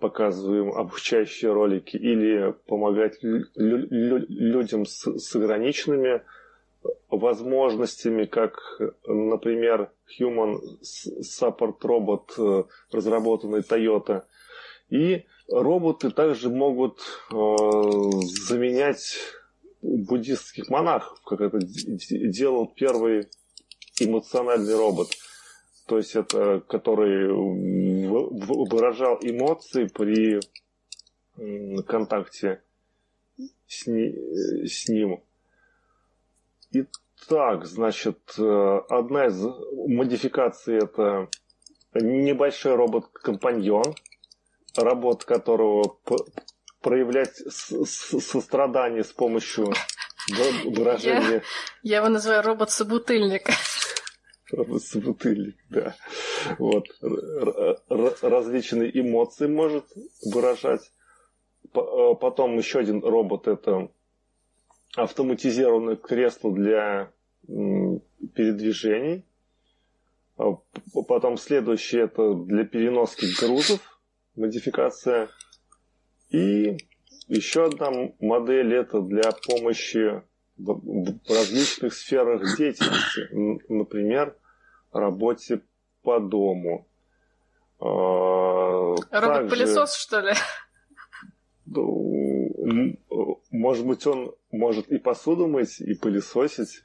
показываем 0.00 0.72
обучающие 0.72 1.52
ролики, 1.52 1.96
или 1.96 2.54
помогать 2.66 3.18
людям 3.22 4.86
с, 4.86 5.06
с 5.18 5.36
ограниченными 5.36 6.22
возможностями, 7.10 8.24
как, 8.24 8.58
например, 9.06 9.90
Human 10.18 10.58
Support 10.82 11.80
Robot, 11.82 12.30
э, 12.38 12.64
разработанный 12.90 13.60
Toyota. 13.60 14.24
И 14.88 15.24
роботы 15.48 16.10
также 16.10 16.48
могут 16.48 17.00
э, 17.30 17.36
заменять 18.48 19.18
буддистских 19.82 20.68
монахов, 20.70 21.20
как 21.24 21.40
это 21.42 21.58
делал 21.60 22.66
первый 22.66 23.28
эмоциональный 24.00 24.74
робот– 24.74 25.10
то 25.90 25.96
есть 25.96 26.14
это 26.14 26.60
который 26.68 27.26
выражал 28.64 29.18
эмоции 29.22 29.86
при 29.86 30.38
контакте 31.82 32.62
с, 33.66 33.88
ни, 33.88 34.66
с 34.66 34.88
ним. 34.88 35.20
И 36.70 36.84
Так, 37.28 37.66
значит, 37.66 38.20
э, 38.38 38.80
одна 38.88 39.26
из 39.26 39.42
модификаций 39.88 40.78
это 40.78 41.28
небольшой 41.94 42.76
робот-компаньон, 42.76 43.96
работа 44.76 45.26
которого 45.26 45.98
проявлять 46.80 47.34
сострадание 47.34 49.02
с 49.02 49.12
помощью 49.12 49.72
выражения... 50.66 51.42
Я, 51.82 51.90
я 51.90 51.96
его 51.96 52.08
называю 52.08 52.42
робот-собутыльник. 52.42 53.48
Робот-собутыльник, 54.52 55.56
да. 55.68 55.94
Вот. 56.58 56.86
Различные 58.20 58.98
эмоции 58.98 59.46
может 59.46 59.86
выражать. 60.24 60.92
Э, 61.74 62.14
потом 62.20 62.56
еще 62.58 62.80
один 62.80 63.02
робот– 63.02 63.46
это 63.48 63.90
автоматизированное 64.96 65.96
кресло 65.96 66.52
для 66.52 67.12
передвижений. 67.46 69.24
А 70.36 70.56
потом 71.06 71.36
следующее 71.36 72.04
это 72.04 72.34
для 72.34 72.64
переноски 72.64 73.26
грузов, 73.40 73.80
модификация. 74.36 75.28
И 76.30 76.78
еще 77.28 77.66
одна 77.66 77.90
модель 78.20 78.74
это 78.74 79.02
для 79.02 79.32
помощи 79.46 80.22
в 80.56 81.28
различных 81.28 81.94
сферах 81.94 82.56
деятельности. 82.56 83.28
Например, 83.68 84.36
работе 84.92 85.62
по 86.02 86.20
дому. 86.20 86.86
А, 87.80 88.94
Робот-пылесос, 89.10 89.94
что 89.94 90.20
ли? 90.20 90.32
Может 93.50 93.86
быть, 93.86 94.06
он 94.06 94.34
может 94.50 94.88
и 94.88 94.98
посуду 94.98 95.46
мыть, 95.46 95.80
и 95.80 95.94
пылесосить. 95.94 96.84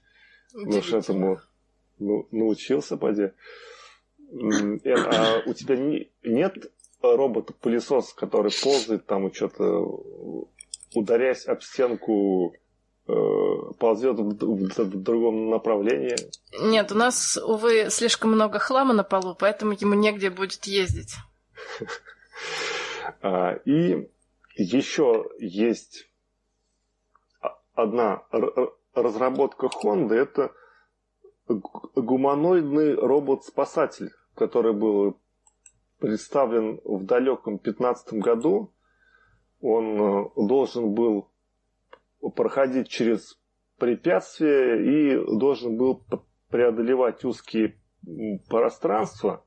Ну, 0.54 0.82
что 0.82 0.98
этому 0.98 1.40
ну, 2.00 2.28
научился, 2.32 2.98
поди. 2.98 3.32
А 4.32 5.42
у 5.46 5.54
тебя 5.54 5.76
не, 5.76 6.10
нет 6.24 6.72
робота-пылесос, 7.02 8.14
который 8.14 8.52
ползает 8.64 9.06
там 9.06 9.28
и 9.28 9.34
что-то, 9.34 10.48
ударяясь 10.94 11.46
об 11.46 11.62
стенку, 11.62 12.54
э, 12.54 12.58
ползет 13.06 14.18
в, 14.18 14.38
в, 14.40 14.78
в 14.78 15.04
другом 15.04 15.50
направлении? 15.50 16.16
Нет, 16.62 16.92
у 16.92 16.96
нас, 16.96 17.38
увы, 17.38 17.90
слишком 17.90 18.32
много 18.32 18.60
хлама 18.60 18.94
на 18.94 19.04
полу, 19.04 19.36
поэтому 19.38 19.74
ему 19.74 19.94
негде 19.94 20.30
будет 20.30 20.66
ездить. 20.66 21.16
А, 23.22 23.54
и 23.66 24.10
еще 24.56 25.30
есть 25.38 26.10
одна 27.74 28.24
разработка 28.94 29.68
Honda, 29.68 30.16
это 30.16 30.52
гуманоидный 31.48 32.96
робот-спасатель, 32.96 34.12
который 34.34 34.74
был 34.74 35.20
представлен 36.00 36.82
в 36.84 37.06
далеком 37.06 37.60
15 37.60 38.14
году. 38.14 38.74
Он 39.62 40.02
э, 40.02 40.30
должен 40.36 40.94
был 40.94 41.32
проходить 42.30 42.88
через 42.88 43.40
препятствия 43.78 44.76
и 44.78 45.38
должен 45.38 45.78
был 45.78 46.04
преодолевать 46.50 47.24
узкие 47.26 47.80
пространства, 48.50 49.44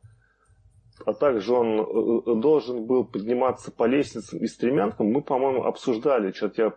а 1.06 1.14
также 1.14 1.54
он 1.54 1.80
э, 1.80 2.40
должен 2.40 2.86
был 2.86 3.04
подниматься 3.04 3.70
по 3.70 3.84
лестницам 3.84 4.40
и 4.40 4.46
стремянкам. 4.46 5.06
Мы, 5.06 5.22
по-моему, 5.22 5.62
обсуждали, 5.62 6.32
что-то 6.32 6.62
я 6.62 6.70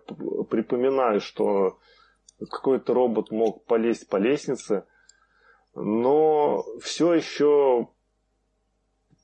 припоминаю, 0.43 1.19
что 1.19 1.79
какой-то 2.49 2.93
робот 2.93 3.31
мог 3.31 3.65
полезть 3.65 4.09
по 4.09 4.17
лестнице, 4.17 4.85
но 5.73 6.63
все 6.81 7.13
еще 7.13 7.87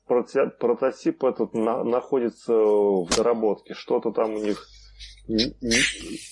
прототип 0.06 1.22
этот 1.24 1.54
на, 1.54 1.84
находится 1.84 2.54
в 2.54 3.08
доработке. 3.14 3.74
Что-то 3.74 4.10
там 4.10 4.34
у 4.34 4.38
них 4.38 4.66
не, 5.28 5.54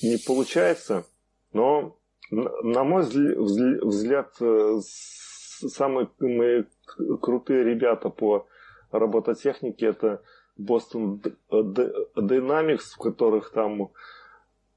не, 0.02 0.18
получается. 0.26 1.06
Но, 1.52 1.98
на 2.30 2.84
мой 2.84 3.02
взгляд, 3.02 4.34
э, 4.40 4.80
самые 4.80 6.08
крутые 7.20 7.64
ребята 7.64 8.10
по 8.10 8.46
робототехнике 8.90 9.86
это 9.86 10.22
Boston 10.58 11.22
Dynamics, 11.50 12.94
в 12.94 12.98
которых 12.98 13.50
там 13.52 13.90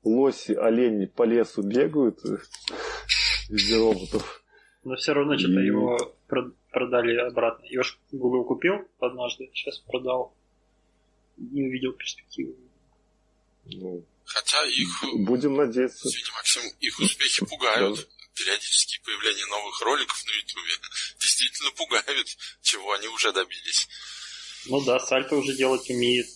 лоси, 0.04 0.54
олени 0.54 1.06
по 1.06 1.24
лесу 1.24 1.64
бегают 1.64 2.20
э, 2.26 2.38
из 3.50 3.74
роботов. 3.78 4.44
Но 4.84 4.96
все 4.96 5.14
равно 5.14 5.38
что-то 5.38 5.60
и... 5.60 5.66
его 5.66 5.98
продали 6.70 7.16
обратно. 7.18 7.66
Я 7.66 7.82
уж 7.82 8.00
Google 8.12 8.46
купил 8.46 8.76
однажды, 9.00 9.50
сейчас 9.54 9.80
продал. 9.80 10.34
Не 11.38 11.64
увидел 11.64 11.94
перспективы. 11.94 12.56
Ну, 13.72 14.05
Хотя 14.30 14.63
их... 14.65 14.88
Будем 15.26 15.55
надеяться. 15.55 16.07
Извини, 16.07 16.30
Максим, 16.36 16.61
их 16.80 16.99
успехи 16.99 17.45
пугают. 17.49 18.07
Периодические 18.36 19.01
появления 19.03 19.45
новых 19.47 19.82
роликов 19.82 20.24
на 20.26 20.32
Ютубе 20.32 20.72
действительно 21.20 21.72
пугают, 21.72 22.28
чего 22.61 22.93
они 22.93 23.07
уже 23.07 23.34
добились. 23.34 23.89
Ну 24.67 24.84
да, 24.86 24.99
сальто 24.99 25.36
уже 25.36 25.55
делать 25.55 25.89
умеет. 25.89 26.28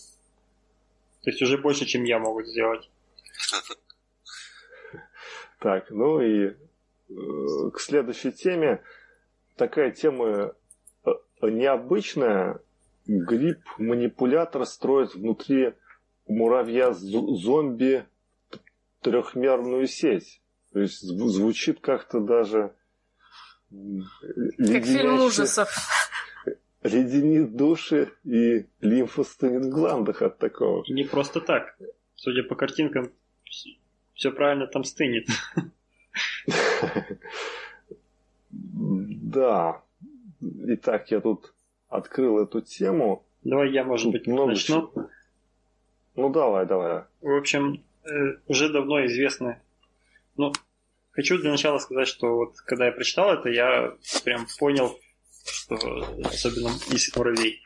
То 1.22 1.30
есть 1.30 1.40
уже 1.40 1.56
больше, 1.56 1.86
чем 1.86 2.04
я 2.04 2.18
могу 2.18 2.42
сделать. 2.42 2.88
Так, 5.60 5.90
ну 5.90 6.20
и 6.20 6.48
э, 6.48 7.70
к 7.72 7.80
следующей 7.80 8.32
теме 8.32 8.84
такая 9.56 9.92
тема 9.92 10.54
э, 11.06 11.10
необычная. 11.40 12.60
Гриб-манипулятор 13.06 14.66
строит 14.66 15.14
внутри 15.14 15.72
муравья-зомби 16.26 18.06
трехмерную 19.00 19.86
сеть. 19.86 20.40
То 20.72 20.80
есть 20.80 21.00
звучит 21.00 21.80
как-то 21.80 22.20
даже... 22.20 22.74
Как 23.70 24.84
фильм 24.84 25.20
ужасов. 25.20 25.68
Леденит 26.82 27.56
души 27.56 28.12
и 28.24 28.66
лимфу 28.80 29.24
стынет 29.24 29.66
в 29.66 29.70
гландах 29.70 30.22
от 30.22 30.38
такого. 30.38 30.84
Не 30.88 31.04
просто 31.04 31.40
так. 31.40 31.76
Судя 32.14 32.42
по 32.42 32.54
картинкам, 32.54 33.10
все 34.14 34.30
правильно 34.30 34.66
там 34.66 34.84
стынет. 34.84 35.26
Да. 38.50 39.82
Итак, 40.40 41.10
я 41.10 41.20
тут 41.20 41.52
открыл 41.88 42.38
эту 42.38 42.60
тему. 42.60 43.24
Давай 43.42 43.72
я, 43.72 43.82
может 43.82 44.04
тут 44.04 44.12
быть, 44.12 44.26
много 44.28 44.50
начну. 44.50 44.92
Чего. 44.92 45.08
Ну, 46.16 46.30
давай, 46.30 46.66
давай. 46.66 47.04
В 47.20 47.36
общем, 47.36 47.84
э, 48.04 48.36
уже 48.46 48.68
давно 48.68 49.04
известно. 49.06 49.60
Ну, 50.36 50.52
хочу 51.10 51.38
для 51.38 51.50
начала 51.50 51.78
сказать, 51.78 52.08
что 52.08 52.36
вот 52.36 52.60
когда 52.60 52.86
я 52.86 52.92
прочитал 52.92 53.34
это, 53.34 53.48
я 53.48 53.94
прям 54.24 54.46
понял, 54.58 54.96
что 55.44 55.76
особенно 56.24 56.70
если 56.90 57.16
муравей. 57.18 57.60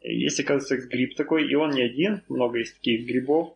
Есть, 0.00 0.40
оказывается, 0.40 0.88
гриб 0.88 1.14
такой, 1.14 1.50
и 1.50 1.54
он 1.54 1.70
не 1.70 1.82
один, 1.82 2.22
много 2.28 2.58
есть 2.58 2.76
таких 2.76 3.06
грибов. 3.06 3.54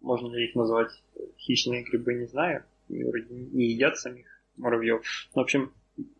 Можно 0.00 0.34
ли 0.36 0.46
их 0.46 0.54
назвать 0.54 0.90
хищные 1.38 1.82
грибы, 1.82 2.14
не 2.14 2.26
знаю. 2.26 2.64
Вроде 2.88 3.26
не 3.28 3.72
едят 3.72 3.98
самих 3.98 4.26
муравьев. 4.56 5.02
Ну, 5.34 5.42
в 5.42 5.44
общем, 5.44 5.72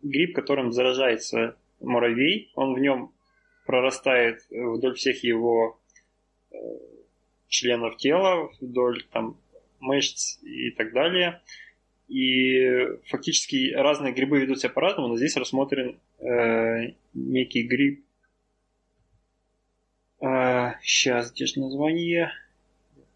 гриб, 0.03 0.35
которым 0.35 0.73
заражается 0.73 1.55
муравей, 1.79 2.51
он 2.55 2.73
в 2.73 2.79
нем 2.79 3.13
прорастает 3.65 4.45
вдоль 4.49 4.95
всех 4.95 5.23
его 5.23 5.79
э, 5.85 5.86
членов 7.47 7.97
тела, 7.97 8.49
вдоль 8.59 9.03
там 9.11 9.37
мышц 9.79 10.39
и 10.43 10.71
так 10.71 10.93
далее. 10.93 11.41
И 12.07 12.99
фактически 13.07 13.73
разные 13.73 14.13
грибы 14.13 14.39
ведут 14.39 14.59
себя 14.59 14.69
по-разному, 14.69 15.09
но 15.09 15.17
здесь 15.17 15.35
рассмотрен 15.35 15.99
э, 16.19 16.93
некий 17.13 17.63
гриб. 17.63 18.05
Э, 20.21 20.73
сейчас, 20.81 21.31
где 21.31 21.45
же 21.45 21.59
название? 21.59 22.31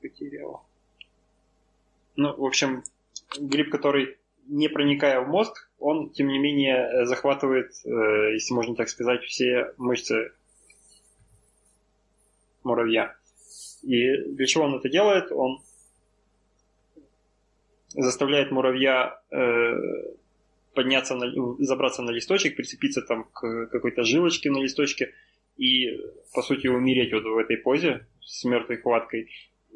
Потерял. 0.01 0.65
Ну, 2.17 2.35
в 2.35 2.45
общем, 2.45 2.83
гриб, 3.39 3.71
который 3.71 4.17
не 4.47 4.67
проникая 4.67 5.21
в 5.21 5.29
мозг, 5.29 5.69
он, 5.79 6.09
тем 6.09 6.27
не 6.27 6.39
менее, 6.39 7.05
захватывает, 7.05 7.71
э, 7.85 8.33
если 8.33 8.53
можно 8.53 8.75
так 8.75 8.89
сказать, 8.89 9.23
все 9.23 9.73
мышцы 9.77 10.33
муравья. 12.63 13.15
И 13.83 14.17
для 14.33 14.45
чего 14.45 14.65
он 14.65 14.75
это 14.75 14.89
делает? 14.89 15.31
Он 15.31 15.59
заставляет 17.89 18.51
муравья 18.51 19.21
э, 19.31 19.73
подняться, 20.73 21.15
на, 21.15 21.31
забраться 21.63 22.01
на 22.01 22.11
листочек, 22.11 22.55
прицепиться 22.55 23.01
там 23.01 23.25
к 23.25 23.67
какой-то 23.67 24.03
жилочке 24.03 24.49
на 24.49 24.59
листочке 24.59 25.13
и, 25.57 25.99
по 26.33 26.41
сути, 26.41 26.67
умереть 26.67 27.13
вот 27.13 27.23
в 27.23 27.37
этой 27.37 27.57
позе 27.57 28.07
с 28.21 28.43
мертвой 28.45 28.77
хваткой, 28.77 29.29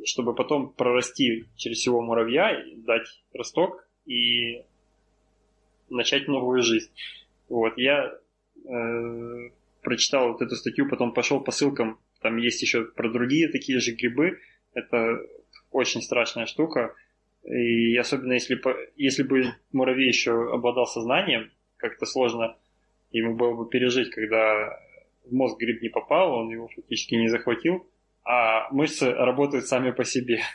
чтобы 0.05 0.33
потом 0.33 0.71
прорасти 0.71 1.45
через 1.55 1.79
всего 1.79 2.01
муравья, 2.01 2.63
дать 2.77 3.07
росток 3.33 3.87
и 4.05 4.63
начать 5.89 6.27
новую 6.27 6.61
жизнь. 6.61 6.91
Вот, 7.49 7.77
я 7.77 8.13
э, 8.67 9.49
прочитал 9.81 10.31
вот 10.31 10.41
эту 10.41 10.55
статью, 10.55 10.89
потом 10.89 11.13
пошел 11.13 11.41
по 11.41 11.51
ссылкам, 11.51 11.99
там 12.25 12.37
есть 12.37 12.59
еще 12.63 12.85
про 12.85 13.07
другие 13.07 13.49
такие 13.49 13.79
же 13.79 13.91
грибы, 13.91 14.39
это 14.73 15.19
очень 15.69 16.01
страшная 16.01 16.47
штука, 16.47 16.95
и 17.43 17.95
особенно 17.97 18.33
если, 18.33 18.59
если 18.95 19.21
бы 19.21 19.53
муравей 19.71 20.07
еще 20.07 20.31
обладал 20.51 20.87
сознанием, 20.87 21.51
как-то 21.77 22.07
сложно 22.07 22.57
ему 23.11 23.35
было 23.35 23.53
бы 23.53 23.69
пережить, 23.69 24.09
когда 24.09 24.75
в 25.23 25.33
мозг 25.33 25.59
гриб 25.59 25.83
не 25.83 25.89
попал, 25.89 26.33
он 26.33 26.49
его 26.49 26.67
фактически 26.67 27.13
не 27.13 27.27
захватил, 27.27 27.85
а 28.23 28.71
мышцы 28.71 29.11
работают 29.11 29.67
сами 29.67 29.91
по 29.91 30.03
себе. 30.03 30.39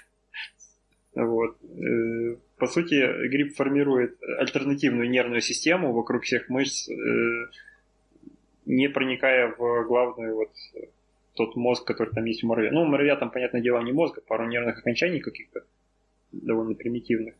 Вот. 1.13 1.57
Э, 1.65 2.37
по 2.57 2.67
сути, 2.69 3.29
гриб 3.29 3.57
формирует 3.57 4.17
альтернативную 4.39 5.11
нервную 5.11 5.41
систему 5.41 5.93
вокруг 5.93 6.23
всех 6.23 6.49
мышц, 6.49 6.89
э, 6.89 6.95
не 8.67 8.89
проникая 8.89 9.53
в 9.59 9.87
главную 9.89 10.37
вот 10.37 10.51
тот 11.41 11.57
мозг, 11.57 11.87
который 11.87 12.13
там 12.13 12.27
есть 12.27 12.45
у 12.45 12.49
муравья. 12.49 12.71
Ну, 12.71 12.83
у 12.83 12.85
муравья 12.85 13.17
там, 13.17 13.31
понятное 13.31 13.63
дело, 13.63 13.81
не 13.81 13.93
мозг, 13.93 14.19
а 14.19 14.21
пару 14.21 14.47
нервных 14.47 14.79
окончаний 14.79 15.21
каких-то 15.21 15.65
довольно 16.33 16.75
примитивных. 16.75 17.35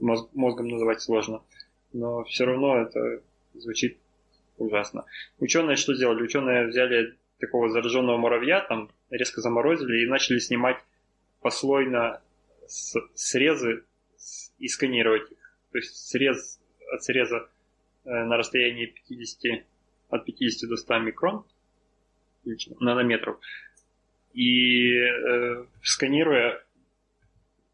Мозг, 0.00 0.28
мозгом 0.34 0.66
называть 0.66 1.00
сложно. 1.00 1.42
Но 1.92 2.24
все 2.24 2.44
равно 2.44 2.76
это 2.78 3.22
звучит 3.54 3.98
ужасно. 4.56 5.04
Ученые 5.38 5.76
что 5.76 5.94
сделали? 5.94 6.22
Ученые 6.22 6.66
взяли 6.66 7.16
такого 7.38 7.70
зараженного 7.70 8.16
муравья, 8.16 8.60
там 8.62 8.90
резко 9.10 9.40
заморозили 9.40 10.04
и 10.04 10.08
начали 10.08 10.40
снимать 10.40 10.78
послойно 11.40 12.20
срезы 12.66 13.84
и 14.58 14.66
сканировать 14.66 15.30
их. 15.30 15.38
То 15.70 15.78
есть 15.78 15.94
срез 16.08 16.58
от 16.92 17.04
среза 17.04 17.48
э, 18.04 18.10
на 18.10 18.36
расстоянии 18.36 18.86
50, 18.86 19.64
от 20.08 20.24
50 20.24 20.68
до 20.68 20.76
100 20.76 20.98
микрон, 20.98 21.44
нанометров. 22.80 23.38
И 24.32 24.94
э, 24.94 25.64
сканируя 25.82 26.62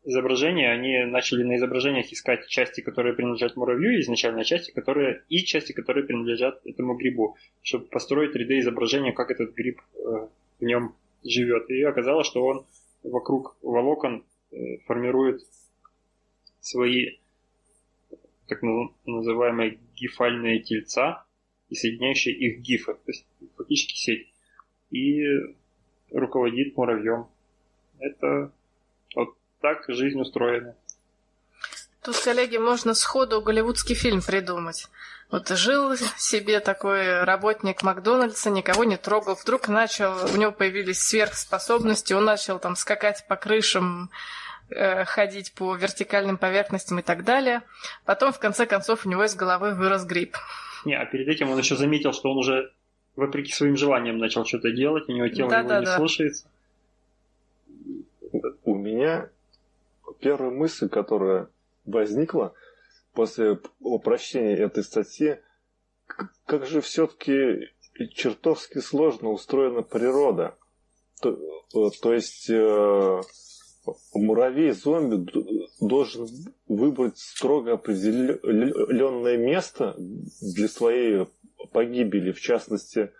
изображения, 0.05 0.71
они 0.71 1.05
начали 1.11 1.43
на 1.43 1.57
изображениях 1.57 2.13
искать 2.13 2.47
части, 2.49 2.81
которые 2.81 3.15
принадлежат 3.15 3.57
муравью, 3.57 4.01
изначально 4.01 4.45
части, 4.45 4.71
которые 4.71 5.23
и 5.29 5.45
части, 5.45 5.73
которые 5.73 6.05
принадлежат 6.05 6.61
этому 6.65 6.95
грибу, 6.95 7.37
чтобы 7.63 7.87
построить 7.87 8.37
3D 8.37 8.61
изображение, 8.61 9.13
как 9.13 9.31
этот 9.31 9.55
гриб 9.55 9.81
э, 9.95 10.29
в 10.61 10.65
нем 10.65 10.95
живет. 11.25 11.71
И 11.71 11.83
оказалось, 11.83 12.27
что 12.27 12.45
он 12.45 12.67
вокруг 13.03 13.57
волокон 13.63 14.25
э, 14.53 14.79
формирует 14.87 15.41
свои 16.61 17.19
так 18.47 18.63
называемые 19.07 19.79
гифальные 19.97 20.61
тельца 20.61 21.25
и 21.71 21.75
соединяющие 21.75 22.35
их 22.35 22.61
гифы, 22.61 22.93
то 22.93 23.11
есть 23.11 23.27
фактически 23.57 23.97
сеть, 23.97 24.34
и 24.95 25.57
руководит 26.13 26.77
муравьем. 26.77 27.27
Это 27.99 28.53
вот 29.15 29.37
так 29.61 29.85
жизнь 29.89 30.21
устроена. 30.21 30.75
Тут, 32.03 32.19
коллеги, 32.19 32.59
можно 32.59 32.95
сходу 32.95 33.41
голливудский 33.41 33.95
фильм 33.95 34.21
придумать. 34.21 34.89
Вот 35.31 35.49
жил 35.49 35.97
себе 36.19 36.61
такой 36.61 37.25
работник 37.25 37.83
Макдональдса, 37.83 38.51
никого 38.51 38.85
не 38.85 38.97
трогал. 38.97 39.35
Вдруг 39.35 39.69
начал, 39.69 40.13
у 40.33 40.37
него 40.37 40.53
появились 40.53 41.01
сверхспособности, 41.01 42.13
он 42.13 42.27
начал 42.27 42.59
там 42.59 42.77
скакать 42.77 43.25
по 43.27 43.37
крышам, 43.37 44.11
э, 44.69 45.05
ходить 45.07 45.55
по 45.55 45.75
вертикальным 45.75 46.37
поверхностям 46.37 46.99
и 46.99 47.03
так 47.03 47.25
далее. 47.25 47.63
Потом, 48.05 48.33
в 48.33 48.39
конце 48.39 48.67
концов, 48.67 49.07
у 49.07 49.09
него 49.09 49.25
из 49.25 49.35
головы 49.35 49.75
вырос 49.75 50.05
гриб. 50.05 50.37
Не, 50.85 50.95
а 50.95 51.07
перед 51.07 51.27
этим 51.27 51.51
он 51.51 51.59
еще 51.59 51.75
заметил, 51.75 52.13
что 52.13 52.31
он 52.31 52.39
уже 52.39 52.71
вопреки 53.17 53.53
своим 53.53 53.77
желаниям 53.77 54.19
начал 54.19 54.45
что-то 54.45 54.71
делать, 54.73 55.09
у 55.09 55.13
него 55.13 55.29
тело 55.29 55.51
да, 55.51 55.59
его 55.61 55.69
да, 55.69 55.81
не 55.81 55.87
да. 55.87 55.97
слушается. 55.97 56.49
У 58.65 58.75
меня 58.75 59.31
первая 60.21 60.51
мысль, 60.51 60.89
которая 60.89 61.49
возникла 61.85 62.55
после 63.13 63.59
прочтения 64.03 64.57
этой 64.57 64.83
статьи, 64.83 65.39
как 66.47 66.67
же 66.67 66.81
все-таки 66.81 67.71
чертовски 68.13 68.79
сложно 68.79 69.31
устроена 69.31 69.83
природа. 69.83 70.57
То, 71.21 71.39
э, 71.75 71.91
то 72.03 72.13
есть 72.13 72.51
э, 72.51 73.21
муравей-зомби 74.15 75.31
должен 75.81 76.29
выбрать 76.67 77.19
строго 77.19 77.75
определенное 77.75 79.37
место 79.37 79.95
для 79.97 80.69
своей 80.69 81.27
погибели, 81.73 82.33
в 82.33 82.41
частности, 82.41 83.13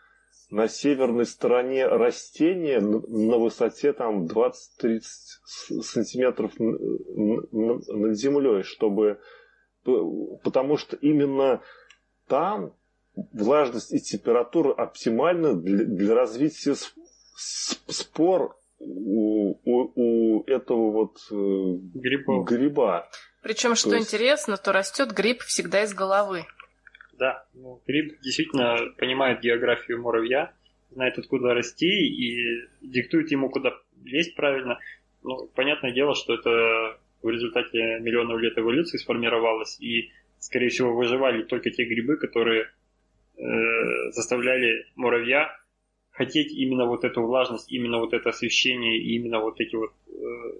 на 0.51 0.69
северной 0.69 1.27
стороне 1.27 1.87
растения 1.87 2.81
на 2.81 3.39
высоте 3.39 3.93
там 3.93 4.27
20-30 4.27 5.11
сантиметров 5.83 6.53
над 6.59 8.17
землей, 8.17 8.63
чтобы 8.63 9.19
потому 10.43 10.77
что 10.77 10.97
именно 10.97 11.61
там 12.27 12.75
влажность 13.33 13.93
и 13.93 14.01
температура 14.01 14.73
оптимальны 14.73 15.55
для, 15.55 15.85
для 15.85 16.15
развития 16.15 16.75
спор 17.37 18.57
у, 18.79 19.59
у, 19.65 19.93
у 19.95 20.45
этого 20.45 20.91
вот 20.91 21.19
э, 21.31 21.35
гриба. 21.35 22.45
гриба. 22.45 23.09
Причем, 23.43 23.75
что 23.75 23.95
есть... 23.95 24.07
интересно, 24.07 24.57
то 24.57 24.73
растет 24.73 25.13
гриб 25.13 25.41
всегда 25.43 25.85
из 25.85 25.95
головы. 25.95 26.47
Да, 27.19 27.47
ну, 27.55 27.81
гриб 27.87 28.21
действительно 28.23 28.93
понимает 28.99 29.41
географию 29.41 30.01
муравья, 30.01 30.53
знает, 30.91 31.19
откуда 31.19 31.55
расти 31.55 31.87
и 31.87 32.69
диктует 32.81 33.31
ему, 33.31 33.51
куда 33.51 33.75
лезть 34.05 34.35
правильно. 34.35 34.79
Ну, 35.23 35.49
понятное 35.55 35.93
дело, 35.93 36.15
что 36.15 36.35
это 36.35 36.99
в 37.23 37.29
результате 37.29 38.01
миллионов 38.01 38.41
лет 38.41 38.59
эволюции 38.59 38.99
сформировалось, 38.99 39.81
и, 39.81 40.11
скорее 40.39 40.69
всего, 40.69 40.95
выживали 40.95 41.43
только 41.43 41.71
те 41.71 41.85
грибы, 41.85 42.17
которые 42.17 42.71
э, 43.37 44.11
заставляли 44.11 44.87
муравья 44.95 45.57
хотеть 46.11 46.53
именно 46.53 46.87
вот 46.87 47.05
эту 47.05 47.23
влажность, 47.23 47.71
именно 47.73 47.99
вот 47.99 48.13
это 48.13 48.31
освещение, 48.31 48.99
и 48.99 49.17
именно 49.17 49.41
вот 49.41 49.61
эти 49.61 49.75
вот 49.75 49.93
э, 50.07 50.59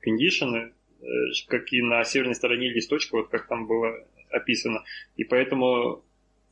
кондишены, 0.00 0.72
э, 1.00 1.04
как 1.48 1.72
и 1.72 1.82
на 1.82 2.04
северной 2.04 2.34
стороне 2.34 2.68
листочка, 2.68 3.16
вот 3.16 3.28
как 3.28 3.48
там 3.48 3.66
было 3.66 4.06
описано. 4.32 4.84
И 5.16 5.24
поэтому 5.24 6.02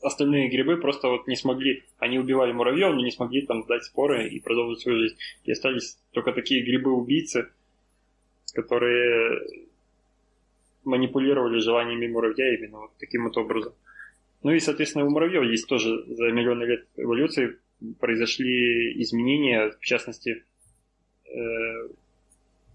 остальные 0.02 0.48
грибы 0.48 0.76
просто 0.76 1.08
вот 1.08 1.26
не 1.26 1.36
смогли, 1.36 1.84
они 1.98 2.18
убивали 2.18 2.52
муравьев, 2.52 2.94
но 2.94 3.02
не 3.02 3.10
смогли 3.10 3.42
там 3.42 3.64
дать 3.66 3.84
споры 3.84 4.28
и 4.28 4.40
продолжить 4.40 4.82
свою 4.82 4.98
жизнь. 4.98 5.16
И 5.44 5.52
остались 5.52 5.98
только 6.12 6.32
такие 6.32 6.64
грибы-убийцы, 6.64 7.48
которые 8.54 9.40
манипулировали 10.84 11.58
желаниями 11.60 12.06
муравья 12.06 12.54
именно 12.54 12.78
вот 12.78 12.90
таким 12.98 13.24
вот 13.24 13.36
образом. 13.36 13.74
Ну 14.42 14.52
и, 14.52 14.60
соответственно, 14.60 15.04
у 15.04 15.10
муравьев 15.10 15.44
есть 15.44 15.68
тоже 15.68 16.02
за 16.14 16.30
миллионы 16.32 16.64
лет 16.64 16.86
эволюции 16.96 17.58
произошли 17.98 19.00
изменения, 19.02 19.70
в 19.70 19.84
частности, 19.84 20.44
э, 21.26 21.88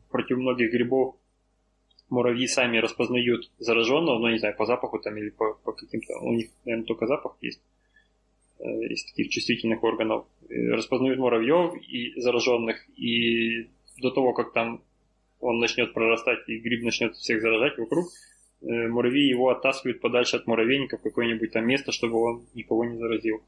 против 0.10 0.38
многих 0.38 0.72
грибов 0.72 1.16
муравьи 2.10 2.48
сами 2.48 2.78
распознают 2.78 3.52
зараженного, 3.58 4.20
ну, 4.20 4.30
не 4.30 4.38
знаю, 4.38 4.56
по 4.56 4.66
запаху 4.66 5.00
там 5.00 5.18
или 5.18 5.30
по, 5.30 5.54
по 5.64 5.72
каким-то... 5.72 6.18
У 6.20 6.34
них, 6.34 6.50
наверное, 6.66 6.86
только 6.86 7.08
запах 7.08 7.36
есть 7.42 7.62
э, 8.60 8.64
из 8.64 9.06
таких 9.06 9.30
чувствительных 9.30 9.84
органов. 9.84 10.26
Распознают 10.50 11.20
муравьев 11.20 11.76
и 11.82 12.20
зараженных, 12.20 12.88
и 12.98 13.70
до 13.98 14.12
того, 14.12 14.34
как 14.34 14.54
там 14.54 14.82
он 15.40 15.60
начнет 15.60 15.94
прорастать 15.94 16.48
и 16.48 16.58
гриб 16.58 16.84
начнет 16.84 17.16
всех 17.16 17.42
заражать 17.42 17.78
вокруг, 17.78 18.08
э, 18.62 18.88
муравьи 18.88 19.28
его 19.28 19.50
оттаскивают 19.50 20.02
подальше 20.02 20.38
от 20.38 20.48
муравейника 20.48 20.98
в 20.98 21.02
какое-нибудь 21.02 21.52
там 21.52 21.68
место, 21.68 21.92
чтобы 21.92 22.22
он 22.22 22.46
никого 22.54 22.86
не 22.86 22.98
заразил. 22.98 23.42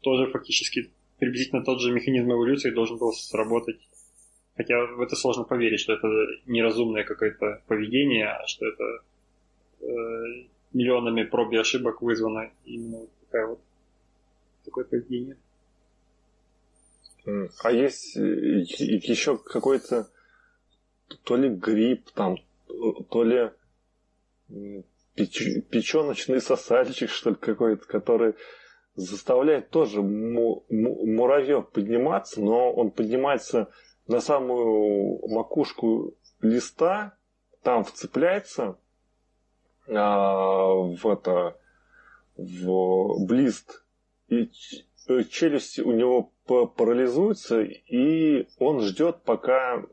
Тоже 0.00 0.30
фактически 0.30 0.90
приблизительно 1.18 1.64
тот 1.64 1.80
же 1.80 1.92
механизм 1.92 2.32
эволюции 2.32 2.70
должен 2.70 2.98
был 2.98 3.12
сработать 3.12 3.78
Хотя 4.56 4.84
в 4.86 5.00
это 5.00 5.16
сложно 5.16 5.44
поверить, 5.44 5.80
что 5.80 5.94
это 5.94 6.08
неразумное 6.46 7.04
какое-то 7.04 7.62
поведение, 7.66 8.28
а 8.28 8.46
что 8.46 8.66
это 8.66 8.84
э, 9.80 9.86
миллионами 10.72 11.22
проб 11.22 11.52
и 11.52 11.56
ошибок 11.56 12.02
вызвано 12.02 12.50
именно 12.64 13.06
такая 13.20 13.46
вот 13.46 13.60
такое 14.64 14.84
поведение. 14.84 15.36
А 17.62 17.72
есть 17.72 18.16
э, 18.16 18.20
еще 18.20 19.38
какой-то 19.38 20.10
то 21.24 21.36
ли 21.36 21.48
гриб, 21.48 22.10
там, 22.14 22.36
то 23.10 23.22
ли 23.22 23.50
печ, 25.14 25.42
печеночный 25.70 26.40
сосальчик, 26.40 27.10
что 27.10 27.30
ли, 27.30 27.36
какой-то, 27.36 27.86
который 27.86 28.34
заставляет 28.94 29.70
тоже 29.70 30.02
му, 30.02 30.64
му, 30.68 31.06
муравьев 31.06 31.70
подниматься, 31.70 32.40
но 32.40 32.72
он 32.72 32.90
поднимается 32.90 33.70
на 34.06 34.20
самую 34.20 35.26
макушку 35.28 36.14
листа, 36.40 37.16
там 37.62 37.84
вцепляется 37.84 38.76
а, 39.88 40.74
в 40.74 41.06
это 41.06 41.56
в 42.36 43.24
блист 43.26 43.84
и 44.28 44.50
челюсти 45.30 45.80
у 45.80 45.92
него 45.92 46.32
парализуются, 46.46 47.60
и 47.62 48.48
он 48.58 48.80
ждет, 48.80 49.22
пока 49.22 49.84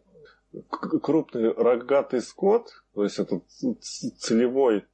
крупный 0.70 1.52
рогатый 1.54 2.22
скот, 2.22 2.70
то 2.94 3.04
есть 3.04 3.20
этот 3.20 3.44
целевой 3.50 4.86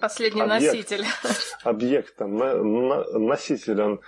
Последний 0.00 0.40
объект, 0.40 0.62
носитель. 0.64 1.04
Объект, 1.62 2.16
там, 2.16 2.36
на, 2.36 2.54
на, 2.54 3.18
носитель, 3.18 3.82
он, 3.82 4.00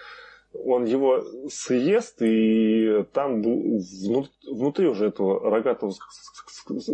он 0.55 0.85
его 0.85 1.25
съест, 1.49 2.21
и 2.23 3.05
там 3.13 3.43
внутри 3.43 4.87
уже 4.87 5.07
этого 5.07 5.51
рогатого 5.51 5.93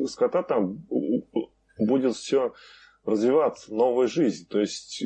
скота 0.07 0.43
там 0.43 0.87
будет 1.79 2.17
все 2.17 2.53
развиваться, 3.05 3.75
новая 3.75 4.07
жизнь. 4.07 4.47
То 4.49 4.61
есть 4.61 5.03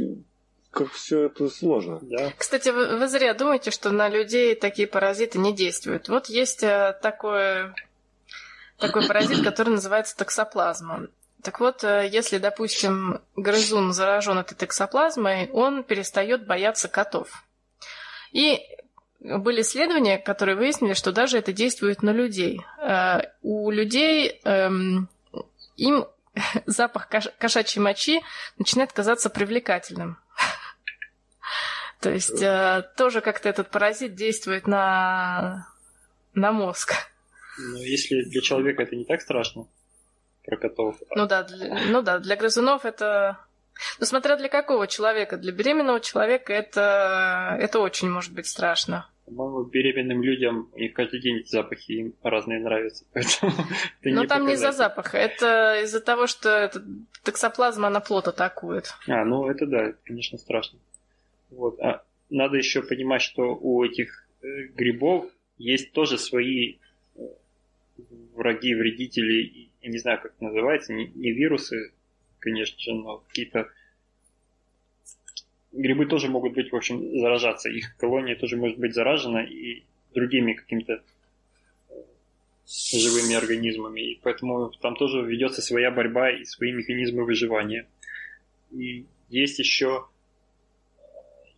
как 0.72 0.90
все 0.90 1.24
это 1.26 1.48
сложно. 1.50 1.98
Да. 2.00 2.32
Кстати, 2.36 2.70
вы, 2.70 2.96
вы 2.96 3.07
зря 3.07 3.34
думаете, 3.34 3.70
что 3.70 3.90
на 3.90 4.09
людей 4.09 4.55
такие 4.55 4.88
паразиты 4.88 5.38
не 5.38 5.53
действуют. 5.53 6.09
Вот 6.09 6.26
есть 6.26 6.62
э, 6.62 6.98
такой, 7.03 7.74
такой 8.78 9.07
паразит, 9.07 9.42
который 9.44 9.70
называется 9.70 10.16
токсоплазма. 10.16 11.09
Так 11.42 11.61
вот, 11.61 11.84
э, 11.84 12.09
если, 12.11 12.38
допустим, 12.38 13.20
грызун 13.36 13.92
заражен 13.92 14.38
этой 14.38 14.55
токсоплазмой, 14.55 15.50
он 15.50 15.84
перестает 15.84 16.46
бояться 16.46 16.88
котов. 16.88 17.44
И 18.33 18.61
были 19.20 19.61
исследования, 19.61 20.18
которые 20.18 20.57
выяснили, 20.57 20.95
что 20.95 21.12
даже 21.12 21.39
это 21.39 21.53
действует 21.53 22.03
на 22.03 22.11
людей. 22.11 22.61
Э, 22.80 23.20
у 23.43 23.70
людей 23.70 24.41
эм, 24.45 25.09
им 25.76 26.07
запах 26.66 27.09
кошачьей 27.39 27.83
мочи 27.83 28.20
начинает 28.59 28.93
казаться 28.93 29.30
привлекательным. 29.30 30.18
То 32.01 32.11
есть 32.11 32.43
э, 32.43 32.91
тоже 32.97 33.20
как-то 33.20 33.49
этот 33.49 33.70
паразит 33.70 34.14
действует 34.14 34.66
на, 34.66 35.68
на 36.35 36.53
мозг. 36.53 36.95
Но 37.59 37.78
если 37.78 38.22
для 38.22 38.41
человека 38.41 38.83
это 38.83 38.97
не 38.97 39.05
так 39.05 39.20
страшно, 39.20 39.68
про 40.45 40.57
котов. 40.57 40.97
Ну 41.14 41.26
да, 41.26 41.45
для, 41.45 41.74
ну 41.87 42.03
да, 42.03 42.18
для 42.18 42.37
грызунов 42.37 42.85
это... 42.85 43.39
Ну, 43.99 44.07
смотря 44.07 44.37
для 44.37 44.49
какого 44.49 44.87
человека. 44.87 45.37
Для 45.37 45.53
беременного 45.53 46.01
человека 46.01 46.53
это, 46.53 47.57
это 47.61 47.81
очень 47.81 48.11
может 48.11 48.33
быть 48.33 48.47
страшно. 48.47 49.09
По-моему, 49.25 49.62
беременным 49.64 50.23
людям 50.23 50.68
у 50.73 50.79
них 50.79 50.93
каждый 50.95 51.20
день 51.20 51.45
запахи 51.47 51.93
им 51.93 52.14
разные 52.23 52.61
нравятся. 52.61 53.05
Поэтому 53.12 53.53
Но 54.03 54.27
там 54.27 54.47
не 54.47 54.55
из-за 54.55 54.73
запаха, 54.73 55.16
это 55.16 55.81
из-за 55.85 56.01
того, 56.01 56.27
что 56.27 56.49
это, 56.51 56.83
токсоплазма, 57.23 57.87
она 57.87 58.01
плод 58.01 58.29
атакует. 58.29 58.93
А, 59.09 59.25
ну 59.25 59.49
это 59.49 59.66
да, 59.66 59.89
это, 59.89 59.99
конечно, 60.05 60.39
страшно. 60.39 60.79
Вот. 61.51 61.81
А 61.81 62.03
надо 62.31 62.57
еще 62.57 62.83
понимать, 62.83 63.23
что 63.23 63.55
у 63.55 63.85
этих 63.85 64.27
э, 64.43 64.64
грибов 64.75 65.27
есть 65.59 65.93
тоже 65.93 66.18
свои 66.18 66.77
э, 67.14 67.20
враги, 68.35 68.75
вредители, 68.75 69.70
я 69.83 69.91
не 69.91 69.99
знаю, 69.99 70.20
как 70.20 70.33
это 70.35 70.45
называется, 70.45 70.93
не, 70.93 71.07
не 71.14 71.31
вирусы, 71.31 71.93
конечно 72.43 73.18
какие-то 73.28 73.70
грибы 75.72 76.07
тоже 76.07 76.28
могут 76.28 76.55
быть, 76.55 76.70
в 76.70 76.76
общем, 76.76 77.18
заражаться. 77.18 77.68
Их 77.70 77.97
колония 77.97 78.36
тоже 78.36 78.57
может 78.57 78.78
быть 78.78 78.95
заражена 78.95 79.38
и 79.38 79.84
другими 80.14 80.53
какими-то 80.53 81.03
э, 81.88 81.95
живыми 82.93 83.34
организмами. 83.34 84.01
И 84.01 84.20
поэтому 84.22 84.70
там 84.80 84.97
тоже 84.97 85.22
ведется 85.22 85.62
своя 85.62 85.90
борьба 85.90 86.30
и 86.30 86.45
свои 86.45 86.72
механизмы 86.72 87.24
выживания. 87.24 87.88
И 88.70 89.07
есть 89.28 89.59
еще, 89.59 90.07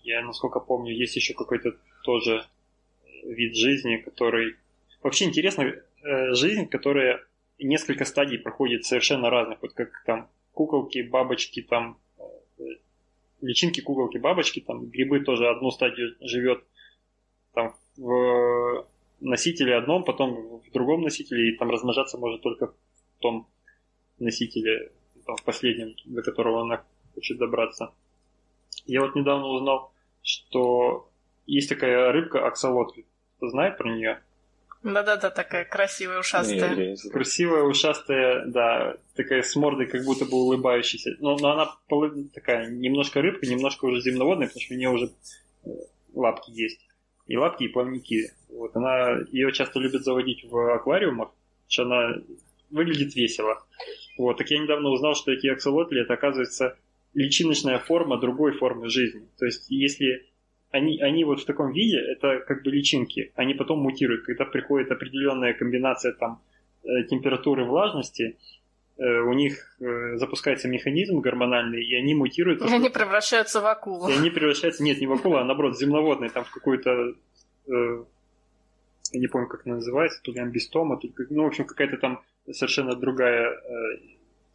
я 0.02 0.22
насколько 0.22 0.60
помню, 0.60 0.92
есть 0.94 1.16
еще 1.16 1.34
какой-то 1.34 1.76
тоже 2.04 2.46
вид 3.24 3.56
жизни, 3.56 3.96
который... 3.96 4.56
Вообще 5.02 5.24
интересно, 5.24 5.62
э, 5.64 6.32
жизнь, 6.34 6.66
которая 6.68 7.24
несколько 7.58 8.04
стадий 8.04 8.38
проходит 8.38 8.84
совершенно 8.84 9.30
разных. 9.30 9.60
Вот 9.62 9.72
как 9.74 9.90
там 10.06 10.30
куколки, 10.54 11.02
бабочки, 11.02 11.62
там 11.62 11.98
личинки, 13.42 13.80
куколки, 13.80 14.18
бабочки, 14.18 14.60
там 14.60 14.86
грибы 14.86 15.20
тоже 15.20 15.48
одну 15.48 15.70
стадию 15.70 16.16
живет 16.20 16.64
там 17.52 17.74
в 17.96 18.86
носителе 19.20 19.76
одном, 19.76 20.04
потом 20.04 20.60
в 20.60 20.70
другом 20.72 21.02
носителе, 21.02 21.50
и 21.50 21.56
там 21.56 21.70
размножаться 21.70 22.18
может 22.18 22.42
только 22.42 22.68
в 22.68 22.74
том 23.20 23.46
носителе, 24.18 24.92
там, 25.26 25.36
в 25.36 25.44
последнем, 25.44 25.94
до 26.04 26.22
которого 26.22 26.62
она 26.62 26.84
хочет 27.14 27.38
добраться. 27.38 27.92
Я 28.86 29.02
вот 29.02 29.14
недавно 29.14 29.46
узнал, 29.46 29.92
что 30.22 31.08
есть 31.46 31.68
такая 31.68 32.12
рыбка 32.12 32.46
аксолотль. 32.46 33.02
Кто 33.36 33.50
про 33.50 33.94
нее? 33.94 34.22
Да-да-да, 34.84 35.30
такая 35.30 35.64
красивая, 35.64 36.20
ушастая. 36.20 36.76
Не, 36.76 37.10
красивая, 37.10 37.62
ушастая, 37.62 38.44
да, 38.44 38.96
такая 39.16 39.42
с 39.42 39.56
мордой, 39.56 39.86
как 39.86 40.04
будто 40.04 40.26
бы 40.26 40.36
улыбающаяся. 40.36 41.16
Но, 41.20 41.38
но 41.38 41.52
она 41.52 41.70
такая 42.34 42.70
немножко 42.70 43.22
рыбка, 43.22 43.46
немножко 43.46 43.86
уже 43.86 44.02
земноводная, 44.02 44.48
потому 44.48 44.62
что 44.62 44.74
у 44.74 44.76
нее 44.76 44.90
уже 44.90 45.10
э, 45.64 45.70
лапки 46.12 46.50
есть. 46.50 46.80
И 47.26 47.36
лапки, 47.38 47.64
и 47.64 47.68
плавники. 47.68 48.30
Вот 48.50 48.76
она, 48.76 49.20
ее 49.32 49.52
часто 49.52 49.80
любят 49.80 50.04
заводить 50.04 50.44
в 50.44 50.74
аквариумах, 50.74 51.30
потому 51.30 51.68
что 51.68 51.82
она 51.84 52.16
выглядит 52.70 53.14
весело. 53.14 53.64
Вот, 54.18 54.36
так 54.36 54.50
я 54.50 54.58
недавно 54.58 54.90
узнал, 54.90 55.14
что 55.14 55.32
эти 55.32 55.46
аксолотли, 55.46 56.02
это 56.02 56.12
оказывается 56.12 56.76
личиночная 57.14 57.78
форма 57.78 58.20
другой 58.20 58.52
формы 58.52 58.90
жизни. 58.90 59.26
То 59.38 59.46
есть, 59.46 59.64
если 59.70 60.26
они, 60.74 61.00
они 61.00 61.24
вот 61.24 61.40
в 61.40 61.44
таком 61.44 61.72
виде, 61.72 61.98
это 61.98 62.40
как 62.40 62.64
бы 62.64 62.70
личинки, 62.70 63.32
они 63.36 63.54
потом 63.54 63.78
мутируют, 63.78 64.24
когда 64.24 64.44
приходит 64.44 64.90
определенная 64.90 65.54
комбинация 65.54 66.12
там 66.12 66.42
э, 66.82 67.04
температуры 67.04 67.64
влажности, 67.64 68.36
э, 68.98 69.20
у 69.20 69.32
них 69.34 69.76
э, 69.80 70.16
запускается 70.16 70.66
механизм 70.66 71.20
гормональный, 71.20 71.84
и 71.84 71.94
они 71.94 72.14
мутируют. 72.14 72.60
И 72.60 72.74
они 72.74 72.90
превращаются 72.90 73.60
в 73.60 73.66
акулу. 73.66 74.08
И 74.08 74.12
они 74.12 74.30
превращаются, 74.30 74.82
нет, 74.82 75.00
не 75.00 75.06
в 75.06 75.12
акулу, 75.12 75.36
а 75.36 75.44
наоборот, 75.44 75.78
земноводные, 75.78 76.30
там 76.30 76.44
в 76.44 76.50
какую-то, 76.50 77.14
я 77.68 79.20
не 79.20 79.28
помню, 79.28 79.46
как 79.46 79.64
она 79.66 79.76
называется, 79.76 80.20
то 80.24 80.32
ли 80.32 80.40
амбистома, 80.40 80.98
то 80.98 81.06
ли, 81.06 81.14
ну, 81.30 81.44
в 81.44 81.46
общем, 81.46 81.66
какая-то 81.66 81.98
там 81.98 82.20
совершенно 82.50 82.96
другая 82.96 83.48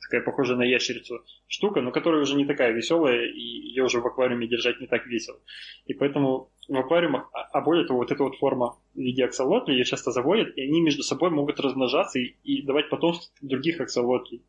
такая 0.02 0.22
похожая 0.22 0.58
на 0.58 0.64
ящерицу 0.64 1.24
штука, 1.48 1.82
но 1.82 1.92
которая 1.92 2.22
уже 2.22 2.36
не 2.36 2.46
такая 2.46 2.72
веселая, 2.72 3.26
и 3.26 3.40
ее 3.40 3.84
уже 3.84 4.00
в 4.00 4.08
аквариуме 4.08 4.48
держать 4.48 4.80
не 4.80 4.88
так 4.88 5.06
весело. 5.06 5.40
И 5.86 5.94
поэтому 5.94 6.52
в 6.68 6.78
аквариумах, 6.78 7.30
а, 7.34 7.62
более 7.62 7.86
того, 7.86 8.00
вот 8.00 8.12
эта 8.12 8.24
вот 8.24 8.36
форма 8.38 8.78
в 8.94 9.00
виде 9.00 9.26
аксолотли, 9.26 9.74
ее 9.74 9.86
часто 9.86 10.12
заводят, 10.12 10.56
и 10.58 10.62
они 10.62 10.82
между 10.82 11.04
собой 11.04 11.30
могут 11.30 11.60
размножаться 11.60 12.20
и, 12.20 12.36
и 12.44 12.62
давать 12.62 12.90
потомство 12.90 13.34
других 13.42 13.80
аксолотлей. 13.82 14.40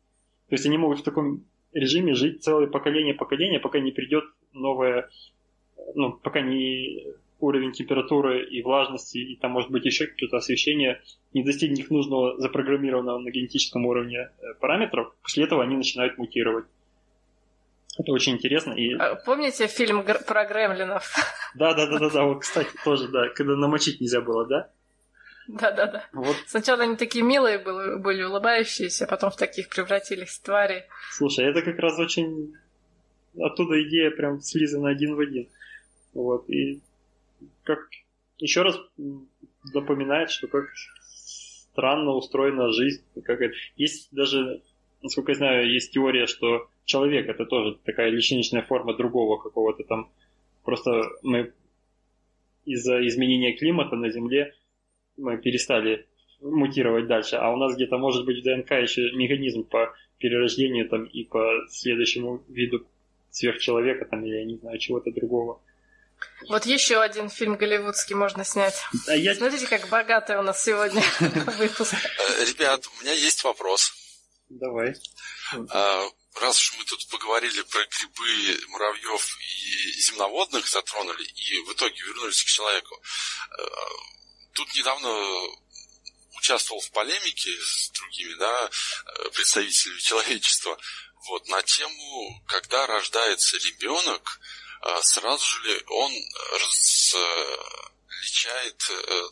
То 0.49 0.55
есть 0.55 0.65
они 0.65 0.77
могут 0.77 0.99
в 0.99 1.03
таком 1.03 1.45
режиме 1.73 2.13
жить 2.13 2.43
целое 2.43 2.67
поколение 2.67 3.13
поколения, 3.13 3.59
пока 3.59 3.79
не 3.79 3.91
придет 3.91 4.25
новое, 4.53 5.09
ну, 5.95 6.13
пока 6.13 6.41
не 6.41 7.05
уровень 7.41 7.71
температуры 7.71 8.45
и 8.45 8.61
влажности, 8.61 9.17
и 9.17 9.35
там 9.35 9.51
может 9.51 9.71
быть 9.71 9.85
еще 9.85 10.07
какое-то 10.07 10.37
освещение, 10.37 11.01
не 11.33 11.43
достигнет 11.43 11.89
нужного 11.89 12.39
запрограммированного 12.39 13.19
на 13.19 13.31
генетическом 13.31 13.85
уровне 13.85 14.17
э, 14.17 14.53
параметров, 14.59 15.13
после 15.21 15.43
этого 15.43 15.63
они 15.63 15.75
начинают 15.75 16.17
мутировать. 16.17 16.65
Это 17.97 18.11
очень 18.13 18.33
интересно. 18.33 18.73
И... 18.73 18.93
А 18.93 19.15
помните 19.15 19.67
фильм 19.67 20.03
про 20.03 20.45
гремлинов? 20.45 21.13
Да, 21.55 21.73
да, 21.73 21.87
да, 21.87 21.99
да, 21.99 22.09
да. 22.09 22.23
Вот, 22.23 22.39
кстати, 22.39 22.69
тоже, 22.85 23.09
да, 23.09 23.27
когда 23.29 23.55
намочить 23.57 23.99
нельзя 23.99 24.21
было, 24.21 24.47
да? 24.47 24.69
Да, 25.47 25.71
да, 25.71 25.87
да. 25.87 26.05
Вот. 26.13 26.35
Сначала 26.47 26.83
они 26.83 26.95
такие 26.95 27.25
милые 27.25 27.59
были, 27.59 27.97
были, 27.97 28.23
улыбающиеся, 28.23 29.05
а 29.05 29.07
потом 29.07 29.31
в 29.31 29.35
таких 29.35 29.67
превратились 29.67 30.29
в 30.29 30.41
твари. 30.43 30.85
Слушай, 31.11 31.45
это 31.45 31.61
как 31.61 31.77
раз 31.79 31.99
очень 31.99 32.53
оттуда 33.37 33.81
идея 33.83 34.11
прям 34.11 34.39
слизана 34.39 34.89
один 34.89 35.15
в 35.15 35.19
один. 35.19 35.49
Вот, 36.13 36.49
и 36.49 36.81
как 37.63 37.79
еще 38.37 38.63
раз 38.63 38.79
напоминает, 39.73 40.31
что 40.31 40.47
как 40.47 40.65
странно 41.71 42.11
устроена 42.11 42.71
жизнь. 42.71 43.03
Как 43.23 43.41
это... 43.41 43.53
Есть 43.75 44.09
даже, 44.11 44.61
насколько 45.01 45.31
я 45.31 45.37
знаю, 45.37 45.71
есть 45.71 45.93
теория, 45.93 46.25
что 46.25 46.67
человек 46.85 47.29
это 47.29 47.45
тоже 47.45 47.77
такая 47.85 48.09
личиночная 48.09 48.61
форма 48.63 48.95
другого 48.95 49.37
какого-то 49.37 49.83
там. 49.83 50.11
Просто 50.63 51.03
мы 51.23 51.53
из-за 52.65 53.05
изменения 53.07 53.53
климата 53.53 53.95
на 53.95 54.09
Земле 54.09 54.53
мы 55.17 55.37
перестали 55.37 56.07
мутировать 56.41 57.07
дальше, 57.07 57.35
а 57.35 57.51
у 57.51 57.57
нас 57.57 57.75
где-то 57.75 57.97
может 57.97 58.25
быть 58.25 58.39
в 58.39 58.43
ДНК 58.43 58.71
еще 58.71 59.11
механизм 59.13 59.63
по 59.63 59.93
перерождению 60.17 60.89
там 60.89 61.05
и 61.05 61.23
по 61.23 61.67
следующему 61.69 62.43
виду 62.47 62.85
сверхчеловека 63.29 64.05
там 64.05 64.25
или 64.25 64.37
я 64.37 64.45
не 64.45 64.55
знаю 64.55 64.77
чего-то 64.79 65.11
другого. 65.11 65.61
Вот 66.49 66.65
еще 66.65 67.01
один 67.01 67.29
фильм 67.29 67.55
голливудский 67.55 68.15
можно 68.15 68.43
снять. 68.43 68.75
А 69.07 69.15
я... 69.15 69.35
Смотрите, 69.35 69.67
как 69.67 69.87
богатый 69.89 70.37
у 70.37 70.41
нас 70.41 70.63
сегодня 70.63 71.03
выпуск. 71.57 71.93
Э, 71.93 72.45
ребят, 72.45 72.85
у 72.87 73.01
меня 73.01 73.13
есть 73.13 73.43
вопрос. 73.43 73.93
Давай. 74.49 74.93
А, 75.69 76.09
раз 76.39 76.57
уж 76.57 76.73
мы 76.77 76.85
тут 76.85 77.07
поговорили 77.09 77.61
про 77.61 77.85
грибы, 77.85 78.65
муравьев 78.69 79.37
и 79.39 80.01
земноводных 80.01 80.67
затронули, 80.67 81.23
и 81.23 81.61
в 81.61 81.73
итоге 81.73 82.01
вернулись 82.01 82.43
к 82.43 82.47
человеку, 82.47 83.01
э, 83.57 83.63
тут 84.53 84.73
недавно 84.75 85.09
участвовал 86.37 86.81
в 86.81 86.91
полемике 86.91 87.51
с 87.61 87.91
другими 87.91 88.33
да, 88.33 88.69
э, 88.69 89.29
представителями 89.29 89.99
человечества 89.99 90.77
вот, 91.29 91.47
на 91.49 91.61
тему, 91.61 92.43
когда 92.47 92.87
рождается 92.87 93.57
ребенок, 93.57 94.39
сразу 95.03 95.45
же 95.45 95.61
ли 95.63 95.83
он 95.87 96.11
различает 98.11 98.81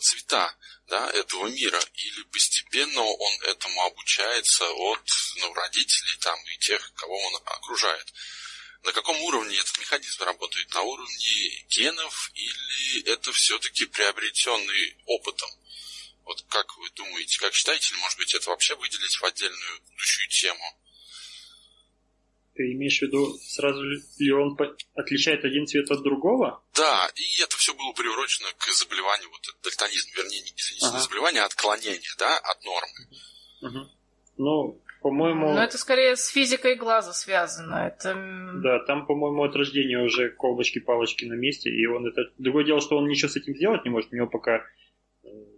цвета 0.02 0.56
да, 0.90 1.10
этого 1.12 1.48
мира, 1.48 1.80
или 1.96 2.24
постепенно 2.24 3.02
он 3.02 3.42
этому 3.44 3.82
обучается 3.84 4.70
от 4.70 5.10
ну, 5.38 5.54
родителей 5.54 6.18
там, 6.20 6.38
и 6.48 6.58
тех, 6.58 6.94
кого 6.96 7.16
он 7.16 7.36
окружает. 7.46 8.14
На 8.84 8.92
каком 8.94 9.20
уровне 9.22 9.58
этот 9.58 9.78
механизм 9.78 10.24
работает? 10.24 10.74
На 10.74 10.82
уровне 10.82 11.66
генов 11.68 12.32
или 12.34 13.04
это 13.12 13.32
все-таки 13.34 13.86
приобретенный 13.86 14.98
опытом? 15.06 15.50
Вот 16.24 16.44
как 16.50 16.78
вы 16.78 16.90
думаете, 16.92 17.40
как 17.40 17.54
считаете, 17.54 17.94
или 17.94 18.00
может 18.00 18.18
быть 18.18 18.34
это 18.34 18.50
вообще 18.50 18.76
выделить 18.76 19.16
в 19.16 19.26
отдельную 19.26 19.82
будущую 19.82 20.30
тему? 20.30 20.79
Ты 22.60 22.74
имеешь 22.74 23.00
в 23.00 23.04
виду, 23.04 23.38
сразу 23.38 23.82
ли 23.82 24.32
он 24.34 24.58
отличает 24.94 25.46
один 25.46 25.66
цвет 25.66 25.90
от 25.92 26.04
другого? 26.04 26.62
Да, 26.76 27.10
и 27.16 27.42
это 27.42 27.56
все 27.56 27.74
было 27.74 27.94
приурочено 27.94 28.50
к 28.58 28.68
заболеванию, 28.74 29.30
вот 29.30 29.40
дальтонизм, 29.64 30.10
вернее, 30.18 30.42
извините, 30.42 30.88
ага. 30.88 30.98
не 30.98 31.02
заболевание, 31.02 31.42
а 31.44 31.46
отклонение, 31.46 32.12
да, 32.18 32.38
от 32.38 32.66
нормы. 32.66 33.00
Угу. 33.62 33.90
Ну, 34.40 34.82
по-моему... 35.02 35.54
Ну, 35.54 35.58
это 35.58 35.78
скорее 35.78 36.18
с 36.18 36.28
физикой 36.28 36.76
глаза 36.76 37.14
связано. 37.14 37.76
Это... 37.88 38.14
Да, 38.62 38.80
там, 38.80 39.06
по-моему, 39.06 39.42
от 39.44 39.56
рождения 39.56 40.00
уже 40.00 40.30
колбочки-палочки 40.30 41.24
на 41.24 41.36
месте, 41.36 41.70
и 41.70 41.86
он 41.86 42.08
это... 42.08 42.24
Другое 42.40 42.66
дело, 42.66 42.82
что 42.82 42.98
он 42.98 43.08
ничего 43.08 43.30
с 43.30 43.38
этим 43.38 43.56
сделать 43.56 43.86
не 43.86 43.90
может, 43.90 44.12
у 44.12 44.18
него 44.18 44.28
пока, 44.28 44.66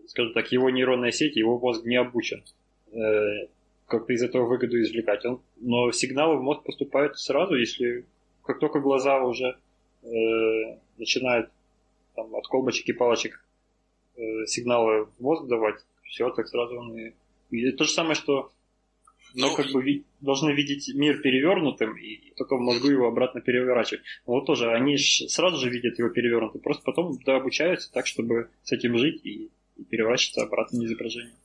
скажем 0.08 0.34
так, 0.34 0.52
его 0.52 0.70
нейронная 0.70 1.12
сеть, 1.12 1.36
его 1.36 1.58
мозг 1.58 1.84
не 1.84 1.95
обучен 1.95 2.45
э, 2.93 3.47
как-то 3.92 4.14
из 4.14 4.24
этого 4.24 4.48
выгоду 4.48 4.82
извлекать. 4.82 5.26
Он... 5.26 5.42
Но 5.58 5.92
сигналы 5.92 6.38
в 6.38 6.42
мозг 6.42 6.64
поступают 6.64 7.20
сразу, 7.20 7.56
если 7.56 8.06
как 8.44 8.60
только 8.60 8.80
глаза 8.80 9.22
уже 9.24 9.58
э, 10.02 10.08
начинают 10.98 11.52
там, 12.16 12.34
от 12.36 12.48
колбочек 12.48 12.88
и 12.89 12.94
палочек 12.94 13.46
э, 14.16 14.46
сигналы 14.48 15.06
в 15.06 15.20
мозг 15.20 15.48
давать, 15.48 15.76
все, 16.04 16.30
так 16.32 16.48
сразу 16.48 16.78
он 16.78 16.98
и... 16.98 17.14
и 17.52 17.72
то 17.72 17.84
же 17.84 17.92
самое, 17.92 18.16
что 18.16 18.52
но 19.34 19.48
ну, 19.48 19.56
как 19.56 19.72
бы 19.72 19.82
ви- 19.82 20.04
должны 20.20 20.52
видеть 20.52 20.94
мир 20.94 21.22
перевернутым 21.22 21.96
и 21.98 22.34
только 22.36 22.58
в 22.58 22.60
мозгу 22.60 22.89
его 22.89 23.08
обратно 23.08 23.39
переворачивать. 23.39 24.04
Но 24.28 24.34
вот 24.34 24.46
тоже 24.46 24.72
они 24.72 24.98
ж 24.98 25.30
сразу 25.30 25.58
же 25.58 25.70
видят 25.70 25.98
его 26.00 26.10
перевернутым, 26.10 26.62
просто 26.62 26.84
потом 26.84 27.18
да, 27.26 27.38
обучаются 27.38 27.92
так, 27.92 28.08
чтобы 28.08 28.50
с 28.64 28.72
этим 28.74 28.98
жить 28.98 29.22
и, 29.24 29.50
и 29.78 29.84
переворачиваться 29.86 30.44
обратно 30.44 30.80
на 30.80 30.86
изображение. 30.86 31.36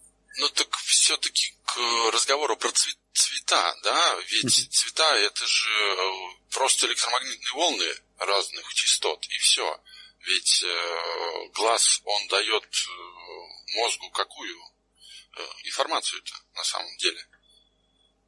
Ну 0.41 0.47
так 0.55 0.69
все-таки 0.85 1.56
к 1.77 2.13
разговору 2.15 2.57
про 2.57 2.71
цвет, 2.73 2.97
цвета, 3.13 3.75
да, 3.85 4.17
ведь 4.31 4.73
цвета 4.73 5.17
это 5.19 5.47
же 5.47 5.69
э, 5.69 6.55
просто 6.55 6.87
электромагнитные 6.87 7.53
волны 7.53 7.85
разных 8.19 8.73
частот 8.73 9.23
и 9.29 9.39
все. 9.39 9.81
Ведь 10.21 10.65
э, 10.65 11.49
глаз 11.55 12.01
он 12.05 12.29
дает 12.29 12.65
э, 12.65 13.79
мозгу 13.79 14.09
какую 14.11 14.57
э, 14.57 15.43
информацию-то 15.65 16.33
на 16.55 16.65
самом 16.65 16.97
деле? 16.97 17.21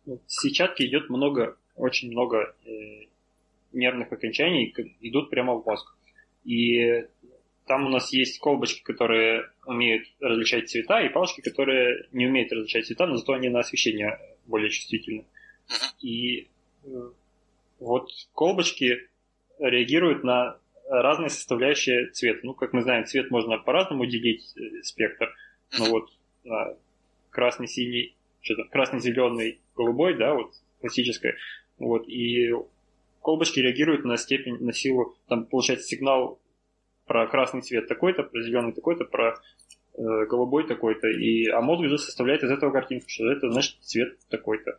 в 0.05 0.21
сетчатке 0.29 0.87
идет 0.87 1.11
много, 1.11 1.59
очень 1.75 2.11
много 2.11 2.57
э, 2.65 2.71
нервных 3.73 4.11
окончаний, 4.13 4.75
идут 5.01 5.31
прямо 5.31 5.55
в 5.55 5.67
мозг. 5.67 5.87
И 6.45 7.05
там 7.69 7.87
у 7.87 7.91
нас 7.91 8.12
есть 8.12 8.39
колбочки, 8.41 8.83
которые 8.83 9.51
умеют 9.66 10.09
различать 10.21 10.71
цвета, 10.71 11.01
и 11.01 11.11
палочки, 11.11 11.43
которые 11.43 12.09
не 12.12 12.27
умеют 12.27 12.53
различать 12.53 12.87
цвета, 12.87 13.07
но 13.07 13.16
зато 13.16 13.35
они 13.35 13.49
на 13.49 13.61
освещение 13.61 14.19
более 14.47 14.71
чувствительны. 14.71 15.27
И 16.01 16.49
э, 16.85 17.11
вот 17.79 18.11
колбочки 18.33 19.09
реагируют 19.59 20.25
на 20.25 20.59
разные 20.89 21.29
составляющие 21.29 22.07
цвета. 22.09 22.41
Ну, 22.43 22.55
как 22.55 22.73
мы 22.73 22.83
знаем, 22.83 23.05
цвет 23.05 23.31
можно 23.31 23.59
по-разному 23.59 24.07
делить 24.07 24.53
э, 24.57 24.83
спектр. 24.83 25.35
Ну 25.79 25.91
вот 25.91 26.11
красный, 27.31 27.69
синий, 27.69 28.16
что-то 28.41 28.64
красный, 28.64 29.01
зеленый, 29.01 29.61
голубой, 29.77 30.16
да, 30.16 30.35
вот 30.35 30.53
классическая. 30.81 31.37
Вот, 31.79 32.09
и 32.09 32.53
колбочки 33.21 33.61
реагируют 33.61 34.05
на 34.05 34.16
степень, 34.16 34.57
на 34.59 34.73
силу, 34.73 35.14
там 35.29 35.45
получается 35.45 35.87
сигнал 35.87 36.41
про 37.09 37.27
красный 37.27 37.63
цвет 37.63 37.89
такой-то, 37.89 38.23
про 38.23 38.43
зеленый 38.43 38.73
такой-то, 38.73 39.05
про 39.05 39.41
э, 39.95 40.27
голубой 40.27 40.67
такой-то, 40.67 41.09
и, 41.09 41.47
а 41.49 41.61
мозг 41.61 41.81
уже 41.81 41.99
составляет 41.99 42.45
из 42.45 42.51
этого 42.51 42.71
картинку, 42.71 43.09
что 43.09 43.31
это 43.31 43.51
значит 43.51 43.77
цвет 43.81 44.19
такой-то. 44.29 44.79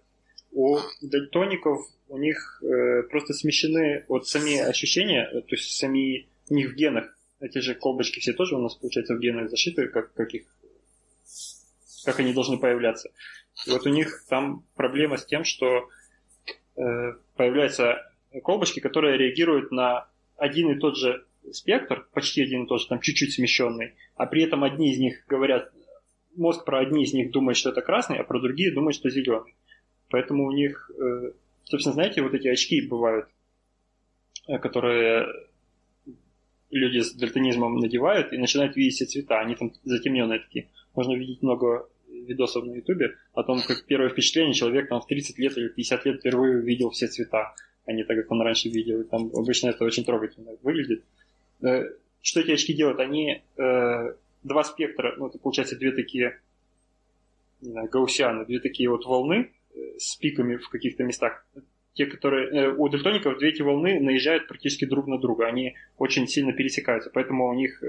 У 0.51 0.77
дальтоников 1.01 1.81
у 2.07 2.17
них 2.17 2.63
э, 2.63 3.03
просто 3.03 3.33
смещены 3.33 4.05
вот 4.07 4.27
сами 4.27 4.59
ощущения, 4.59 5.29
то 5.31 5.55
есть 5.55 5.77
сами 5.77 6.27
у 6.49 6.53
них 6.53 6.71
в 6.71 6.75
генах, 6.75 7.15
эти 7.39 7.59
же 7.59 7.75
колбочки 7.75 8.19
все 8.19 8.33
тоже 8.33 8.55
у 8.55 8.59
нас, 8.59 8.75
получается, 8.75 9.15
в 9.15 9.19
генах 9.19 9.49
зашиты, 9.49 9.87
как, 9.87 10.13
как 10.13 10.33
их 10.33 10.45
как 12.05 12.19
они 12.19 12.33
должны 12.33 12.57
появляться. 12.57 13.11
И 13.67 13.71
вот 13.71 13.85
у 13.85 13.89
них 13.89 14.23
там 14.29 14.63
проблема 14.75 15.17
с 15.17 15.25
тем, 15.25 15.43
что 15.43 15.89
э, 16.75 16.81
появляются 17.35 18.11
колбочки, 18.43 18.79
которые 18.79 19.17
реагируют 19.17 19.71
на 19.71 20.07
один 20.37 20.71
и 20.71 20.79
тот 20.79 20.97
же 20.97 21.25
спектр, 21.53 22.07
почти 22.13 22.43
один 22.43 22.63
и 22.63 22.67
тот 22.67 22.81
же, 22.81 22.87
там 22.87 22.99
чуть-чуть 22.99 23.33
смещенный, 23.33 23.93
а 24.15 24.25
при 24.25 24.43
этом 24.43 24.63
одни 24.63 24.91
из 24.91 24.99
них 24.99 25.25
говорят, 25.27 25.71
мозг 26.35 26.65
про 26.65 26.79
одни 26.79 27.03
из 27.03 27.13
них 27.13 27.31
думает, 27.31 27.57
что 27.57 27.69
это 27.69 27.81
красный, 27.81 28.17
а 28.17 28.23
про 28.23 28.39
другие 28.39 28.73
думает, 28.73 28.95
что 28.95 29.09
зеленый. 29.09 29.55
Поэтому 30.09 30.45
у 30.45 30.51
них, 30.51 30.89
э, 30.97 31.31
собственно, 31.63 31.93
знаете, 31.93 32.21
вот 32.21 32.33
эти 32.33 32.47
очки 32.47 32.81
бывают, 32.81 33.27
э, 34.47 34.57
которые 34.57 35.27
люди 36.71 36.99
с 36.99 37.13
дальтонизмом 37.13 37.79
надевают 37.79 38.33
и 38.33 38.37
начинают 38.37 38.75
видеть 38.75 38.95
все 38.95 39.05
цвета, 39.05 39.39
они 39.39 39.55
там 39.55 39.73
затемненные 39.83 40.39
такие. 40.39 40.69
Можно 40.95 41.15
видеть 41.15 41.41
много 41.41 41.89
видосов 42.07 42.65
на 42.65 42.73
ютубе 42.73 43.15
о 43.33 43.43
том, 43.43 43.61
как 43.67 43.85
первое 43.85 44.09
впечатление 44.09 44.53
человек 44.53 44.89
там 44.89 45.01
в 45.01 45.07
30 45.07 45.37
лет 45.39 45.57
или 45.57 45.67
50 45.69 46.05
лет 46.05 46.19
впервые 46.19 46.57
увидел 46.57 46.89
все 46.91 47.07
цвета, 47.07 47.55
а 47.85 47.91
не 47.91 48.03
так, 48.03 48.17
как 48.17 48.31
он 48.31 48.41
раньше 48.41 48.69
видел. 48.69 49.01
И 49.01 49.03
там 49.03 49.31
обычно 49.33 49.69
это 49.69 49.83
очень 49.83 50.05
трогательно 50.05 50.51
выглядит. 50.61 51.03
Э, 51.61 51.85
что 52.21 52.39
эти 52.41 52.51
очки 52.51 52.73
делают? 52.73 52.99
Они 52.99 53.41
э, 53.57 54.13
два 54.43 54.63
спектра, 54.63 55.15
ну 55.17 55.27
это 55.27 55.39
получается 55.39 55.75
две 55.75 55.91
такие 55.91 56.39
не 57.61 57.71
знаю, 57.71 57.89
гаусианы, 57.89 58.45
две 58.45 58.59
такие 58.59 58.89
вот 58.89 59.05
волны 59.05 59.51
э, 59.73 59.79
с 59.97 60.15
пиками 60.15 60.57
в 60.57 60.69
каких-то 60.69 61.03
местах. 61.03 61.45
Те, 61.93 62.05
которые 62.05 62.73
у 62.75 62.87
дельтоников 62.87 63.39
две 63.39 63.49
эти 63.49 63.61
волны 63.61 63.99
наезжают 63.99 64.47
практически 64.47 64.85
друг 64.85 65.07
на 65.07 65.19
друга, 65.19 65.47
они 65.47 65.75
очень 65.97 66.27
сильно 66.27 66.53
пересекаются, 66.53 67.09
поэтому 67.13 67.47
у 67.47 67.53
них 67.53 67.81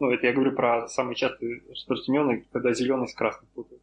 ну, 0.00 0.10
это 0.10 0.26
я 0.26 0.32
говорю 0.32 0.52
про 0.52 0.88
самые 0.88 1.14
частые 1.14 1.60
распространенные, 1.68 2.44
когда 2.52 2.72
зеленый 2.72 3.06
с 3.06 3.14
красным 3.14 3.48
путают. 3.54 3.82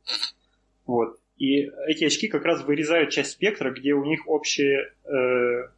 Вот. 0.85 1.19
И 1.38 1.69
эти 1.88 2.05
очки 2.05 2.27
как 2.27 2.43
раз 2.43 2.63
вырезают 2.63 3.11
часть 3.11 3.31
спектра, 3.31 3.71
где 3.71 3.93
у 3.93 4.03
них 4.03 4.27
общие, 4.27 4.91
э, 5.05 5.69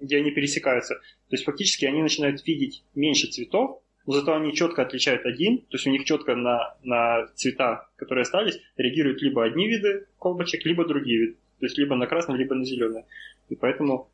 где 0.00 0.18
они 0.18 0.30
пересекаются. 0.30 0.94
То 0.94 1.34
есть 1.34 1.44
фактически 1.44 1.84
они 1.84 2.02
начинают 2.02 2.46
видеть 2.46 2.84
меньше 2.94 3.28
цветов, 3.28 3.82
но 4.06 4.14
зато 4.14 4.34
они 4.34 4.54
четко 4.54 4.82
отличают 4.82 5.26
один, 5.26 5.58
то 5.58 5.76
есть 5.76 5.86
у 5.86 5.90
них 5.90 6.04
четко 6.04 6.34
на, 6.34 6.74
на 6.82 7.26
цвета, 7.34 7.88
которые 7.96 8.22
остались, 8.22 8.58
реагируют 8.76 9.20
либо 9.20 9.44
одни 9.44 9.68
виды 9.68 10.06
колбочек, 10.18 10.64
либо 10.64 10.86
другие 10.86 11.18
виды. 11.18 11.36
То 11.60 11.66
есть 11.66 11.76
либо 11.76 11.94
на 11.94 12.06
красный, 12.06 12.38
либо 12.38 12.54
на 12.54 12.64
зеленый. 12.64 13.04
И 13.50 13.54
поэтому, 13.54 14.08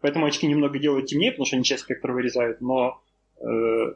поэтому 0.00 0.26
очки 0.26 0.46
немного 0.46 0.78
делают 0.78 1.06
темнее, 1.06 1.32
потому 1.32 1.46
что 1.46 1.56
они 1.56 1.64
часть 1.64 1.82
спектра 1.82 2.12
вырезают, 2.12 2.60
но 2.60 3.02
э, 3.40 3.94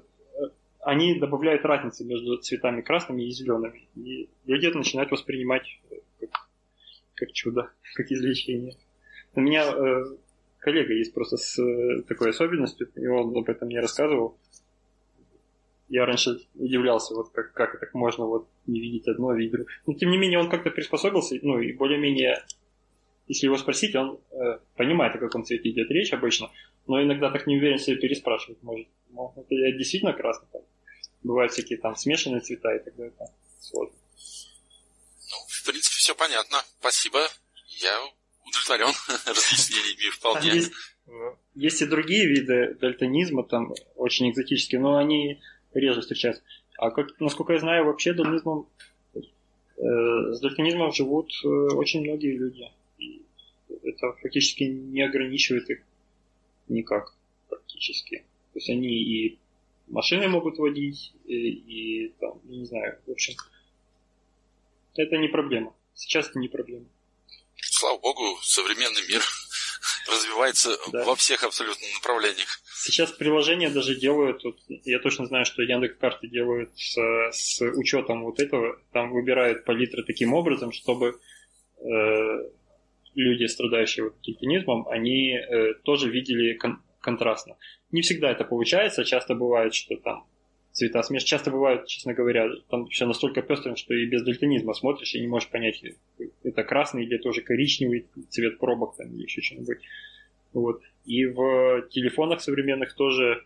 они 0.81 1.19
добавляют 1.19 1.65
разницы 1.65 2.05
между 2.05 2.37
цветами 2.39 2.81
красными 2.81 3.23
и 3.23 3.31
зелеными. 3.31 3.89
И 3.95 4.29
люди 4.47 4.67
это 4.67 4.79
начинают 4.79 5.11
воспринимать 5.11 5.81
как, 6.21 6.31
как 7.15 7.33
чудо, 7.33 7.71
как 7.95 8.11
извлечение. 8.11 8.77
У 9.35 9.41
меня 9.41 9.65
э, 9.73 10.05
коллега 10.65 10.95
есть 10.95 11.15
просто 11.15 11.37
с 11.37 11.59
э, 11.59 12.03
такой 12.09 12.31
особенностью, 12.31 12.91
и 12.97 13.07
он 13.07 13.37
об 13.37 13.49
этом 13.49 13.69
мне 13.69 13.81
рассказывал. 13.81 14.37
Я 15.89 16.07
раньше 16.07 16.39
удивлялся, 16.55 17.15
вот 17.15 17.31
как, 17.31 17.53
как 17.53 17.79
так 17.79 17.95
можно 17.95 18.25
вот 18.25 18.49
не 18.67 18.81
видеть 18.81 19.07
одно, 19.07 19.31
а. 19.31 19.37
Но 19.87 19.95
тем 19.95 20.11
не 20.11 20.19
менее 20.19 20.39
он 20.39 20.49
как-то 20.49 20.71
приспособился, 20.71 21.37
ну 21.43 21.61
и 21.61 21.73
более-менее, 21.73 22.43
если 23.29 23.47
его 23.47 23.59
спросить, 23.59 23.95
он 23.95 24.19
э, 24.33 24.59
понимает, 24.77 25.15
о 25.15 25.19
каком 25.19 25.45
цвете 25.45 25.71
идет 25.71 25.91
речь 25.91 26.13
обычно, 26.13 26.51
но 26.87 27.03
иногда 27.03 27.31
так 27.31 27.47
не 27.47 27.57
уверен 27.57 27.79
себе 27.79 27.97
переспрашивать 27.97 28.63
может. 28.63 28.89
Ну, 29.11 29.33
это 29.37 29.55
я 29.55 29.73
действительно 29.73 30.13
красный 30.13 30.49
бывают 31.25 31.53
всякие 31.53 31.79
там 31.79 31.97
смешанные 31.97 32.41
цвета 32.41 32.75
и 32.77 32.79
так 32.79 32.95
далее. 32.95 33.15
Там, 33.19 33.29
сложно. 33.59 33.97
Ну, 35.31 35.37
в 35.49 35.65
принципе, 35.65 35.97
все 35.97 36.15
понятно. 36.15 36.63
Спасибо. 36.79 37.19
Я 37.81 37.99
удовлетворен 38.57 38.95
разъяснениями 39.27 40.11
вполне. 40.11 40.51
Есть, 40.51 40.73
есть 41.55 41.83
и 41.83 41.87
другие 41.87 42.27
виды 42.27 42.75
дальтонизма, 42.81 43.45
там 43.45 43.75
очень 43.97 44.31
экзотические, 44.31 44.81
но 44.81 44.97
они 44.97 45.41
реже 45.73 46.01
встречаются. 46.01 46.43
А 46.79 46.91
как, 46.91 47.19
насколько 47.21 47.53
я 47.53 47.61
знаю, 47.61 47.85
вообще 47.85 48.13
дальтонизмом, 48.13 48.69
э, 49.15 49.21
с 49.77 50.41
дальтонизмом 50.41 50.93
живут 50.93 51.33
э, 51.45 51.49
очень 51.49 52.03
многие 52.03 52.37
люди. 52.37 52.71
И 52.99 53.23
это 53.83 54.13
фактически 54.13 54.65
не 54.65 55.03
ограничивает 55.03 55.71
их 55.71 55.83
никак 56.69 57.15
практически. 57.49 58.25
То 58.53 58.59
есть 58.59 58.71
они 58.71 58.89
и 58.89 59.39
машины 59.89 60.29
могут 60.29 60.59
водить, 60.59 61.13
и, 61.25 61.35
и 61.35 62.09
там, 62.21 62.41
не 62.45 62.65
знаю, 62.65 62.99
в 63.07 63.11
общем, 63.11 63.35
это 64.97 65.17
не 65.17 65.29
проблема. 65.29 65.75
Сейчас 65.95 66.29
это 66.31 66.39
не 66.39 66.49
проблема. 66.49 66.87
Слава 67.57 67.99
богу, 67.99 68.39
современный 68.43 69.03
мир 69.09 69.23
развивается 70.11 70.77
да. 70.93 71.05
во 71.05 71.15
всех 71.17 71.43
абсолютно 71.45 71.87
направлениях. 71.95 72.61
Сейчас 72.85 73.13
приложения 73.13 73.71
даже 73.71 73.95
делают, 73.95 74.45
вот, 74.45 74.57
я 74.69 74.99
точно 74.99 75.27
знаю, 75.27 75.45
что 75.45 75.63
Яндекс 75.63 75.99
карты 75.99 76.29
делают 76.29 76.71
с, 76.77 76.97
с 77.33 77.61
учетом 77.63 78.25
вот 78.25 78.41
этого, 78.41 78.79
там 78.93 79.13
выбирают 79.13 79.65
палитры 79.65 80.03
таким 80.03 80.35
образом, 80.35 80.73
чтобы 80.73 81.19
э, 81.79 82.51
люди, 83.15 83.47
страдающие 83.47 84.05
вот 84.05 84.21
дельфинизмом, 84.23 84.87
они 84.89 85.33
э, 85.33 85.75
тоже 85.85 86.11
видели 86.11 86.55
кон- 86.55 86.83
контрастно. 87.01 87.57
Не 87.91 88.03
всегда 88.03 88.31
это 88.31 88.45
получается, 88.45 89.05
часто 89.05 89.35
бывает, 89.35 89.75
что 89.75 89.97
там 89.97 90.27
цвета 90.75 91.03
смеш. 91.03 91.25
Часто 91.25 91.51
бывает, 91.51 91.87
честно 91.87 92.13
говоря, 92.15 92.51
там 92.69 92.87
все 92.89 93.07
настолько 93.07 93.43
пестрым, 93.43 93.77
что 93.77 93.95
и 93.95 94.07
без 94.07 94.23
дельтонизма 94.25 94.75
смотришь 94.75 95.15
и 95.15 95.21
не 95.21 95.29
можешь 95.29 95.49
понять, 95.49 95.83
это 96.43 96.65
красный 96.65 97.05
или 97.05 97.17
это 97.17 97.29
уже 97.29 97.41
коричневый 97.41 98.07
цвет 98.29 98.59
пробок 98.59 98.97
там, 98.97 99.09
или 99.15 99.23
еще 99.23 99.41
что-нибудь. 99.41 99.79
Вот. 100.53 100.83
И 101.07 101.25
в 101.27 101.89
телефонах 101.91 102.41
современных 102.41 102.95
тоже, 102.95 103.45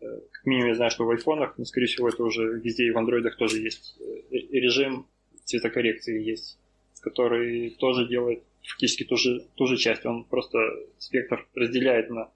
э, 0.00 0.20
как 0.32 0.46
минимум 0.46 0.68
я 0.68 0.74
знаю, 0.74 0.90
что 0.90 1.04
в 1.04 1.10
айфонах, 1.10 1.58
но 1.58 1.64
скорее 1.64 1.86
всего 1.86 2.08
это 2.08 2.24
уже 2.24 2.60
везде 2.60 2.86
и 2.86 2.90
в 2.90 2.98
андроидах 2.98 3.36
тоже 3.36 3.58
есть 3.58 3.96
э, 4.00 4.36
режим 4.50 5.06
цветокоррекции 5.44 6.22
есть, 6.22 6.58
который 7.00 7.70
тоже 7.78 8.08
делает 8.08 8.42
фактически 8.62 9.04
ту 9.04 9.16
же, 9.16 9.44
ту 9.56 9.66
же 9.66 9.76
часть. 9.76 10.06
Он 10.06 10.24
просто 10.24 10.58
спектр 10.98 11.46
разделяет 11.54 12.10
на 12.10 12.30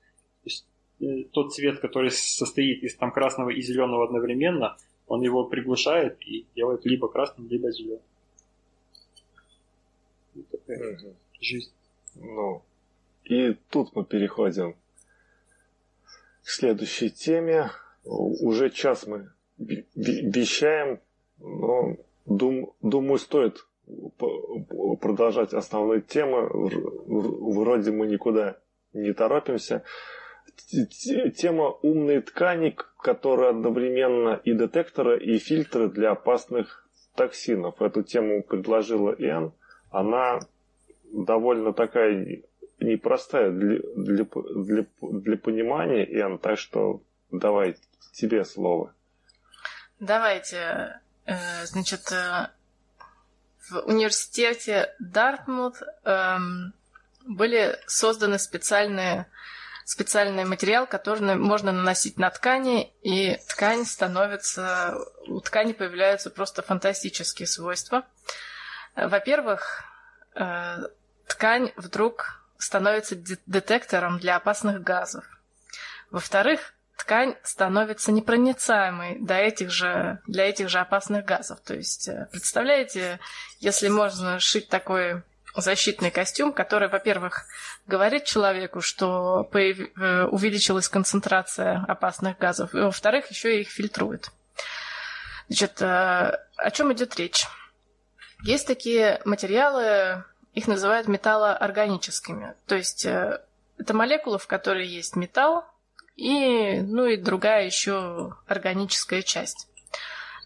Э, 0.44 0.50
тот 1.32 1.54
цвет, 1.54 1.80
который 1.80 2.10
состоит 2.10 2.82
из 2.82 2.94
там 2.94 3.10
красного 3.10 3.50
и 3.50 3.62
зеленого 3.62 4.04
одновременно, 4.04 4.76
он 5.06 5.22
его 5.22 5.44
приглушает 5.44 6.18
и 6.20 6.46
делает 6.54 6.84
либо 6.84 7.08
красным, 7.08 7.48
либо 7.48 7.72
зеленым. 7.72 8.02
Вот 10.34 10.48
такая 10.50 10.94
угу. 10.94 11.14
жизнь. 11.40 11.72
Ну, 12.14 12.62
и 13.24 13.54
тут 13.70 13.94
мы 13.94 14.04
переходим 14.04 14.74
к 16.42 16.48
следующей 16.48 17.10
теме. 17.10 17.70
Уже 18.04 18.70
час 18.70 19.06
мы 19.06 19.30
вещаем, 19.58 21.00
но 21.38 21.96
дум, 22.26 22.72
думаю, 22.82 23.18
стоит 23.18 23.66
продолжать 25.00 25.52
основные 25.52 26.00
темы. 26.00 26.48
Вроде 26.52 27.90
мы 27.90 28.06
никуда 28.06 28.58
не 28.92 29.12
торопимся 29.12 29.82
тема 31.36 31.70
умной 31.82 32.20
ткани, 32.22 32.76
которая 32.98 33.50
одновременно 33.50 34.40
и 34.44 34.52
детекторы, 34.54 35.22
и 35.22 35.38
фильтры 35.38 35.88
для 35.88 36.12
опасных 36.12 36.88
токсинов. 37.14 37.80
Эту 37.82 38.02
тему 38.02 38.42
предложила 38.42 39.12
Иэн. 39.12 39.52
Она 39.90 40.40
довольно 41.12 41.72
такая 41.72 42.42
непростая 42.78 43.50
для, 43.50 43.80
для, 43.96 44.24
для, 44.24 44.86
для 45.00 45.36
понимания, 45.36 46.04
Иэн, 46.04 46.38
так 46.38 46.58
что 46.58 47.02
давай 47.30 47.76
тебе 48.12 48.44
слово. 48.44 48.94
Давайте. 49.98 51.00
Э, 51.26 51.64
значит, 51.66 52.10
э, 52.12 52.48
в 53.70 53.86
университете 53.86 54.94
Дартмут 54.98 55.76
эм, 56.04 56.72
были 57.26 57.78
созданы 57.86 58.38
специальные 58.38 59.26
специальный 59.90 60.44
материал, 60.44 60.86
который 60.86 61.34
можно 61.34 61.72
наносить 61.72 62.16
на 62.16 62.30
ткани, 62.30 62.92
и 63.02 63.36
ткань 63.48 63.84
становится... 63.84 64.96
У 65.26 65.40
ткани 65.40 65.72
появляются 65.72 66.30
просто 66.30 66.62
фантастические 66.62 67.48
свойства. 67.48 68.06
Во-первых, 68.94 69.82
э, 70.36 70.76
ткань 71.26 71.72
вдруг 71.76 72.40
становится 72.56 73.16
детектором 73.16 74.20
для 74.20 74.36
опасных 74.36 74.80
газов. 74.80 75.24
Во-вторых, 76.12 76.72
ткань 76.96 77.34
становится 77.42 78.12
непроницаемой 78.12 79.18
для 79.18 79.40
этих 79.40 79.70
же, 79.70 80.20
для 80.28 80.48
этих 80.48 80.68
же 80.68 80.78
опасных 80.78 81.24
газов. 81.24 81.58
То 81.62 81.74
есть, 81.74 82.06
э, 82.06 82.28
представляете, 82.30 83.18
если 83.58 83.88
можно 83.88 84.38
шить 84.38 84.68
такой 84.68 85.24
защитный 85.54 86.10
костюм, 86.10 86.52
который, 86.52 86.88
во-первых, 86.88 87.44
говорит 87.86 88.24
человеку, 88.24 88.80
что 88.80 89.44
появ... 89.44 89.78
Э, 89.96 90.24
увеличилась 90.24 90.88
концентрация 90.88 91.84
опасных 91.88 92.38
газов, 92.38 92.74
и, 92.74 92.78
во-вторых, 92.78 93.30
еще 93.30 93.56
и 93.56 93.62
их 93.62 93.68
фильтрует. 93.68 94.30
Значит, 95.48 95.82
э, 95.82 96.38
о 96.56 96.70
чем 96.72 96.92
идет 96.92 97.16
речь? 97.16 97.46
Есть 98.42 98.66
такие 98.66 99.20
материалы, 99.24 100.24
их 100.54 100.66
называют 100.66 101.08
металлоорганическими. 101.08 102.54
То 102.66 102.76
есть 102.76 103.04
э, 103.04 103.40
это 103.78 103.94
молекулы, 103.94 104.38
в 104.38 104.46
которой 104.46 104.86
есть 104.86 105.16
металл, 105.16 105.64
и, 106.16 106.80
ну 106.80 107.06
и 107.06 107.16
другая 107.16 107.64
еще 107.64 108.36
органическая 108.46 109.22
часть. 109.22 109.68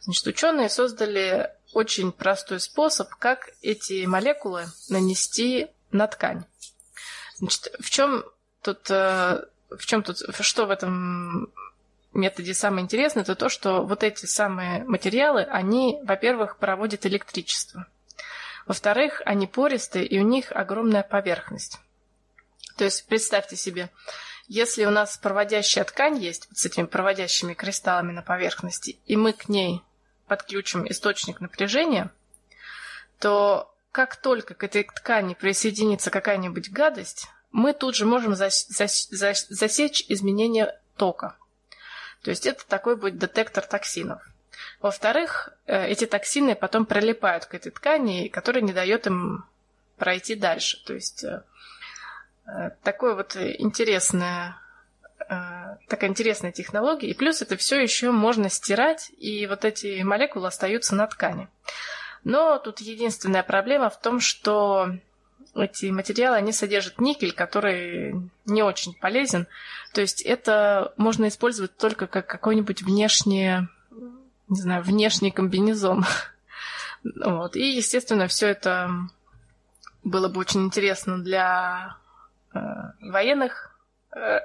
Значит, 0.03 0.27
ученые 0.27 0.69
создали 0.69 1.51
очень 1.75 2.12
простой 2.12 2.61
способ, 2.61 3.09
как 3.16 3.51
эти 3.62 4.07
молекулы 4.07 4.66
нанести 4.89 5.68
на 5.91 6.07
ткань. 6.07 6.45
Значит, 7.37 7.75
в 7.81 7.91
чем 7.91 8.25
тут, 8.62 8.91
э, 8.91 9.45
в 9.70 9.85
чем 9.85 10.03
тут, 10.03 10.18
что 10.41 10.66
в 10.66 10.70
этом 10.70 11.53
методе 12.12 12.55
самое 12.55 12.85
интересное, 12.85 13.22
это 13.22 13.35
то, 13.35 13.49
что 13.49 13.85
вот 13.85 14.03
эти 14.03 14.27
самые 14.27 14.85
материалы, 14.85 15.43
они, 15.43 15.99
во-первых, 16.05 16.59
проводят 16.59 17.07
электричество. 17.07 17.87
Во-вторых, 18.66 19.20
они 19.27 19.47
пористые, 19.47 20.07
и 20.07 20.18
у 20.18 20.22
них 20.22 20.53
огромная 20.53 21.03
поверхность. 21.03 21.79
То 22.77 22.85
есть 22.85 23.07
представьте 23.07 23.57
себе, 23.57 23.91
если 24.47 24.85
у 24.85 24.91
нас 24.91 25.16
проводящая 25.16 25.85
ткань 25.85 26.18
есть 26.18 26.49
вот 26.49 26.59
с 26.59 26.64
этими 26.64 26.87
проводящими 26.87 27.55
кристаллами 27.55 28.12
на 28.12 28.22
поверхности, 28.22 28.99
и 29.07 29.16
мы 29.16 29.33
к 29.33 29.49
ней 29.49 29.83
подключим 30.37 30.91
источник 30.91 31.41
напряжения, 31.41 32.11
то 33.20 33.72
как 33.93 34.16
только 34.16 34.55
к 34.55 34.64
этой 34.64 34.82
ткани 34.82 35.35
присоединится 35.35 36.11
какая-нибудь 36.11 36.70
гадость, 36.70 37.28
мы 37.53 37.72
тут 37.72 37.95
же 37.95 38.05
можем 38.05 38.35
зас 38.35 38.66
зас 38.68 39.07
зас 39.11 39.47
засечь 39.49 40.05
изменение 40.09 40.76
тока. 40.97 41.37
То 42.22 42.30
есть 42.30 42.47
это 42.47 42.66
такой 42.66 42.97
будет 42.97 43.18
детектор 43.18 43.64
токсинов. 43.64 44.20
Во-вторых, 44.80 45.51
э, 45.66 45.87
эти 45.87 46.07
токсины 46.07 46.57
потом 46.57 46.87
прилипают 46.87 47.47
к 47.47 47.55
этой 47.55 47.70
ткани, 47.70 48.28
которая 48.28 48.62
не 48.62 48.72
дает 48.72 49.07
им 49.07 49.45
пройти 49.97 50.35
дальше. 50.35 50.82
То 50.85 50.95
есть 50.95 51.22
э, 51.22 51.45
э, 52.47 52.70
такое 52.82 53.14
вот 53.14 53.37
интересное 53.37 54.59
такая 55.89 56.11
интересная 56.11 56.53
технология. 56.53 57.09
И 57.09 57.14
плюс 57.14 57.43
это 57.43 57.57
все 57.57 57.81
еще 57.81 58.11
можно 58.11 58.49
стирать, 58.49 59.11
и 59.18 59.47
вот 59.47 59.64
эти 59.64 60.03
молекулы 60.03 60.49
остаются 60.49 60.95
на 60.95 61.07
ткани. 61.07 61.49
Но 62.25 62.59
тут 62.59 62.81
единственная 62.81 63.43
проблема 63.43 63.91
в 63.91 64.01
том, 64.01 64.20
что 64.20 64.97
эти 65.55 65.87
материалы, 65.87 66.37
они 66.37 66.53
содержат 66.53 67.01
никель, 67.01 67.33
который 67.33 68.14
не 68.47 68.62
очень 68.62 68.95
полезен. 68.95 69.47
То 69.93 70.01
есть 70.01 70.22
это 70.22 70.95
можно 70.97 71.29
использовать 71.29 71.77
только 71.77 72.07
как 72.07 72.27
какой-нибудь 72.27 72.83
внешний, 72.83 73.68
не 74.49 74.61
знаю, 74.61 74.83
внешний 74.83 75.31
комбинезон. 75.31 76.05
Вот. 77.22 77.55
И, 77.55 77.77
естественно, 77.77 78.29
все 78.29 78.47
это 78.47 78.91
было 80.05 80.31
бы 80.31 80.41
очень 80.41 80.64
интересно 80.64 81.22
для 81.22 81.99
э, 82.55 82.59
военных 83.03 83.74
Э, 83.74 83.74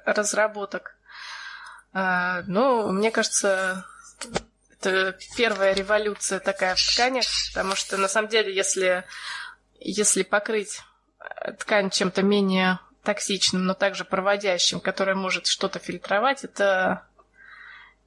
разработок. 0.05 0.95
А, 1.93 2.43
ну, 2.47 2.91
мне 2.91 3.11
кажется, 3.11 3.85
это 4.71 5.17
первая 5.35 5.73
революция 5.73 6.39
такая 6.39 6.75
в 6.75 6.79
тканях, 6.79 7.25
потому 7.53 7.75
что 7.75 7.97
на 7.97 8.07
самом 8.07 8.29
деле, 8.29 8.53
если, 8.53 9.03
если 9.79 10.23
покрыть 10.23 10.81
э, 11.19 11.53
ткань 11.53 11.89
чем-то 11.89 12.21
менее 12.21 12.79
токсичным, 13.03 13.65
но 13.65 13.73
также 13.73 14.05
проводящим, 14.05 14.79
который 14.79 15.15
может 15.15 15.47
что-то 15.47 15.79
фильтровать, 15.79 16.43
это, 16.43 17.07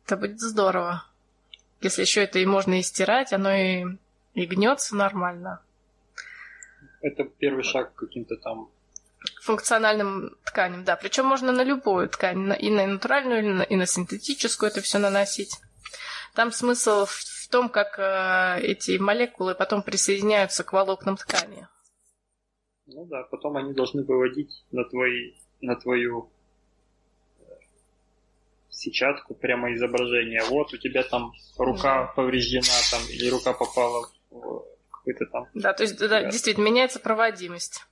это 0.07 0.17
будет 0.17 0.41
здорово. 0.41 1.05
Если 1.81 2.03
еще 2.03 2.23
это 2.23 2.39
и 2.39 2.47
можно 2.47 2.79
и 2.79 2.83
стирать, 2.83 3.33
оно 3.33 3.53
и, 3.53 3.85
и 4.35 4.47
гнется 4.47 4.95
нормально. 4.95 5.61
это 7.01 7.25
первый 7.25 7.65
шаг 7.65 7.95
к 7.95 7.99
каким-то 7.99 8.37
там 8.37 8.71
функциональным 9.41 10.37
тканям, 10.45 10.85
да. 10.85 10.97
Причем 10.97 11.27
можно 11.27 11.53
на 11.53 11.63
любую 11.63 12.09
ткань, 12.09 12.55
и 12.59 12.71
на 12.71 12.87
натуральную, 12.87 13.67
и 13.67 13.77
на 13.77 13.87
синтетическую 13.87 14.71
это 14.71 14.81
все 14.81 14.99
наносить. 14.99 15.61
Там 16.35 16.51
смысл 16.53 17.07
в 17.07 17.49
том, 17.51 17.69
как 17.69 17.99
э, 17.99 18.61
эти 18.63 18.97
молекулы 18.99 19.55
потом 19.55 19.83
присоединяются 19.83 20.65
к 20.65 20.73
волокнам 20.73 21.17
ткани. 21.17 21.69
Ну 22.87 23.05
да, 23.07 23.23
потом 23.25 23.57
они 23.57 23.75
должны 23.75 24.05
выводить 24.05 24.65
на, 24.71 24.85
твои, 24.85 25.35
на 25.61 25.77
твою 25.77 26.31
э, 27.39 27.43
сетчатку 28.71 29.35
прямо 29.35 29.75
изображение. 29.75 30.43
Вот 30.45 30.73
у 30.73 30.79
тебя 30.79 31.03
там 31.03 31.33
рука 31.59 32.07
да. 32.07 32.13
повреждена 32.17 32.63
там, 32.91 33.03
или 33.11 33.29
рука 33.29 33.53
попала 33.53 34.09
в 34.31 34.65
какой-то 34.91 35.27
там... 35.27 35.49
Да, 35.53 35.75
то 35.75 35.83
есть 35.83 35.99
да, 35.99 36.25
действительно 36.25 36.65
меняется 36.65 36.99
проводимость. 36.99 37.87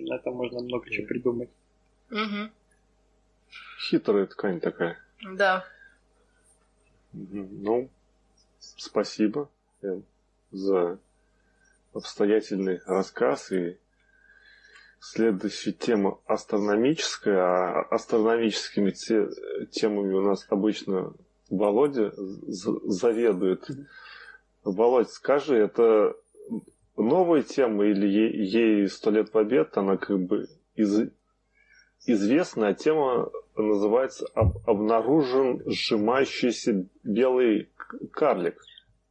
На 0.00 0.16
этом 0.16 0.34
можно 0.34 0.60
много 0.60 0.88
чего 0.90 1.06
придумать. 1.06 1.50
Угу. 2.10 2.50
Хитрая 3.80 4.26
ткань 4.26 4.60
такая. 4.60 4.98
Да. 5.34 5.64
Ну, 7.12 7.88
спасибо 8.58 9.48
за 10.50 10.98
обстоятельный 11.92 12.80
рассказ 12.86 13.50
и 13.52 13.78
следующая 15.00 15.72
тема 15.72 16.18
астрономическая, 16.26 17.40
а 17.40 17.82
астрономическими 17.90 18.90
те, 18.90 19.28
темами 19.70 20.14
у 20.14 20.22
нас 20.22 20.46
обычно 20.48 21.12
Володя 21.50 22.12
заведует. 22.16 23.66
Володь, 24.64 25.10
скажи, 25.10 25.56
это 25.56 26.14
новая 26.98 27.42
тема 27.42 27.86
или 27.86 28.06
ей 28.06 28.88
сто 28.88 29.10
лет 29.10 29.30
побед, 29.30 29.76
она 29.76 29.96
как 29.96 30.20
бы 30.20 30.46
из, 30.74 31.10
известная, 32.06 32.74
тема 32.74 33.30
называется 33.56 34.26
«Обнаружен 34.34 35.62
сжимающийся 35.66 36.86
белый 37.02 37.70
карлик». 38.12 38.62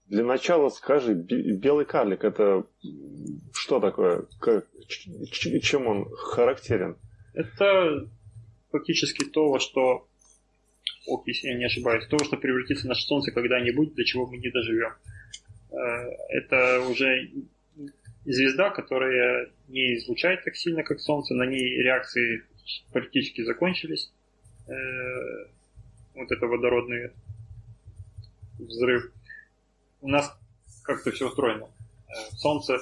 Для 0.05 0.23
начала 0.23 0.69
скажи, 0.69 1.13
белый 1.13 1.85
карлик 1.85 2.23
это 2.23 2.65
что 3.53 3.79
такое? 3.79 4.25
чем 5.61 5.87
он 5.87 6.09
характерен? 6.11 6.97
Это 7.33 8.07
фактически 8.71 9.25
то, 9.25 9.49
во 9.49 9.59
что, 9.59 10.07
ох, 11.07 11.27
если 11.27 11.47
я 11.49 11.57
не 11.57 11.65
ошибаюсь, 11.65 12.07
то, 12.07 12.17
что 12.23 12.37
превратится 12.37 12.87
наше 12.87 13.05
Солнце 13.05 13.31
когда-нибудь, 13.31 13.95
до 13.95 14.03
чего 14.05 14.27
мы 14.27 14.37
не 14.37 14.49
доживем. 14.49 14.93
Э, 15.71 15.75
это 16.29 16.81
уже 16.89 17.31
звезда, 18.33 18.69
которая 18.69 19.49
не 19.67 19.95
излучает 19.95 20.43
так 20.43 20.55
сильно, 20.55 20.83
как 20.83 20.99
Солнце, 20.99 21.33
на 21.33 21.45
ней 21.45 21.81
реакции 21.81 22.43
практически 22.91 23.43
закончились. 23.43 24.11
Э, 24.67 24.73
вот 26.13 26.31
это 26.31 26.45
водородный 26.47 27.11
взрыв 28.59 29.11
у 30.01 30.09
нас 30.09 30.37
как-то 30.83 31.11
все 31.11 31.27
устроено. 31.27 31.65
Э, 31.65 32.35
Солнце 32.35 32.79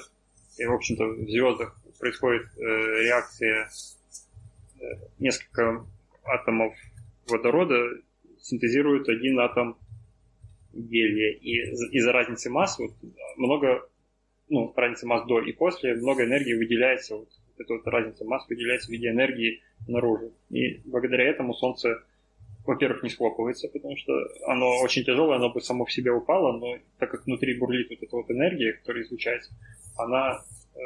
и, 0.58 0.64
в 0.64 0.72
общем-то, 0.72 1.04
в 1.06 1.30
звездах 1.30 1.80
происходит 1.98 2.46
э, 2.56 2.60
реакция 3.04 3.70
несколько 5.18 5.86
атомов 6.24 6.74
водорода 7.28 7.74
синтезируют 8.40 9.08
один 9.08 9.40
атом 9.40 9.78
гелия. 10.72 11.32
И 11.32 11.52
из-за 11.96 12.12
разницы 12.12 12.50
масс 12.50 12.78
вот, 12.78 12.92
много, 13.36 13.88
ну, 14.48 14.72
разницы 14.76 15.06
масс 15.06 15.26
до 15.26 15.40
и 15.40 15.52
после, 15.52 15.94
много 15.94 16.24
энергии 16.24 16.54
выделяется, 16.54 17.16
вот, 17.16 17.28
эта 17.58 17.74
вот 17.74 17.86
разница 17.86 18.24
масс 18.24 18.48
выделяется 18.48 18.88
в 18.88 18.92
виде 18.92 19.08
энергии 19.08 19.62
наружу. 19.88 20.32
И 20.50 20.80
благодаря 20.84 21.24
этому 21.24 21.54
Солнце 21.54 22.02
во-первых, 22.66 23.02
не 23.02 23.10
схлопывается, 23.10 23.68
потому 23.68 23.96
что 23.96 24.12
оно 24.46 24.80
очень 24.80 25.04
тяжелое, 25.04 25.36
оно 25.36 25.50
бы 25.50 25.60
само 25.60 25.84
в 25.84 25.92
себя 25.92 26.12
упало, 26.12 26.52
но 26.58 26.78
так 26.98 27.10
как 27.10 27.24
внутри 27.24 27.56
бурлит 27.58 27.88
вот 27.90 28.02
эта 28.02 28.16
вот 28.16 28.30
энергия, 28.30 28.72
которая 28.72 29.04
излучается, 29.04 29.52
она 29.96 30.42
э, 30.74 30.78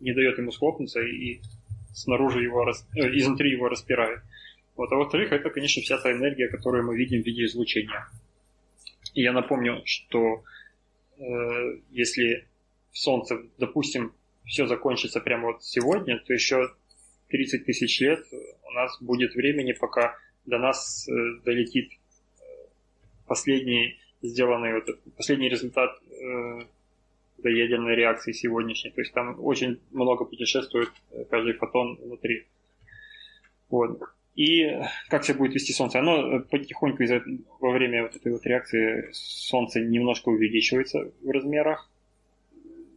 не 0.00 0.12
дает 0.12 0.36
ему 0.38 0.50
схлопнуться 0.50 1.00
и 1.00 1.40
снаружи 1.94 2.42
его, 2.42 2.64
рас... 2.64 2.86
э, 2.94 3.00
изнутри 3.16 3.52
его 3.52 3.68
распирает. 3.68 4.20
Вот. 4.74 4.92
А 4.92 4.96
во-вторых, 4.96 5.32
это, 5.32 5.48
конечно, 5.50 5.80
вся 5.80 5.96
та 5.98 6.12
энергия, 6.12 6.48
которую 6.48 6.84
мы 6.84 6.96
видим 6.96 7.22
в 7.22 7.26
виде 7.26 7.44
излучения. 7.44 8.06
И 9.14 9.22
я 9.22 9.32
напомню, 9.32 9.82
что 9.84 10.42
э, 11.18 11.78
если 11.90 12.46
Солнце, 12.96 13.42
допустим, 13.58 14.12
все 14.44 14.66
закончится 14.66 15.20
прямо 15.20 15.52
вот 15.52 15.64
сегодня, 15.64 16.18
то 16.18 16.32
еще 16.32 16.72
30 17.28 17.66
тысяч 17.66 18.00
лет 18.00 18.24
у 18.32 18.70
нас 18.70 19.00
будет 19.02 19.34
времени, 19.34 19.72
пока 19.72 20.16
до 20.46 20.58
нас 20.58 21.08
э, 21.08 21.12
долетит 21.44 21.90
э, 21.90 22.42
последний 23.26 23.98
сделанный 24.22 24.74
вот 24.74 24.88
последний 25.16 25.48
результат 25.48 25.90
э, 26.10 26.60
до 27.38 27.48
ядерной 27.48 27.94
реакции 27.96 28.32
сегодняшней. 28.32 28.90
То 28.90 29.00
есть 29.00 29.12
там 29.12 29.36
очень 29.44 29.80
много 29.90 30.24
путешествует 30.24 30.90
э, 31.10 31.24
каждый 31.30 31.54
фотон 31.54 31.96
внутри. 31.96 32.46
Вот. 33.68 34.00
И 34.34 34.70
как 35.08 35.24
себя 35.24 35.38
будет 35.38 35.54
вести 35.54 35.72
Солнце? 35.72 35.98
Оно 35.98 36.40
потихоньку 36.40 37.02
из 37.02 37.10
во 37.58 37.70
время 37.72 38.02
вот 38.02 38.16
этой 38.16 38.32
вот 38.32 38.44
реакции 38.44 39.08
Солнце 39.12 39.80
немножко 39.80 40.28
увеличивается 40.28 41.10
в 41.22 41.30
размерах. 41.30 41.90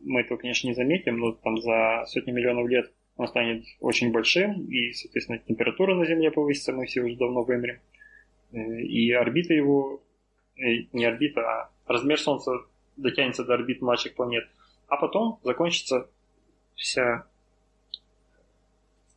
Мы 0.10 0.22
этого, 0.22 0.39
конечно, 0.39 0.68
не 0.68 0.74
заметим, 0.74 1.20
но 1.20 1.34
там 1.34 1.62
за 1.62 2.03
сотни 2.07 2.32
миллионов 2.32 2.68
лет 2.68 2.91
он 3.16 3.28
станет 3.28 3.64
очень 3.80 4.12
большим, 4.12 4.66
и, 4.66 4.91
соответственно, 4.93 5.38
температура 5.38 5.93
на 5.93 6.03
Земле 6.07 6.32
повысится, 6.32 6.74
мы 6.74 6.88
все 6.88 7.01
уже 7.01 7.16
давно 7.16 7.43
вымрем. 7.43 7.80
Э, 8.51 8.57
и 8.57 9.12
орбита 9.12 9.53
его, 9.53 10.01
э, 10.57 10.88
не 10.93 11.05
орбита, 11.05 11.41
а 11.41 11.70
размер 11.86 12.20
Солнца 12.20 12.53
дотянется 12.97 13.43
до 13.43 13.53
орбит 13.53 13.82
младших 13.82 14.16
планет. 14.16 14.49
А 14.88 14.97
потом 14.97 15.39
закончится 15.43 16.10
вся, 16.74 17.28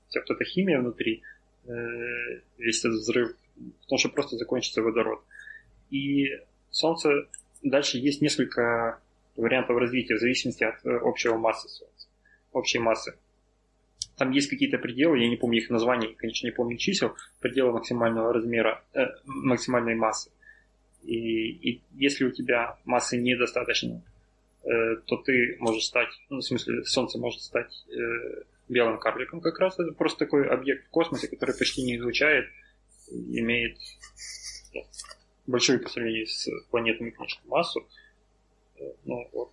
вся 0.08 0.20
вот 0.20 0.30
эта 0.30 0.44
химия 0.44 0.78
внутри, 0.78 1.22
э, 1.64 2.40
весь 2.58 2.80
этот 2.80 2.98
взрыв, 2.98 3.34
потому 3.84 3.98
что 3.98 4.10
просто 4.10 4.36
закончится 4.36 4.82
водород. 4.82 5.24
И 5.88 6.28
Солнце 6.70 7.28
дальше 7.62 7.96
есть 7.96 8.20
несколько 8.20 9.00
вариантов 9.36 9.76
развития 9.78 10.16
в 10.16 10.20
зависимости 10.20 10.64
от 10.64 10.84
общего 10.84 11.36
массы 11.36 11.68
Солнца, 11.68 12.08
общей 12.52 12.78
массы. 12.78 13.14
Там 14.16 14.30
есть 14.30 14.50
какие-то 14.50 14.78
пределы, 14.78 15.18
я 15.18 15.28
не 15.28 15.36
помню 15.36 15.58
их 15.58 15.70
названий, 15.70 16.14
конечно, 16.14 16.46
не 16.46 16.52
помню 16.52 16.76
чисел, 16.76 17.16
пределы 17.40 17.72
максимального 17.72 18.32
размера, 18.32 18.84
э, 18.94 19.06
максимальной 19.24 19.94
массы. 19.94 20.30
И, 21.02 21.16
и 21.16 21.82
если 21.94 22.24
у 22.24 22.30
тебя 22.30 22.78
массы 22.84 23.16
недостаточно, 23.16 24.02
э, 24.64 24.96
то 25.06 25.16
ты 25.16 25.56
можешь 25.58 25.84
стать, 25.84 26.10
ну, 26.28 26.38
в 26.38 26.42
смысле, 26.42 26.84
Солнце 26.84 27.18
может 27.18 27.40
стать 27.40 27.84
э, 27.88 28.42
белым 28.68 28.98
карликом 28.98 29.40
как 29.40 29.58
раз. 29.58 29.78
Это 29.78 29.92
просто 29.92 30.20
такой 30.20 30.48
объект 30.48 30.86
в 30.86 30.90
космосе, 30.90 31.28
который 31.28 31.56
почти 31.56 31.82
не 31.82 31.96
излучает, 31.96 32.46
имеет 33.10 33.78
большую 35.46 35.82
по 35.82 35.88
сравнению 35.88 36.26
с 36.26 36.48
планетами, 36.70 37.10
конечно, 37.10 37.40
массу. 37.46 37.86
Э, 38.82 38.92
ну, 39.04 39.28
вот. 39.32 39.52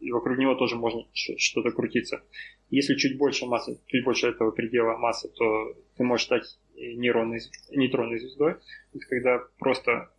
И 0.00 0.10
вокруг 0.10 0.38
него 0.38 0.54
тоже 0.54 0.76
можно 0.76 1.04
что-то 1.14 1.70
крутиться. 1.70 2.22
Если 2.70 2.96
чуть 2.96 3.18
больше 3.18 3.46
массы, 3.46 3.78
чуть 3.86 4.04
больше 4.04 4.28
этого 4.28 4.50
предела 4.50 4.96
массы, 4.96 5.28
то 5.28 5.76
ты 5.96 6.04
можешь 6.04 6.26
стать 6.26 6.58
нейронной, 6.74 7.40
нейтронной 7.70 8.18
звездой. 8.18 8.56
Это 8.94 9.06
когда 9.06 9.38
просто 9.58 10.10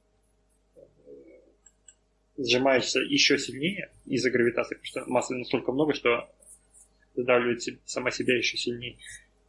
э, 0.75 0.79
сжимаешься 2.37 2.99
еще 2.99 3.37
сильнее 3.37 3.91
из-за 4.05 4.29
гравитации, 4.31 4.75
потому 4.75 4.87
что 4.87 5.11
массы 5.11 5.35
настолько 5.35 5.71
много, 5.71 5.93
что 5.93 6.29
задавливает 7.15 7.61
сама 7.85 8.11
себя 8.11 8.37
еще 8.37 8.57
сильнее. 8.57 8.97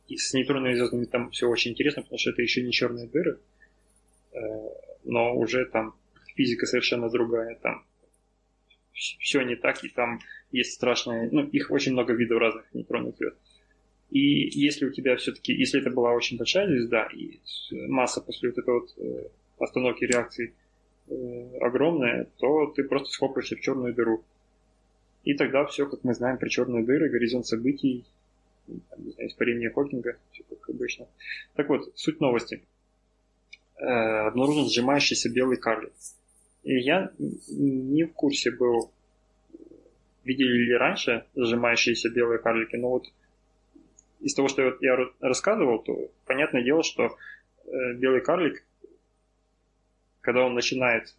И 0.09 0.17
с 0.17 0.35
нейтронными 0.35 0.75
звездами 0.75 1.05
там 1.05 1.31
все 1.31 1.49
очень 1.49 1.73
интересно, 1.73 2.03
потому 2.03 2.19
что 2.19 2.31
это 2.31 2.43
еще 2.43 2.63
не 2.63 2.73
черные 2.73 3.07
дыры, 3.07 3.39
э, 4.33 4.39
но 5.05 5.35
уже 5.37 5.65
там 5.67 5.95
физика 6.35 6.67
совершенно 6.67 7.09
другая, 7.09 7.55
там 7.57 7.85
все 8.95 9.43
не 9.43 9.57
так, 9.57 9.85
и 9.85 9.89
там 9.89 10.21
есть 10.53 10.73
страшные, 10.73 11.29
ну, 11.31 11.43
их 11.43 11.71
очень 11.71 11.93
много 11.93 12.15
видов 12.15 12.39
разных 12.39 12.73
нейтронных 12.73 13.17
звезд. 13.17 13.37
И 14.11 14.61
если 14.61 14.87
у 14.87 14.91
тебя 14.91 15.17
все-таки, 15.17 15.53
если 15.53 15.81
это 15.81 15.91
была 15.91 16.13
очень 16.13 16.39
большая 16.39 16.69
звезда, 16.69 17.09
и 17.13 17.41
масса 17.89 18.21
после 18.21 18.51
вот 18.51 18.59
этой 18.59 18.75
вот 18.75 18.95
э, 18.97 19.29
остановки 19.59 20.05
реакции 20.05 20.55
э, 21.09 21.59
огромная, 21.61 22.29
то 22.39 22.67
ты 22.67 22.85
просто 22.85 23.11
схлопаешься 23.11 23.57
в 23.57 23.61
черную 23.61 23.95
дыру. 23.95 24.25
И 25.25 25.35
тогда 25.35 25.65
все, 25.65 25.87
как 25.87 26.05
мы 26.05 26.15
знаем 26.15 26.39
про 26.39 26.49
черные 26.49 26.85
дыры, 26.85 27.09
горизонт 27.09 27.47
событий, 27.47 28.05
там, 28.67 29.05
не 29.05 29.11
знаю, 29.13 29.29
испарение 29.29 29.71
Хокинга, 29.71 30.19
все 30.31 30.45
как 30.45 30.69
обычно. 30.69 31.09
Так 31.55 31.69
вот, 31.69 31.91
суть 31.97 32.21
новости. 32.21 32.63
Э, 33.77 34.29
обнаружен 34.29 34.69
сжимающийся 34.69 35.29
белый 35.31 35.57
карлик. 35.57 35.93
Я 36.65 37.13
не 37.19 38.05
в 38.05 38.13
курсе 38.15 38.51
был 38.51 38.91
видели 40.25 40.65
ли 40.67 40.75
раньше 40.75 41.27
сжимающиеся 41.37 42.09
белые 42.09 42.39
карлики, 42.39 42.77
но 42.77 42.89
вот 42.91 43.07
из 44.21 44.35
того, 44.35 44.49
что 44.49 44.77
я 44.81 44.97
рассказывал, 45.21 45.83
то 45.83 46.11
понятное 46.25 46.63
дело, 46.63 46.83
что 46.83 47.17
э, 47.67 47.93
белый 47.95 48.23
карлик, 48.23 48.65
когда 50.23 50.43
он 50.45 50.55
начинает 50.55 51.15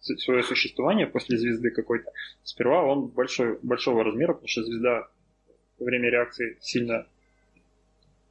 свое 0.00 0.42
существование 0.42 1.06
после 1.06 1.36
звезды 1.36 1.70
какой-то, 1.70 2.10
сперва 2.42 2.82
он 2.82 3.08
большой, 3.08 3.58
большого 3.62 4.02
размера, 4.02 4.32
потому 4.32 4.48
что 4.48 4.64
звезда 4.64 5.08
во 5.78 5.84
время 5.84 6.08
реакции 6.10 6.56
сильно 6.60 7.06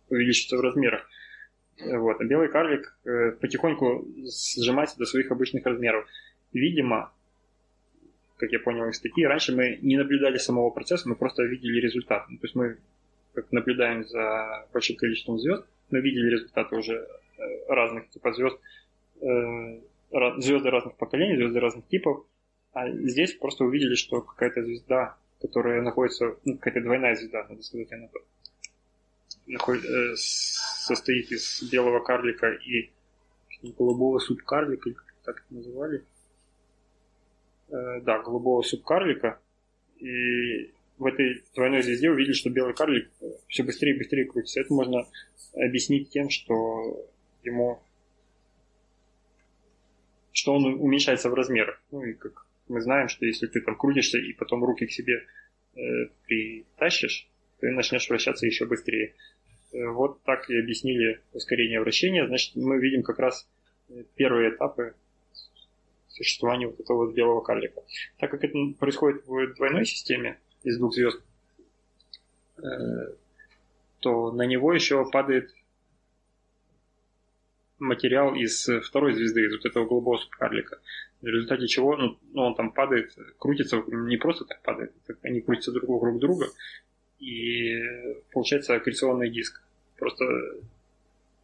увеличится 0.10 0.58
в 0.58 0.62
размерах. 0.62 1.08
Вот. 1.86 2.22
А 2.22 2.24
белый 2.24 2.50
карлик 2.50 2.98
э, 3.06 3.32
потихоньку 3.32 4.06
сжимается 4.58 4.98
до 4.98 5.06
своих 5.06 5.32
обычных 5.32 5.66
размеров. 5.66 6.06
Видимо, 6.54 7.12
как 8.38 8.52
я 8.52 8.60
понял 8.60 8.88
из 8.90 8.98
статьи, 8.98 9.26
раньше 9.26 9.56
мы 9.56 9.80
не 9.82 9.98
наблюдали 9.98 10.38
самого 10.38 10.70
процесса, 10.70 11.08
мы 11.08 11.16
просто 11.16 11.44
видели 11.44 11.80
результат. 11.80 12.26
То 12.28 12.38
есть 12.42 12.56
мы 12.56 12.78
как 13.34 13.52
наблюдаем 13.52 14.04
за 14.04 14.68
большим 14.74 14.96
количеством 14.98 15.40
звезд, 15.40 15.66
мы 15.90 16.02
видели 16.02 16.30
результаты 16.30 16.76
уже 16.76 16.96
э, 16.96 17.42
разных 17.70 18.10
типов 18.10 18.36
звезд, 18.36 18.58
э, 19.22 19.80
звезды 20.38 20.70
разных 20.70 20.96
поколений, 20.98 21.38
звезды 21.38 21.60
разных 21.60 21.88
типов, 21.88 22.26
а 22.74 22.90
здесь 22.90 23.34
просто 23.34 23.64
увидели, 23.64 23.96
что 23.96 24.22
какая-то 24.22 24.64
звезда, 24.64 25.18
которая 25.42 25.82
находится, 25.82 26.36
ну, 26.46 26.58
какая-то 26.58 26.82
двойная 26.82 27.16
звезда, 27.16 27.46
надо 27.48 27.64
сказать, 27.64 27.92
она 27.92 28.08
состоит 30.16 31.32
из 31.32 31.64
белого 31.72 32.00
карлика 32.00 32.52
и 32.52 32.92
голубого 33.78 34.20
субкарлика, 34.20 34.92
как 35.24 35.38
это 35.38 35.54
называли. 35.54 36.04
Э, 37.70 38.02
да, 38.02 38.20
голубого 38.20 38.62
субкарлика. 38.62 39.40
И 39.98 40.74
в 40.98 41.06
этой 41.06 41.44
двойной 41.56 41.82
звезде 41.84 42.10
увидели, 42.10 42.34
что 42.34 42.50
белый 42.50 42.74
карлик 42.74 43.10
все 43.48 43.64
быстрее 43.64 43.96
и 43.96 43.98
быстрее 43.98 44.26
крутится. 44.26 44.62
Это 44.62 44.74
можно 44.74 45.08
объяснить 45.54 46.10
тем, 46.10 46.30
что 46.30 47.08
ему 47.44 47.82
что 50.34 50.54
он 50.54 50.66
уменьшается 50.66 51.30
в 51.30 51.34
размерах. 51.34 51.82
Ну 51.92 52.04
и 52.04 52.14
как 52.14 52.46
мы 52.68 52.82
знаем, 52.82 53.10
что 53.10 53.26
если 53.26 53.48
ты 53.48 53.62
там 53.62 53.76
крутишься 53.76 54.18
и 54.18 54.34
потом 54.34 54.64
руки 54.64 54.86
к 54.86 54.92
себе 54.92 55.26
э, 55.76 55.80
притащишь, 56.26 57.30
ты 57.62 57.70
начнешь 57.72 58.10
вращаться 58.10 58.46
еще 58.46 58.66
быстрее. 58.66 59.14
Э, 59.72 59.88
вот 59.88 60.22
так 60.24 60.50
и 60.50 60.58
объяснили 60.58 61.22
ускорение 61.32 61.80
вращения. 61.80 62.28
Значит, 62.28 62.56
мы 62.56 62.80
видим 62.80 63.04
как 63.04 63.20
раз 63.20 63.48
э, 63.90 64.04
первые 64.16 64.50
этапы 64.50 64.96
существования 66.10 66.68
вот 66.68 66.80
этого 66.80 67.06
вот 67.06 67.14
белого 67.14 67.42
карлика. 67.42 67.82
Так 68.18 68.32
как 68.32 68.44
это 68.44 68.58
происходит 68.78 69.26
в 69.26 69.54
двойной 69.56 69.86
системе 69.86 70.40
из 70.64 70.78
двух 70.78 70.94
звезд, 70.94 71.22
э, 72.58 72.62
то 74.00 74.32
на 74.32 74.46
него 74.46 74.74
еще 74.74 75.08
падает 75.10 75.54
материал 77.78 78.36
из 78.36 78.68
второй 78.84 79.14
звезды, 79.14 79.46
из 79.46 79.56
вот 79.56 79.66
этого 79.66 79.86
голубого 79.86 80.20
карлика. 80.32 80.80
В 81.22 81.28
результате 81.28 81.68
чего 81.68 81.96
ну, 81.96 82.18
он 82.34 82.56
там 82.56 82.72
падает, 82.72 83.16
крутится, 83.38 83.84
не 83.88 84.18
просто 84.18 84.46
так 84.46 84.62
падает, 84.64 84.94
они 85.22 85.42
крутятся 85.42 85.72
друг 85.72 85.88
вокруг 85.90 86.20
друга, 86.20 86.48
и 87.22 87.80
получается 88.32 88.76
аккреционный 88.76 89.30
диск. 89.30 89.62
Просто 89.98 90.26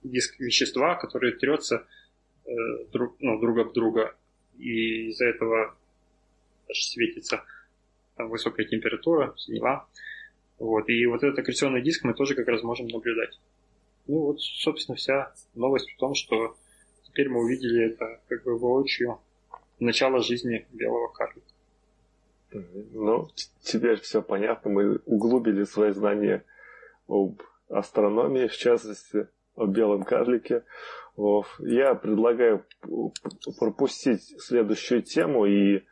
диск 0.03 0.39
вещества, 0.39 0.95
который 0.95 1.33
трется 1.33 1.85
э, 2.45 2.49
друг, 2.91 3.15
ну, 3.19 3.39
друг 3.39 3.59
об 3.59 3.73
друга, 3.73 4.15
и 4.57 5.09
из-за 5.09 5.25
этого 5.25 5.75
светится 6.73 7.43
там, 8.15 8.29
высокая 8.29 8.65
температура, 8.65 9.33
синева. 9.37 9.87
Вот. 10.57 10.89
И 10.89 11.05
вот 11.05 11.23
этот 11.23 11.39
аккреционный 11.39 11.83
диск 11.83 12.03
мы 12.03 12.15
тоже 12.15 12.33
как 12.33 12.47
раз 12.47 12.63
можем 12.63 12.87
наблюдать. 12.87 13.39
Ну 14.07 14.21
вот, 14.21 14.41
собственно, 14.41 14.95
вся 14.95 15.33
новость 15.53 15.91
в 15.91 15.97
том, 15.97 16.15
что 16.15 16.57
теперь 17.03 17.29
мы 17.29 17.41
увидели 17.43 17.93
это 17.93 18.19
как 18.27 18.43
бы 18.43 18.57
воочию 18.57 19.19
начало 19.79 20.23
жизни 20.23 20.65
белого 20.71 21.09
карлика. 21.09 21.47
Ну, 22.93 23.27
теперь 23.61 23.99
все 23.99 24.21
понятно. 24.21 24.71
Мы 24.71 24.97
углубили 25.05 25.63
свои 25.63 25.91
знания 25.91 26.43
об 27.07 27.41
астрономии, 27.69 28.47
в 28.47 28.55
частности, 28.55 29.27
о 29.55 29.65
белом 29.65 30.03
карлике. 30.03 30.63
Я 31.59 31.95
предлагаю 31.95 32.65
пропустить 33.59 34.21
следующую 34.41 35.01
тему 35.01 35.45
и 35.45 35.83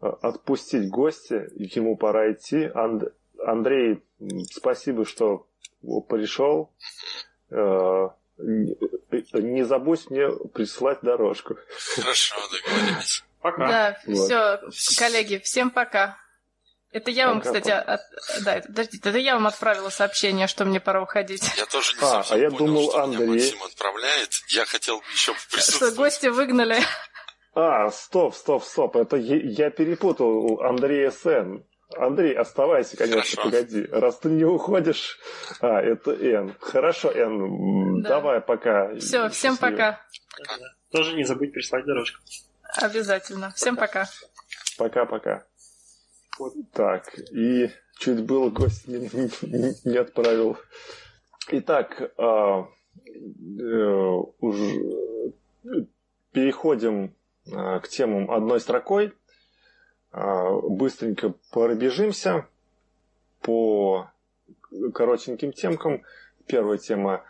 а, 0.00 0.08
отпустить 0.08 0.88
гостя. 0.88 1.48
Ему 1.54 1.96
пора 1.96 2.32
идти. 2.32 2.70
Андрей, 3.44 4.02
спасибо, 4.50 5.04
что 5.04 5.46
пришел. 6.08 6.72
Не 8.42 9.64
забудь 9.64 10.10
мне 10.10 10.28
прислать 10.52 11.00
дорожку. 11.02 11.56
Хорошо, 11.96 12.36
договорились. 12.50 13.24
Пока. 13.40 13.68
Да, 13.68 13.98
вот. 14.06 14.74
все, 14.74 14.98
коллеги, 14.98 15.38
всем 15.38 15.70
пока. 15.70 16.18
Это 16.92 17.10
я 17.10 17.28
вам, 17.28 17.40
кстати, 17.40 17.70
от... 17.70 18.00
да, 18.42 18.60
подождите, 18.66 19.08
это 19.08 19.18
я 19.18 19.34
вам 19.34 19.46
отправила 19.46 19.88
сообщение, 19.88 20.46
что 20.46 20.66
мне 20.66 20.78
пора 20.78 21.02
уходить. 21.02 21.42
Я 21.56 21.64
тоже 21.64 21.96
не 21.96 22.02
а, 22.02 22.22
а 22.28 22.36
я 22.36 22.50
понял, 22.50 22.66
думал, 22.66 22.90
что 22.90 23.02
Андрей... 23.02 23.26
меня 23.26 23.32
Максим 23.32 23.62
отправляет. 23.62 24.30
Я 24.48 24.66
хотел 24.66 25.02
еще 25.12 25.32
присутствовать. 25.50 25.94
Что 25.94 26.02
гости 26.02 26.26
выгнали. 26.26 26.76
А, 27.54 27.90
стоп, 27.90 28.34
стоп, 28.34 28.62
стоп. 28.64 28.96
Это 28.96 29.16
я, 29.16 29.36
я 29.36 29.70
перепутал 29.70 30.60
Андрея 30.62 31.10
Сен. 31.10 31.64
Андрей, 31.96 32.34
оставайся, 32.34 32.96
конечно, 32.96 33.42
Хорошо. 33.42 33.42
погоди. 33.42 33.86
Раз 33.90 34.18
ты 34.18 34.28
не 34.30 34.44
уходишь... 34.44 35.18
А, 35.60 35.80
это 35.80 36.12
Н. 36.12 36.54
Хорошо, 36.60 37.10
Н. 37.10 38.02
Да. 38.02 38.08
Давай, 38.08 38.40
пока. 38.40 38.94
Все, 38.96 39.28
всем 39.28 39.56
пока. 39.56 40.00
пока. 40.38 40.56
Тоже 40.90 41.14
не 41.16 41.24
забудь 41.24 41.52
прислать 41.52 41.84
дорожку. 41.84 42.20
Обязательно. 42.80 43.50
Всем 43.54 43.76
пока. 43.76 44.06
Пока-пока. 44.78 45.44
Вот 46.38 46.54
так. 46.72 47.12
И 47.30 47.70
чуть 47.98 48.24
было 48.24 48.50
гость 48.50 48.88
не, 48.88 48.98
не, 49.42 49.90
не 49.90 49.96
отправил. 49.96 50.58
Итак, 51.48 52.12
а, 52.16 52.66
э, 52.66 54.22
уже 54.40 55.32
переходим 56.32 57.14
а, 57.52 57.80
к 57.80 57.88
темам 57.88 58.30
одной 58.30 58.60
строкой. 58.60 59.12
А, 60.12 60.50
быстренько 60.60 61.34
пробежимся 61.50 62.46
по 63.40 64.10
коротеньким 64.92 65.52
темкам. 65.52 66.02
Первая 66.46 66.78
тема. 66.78 67.24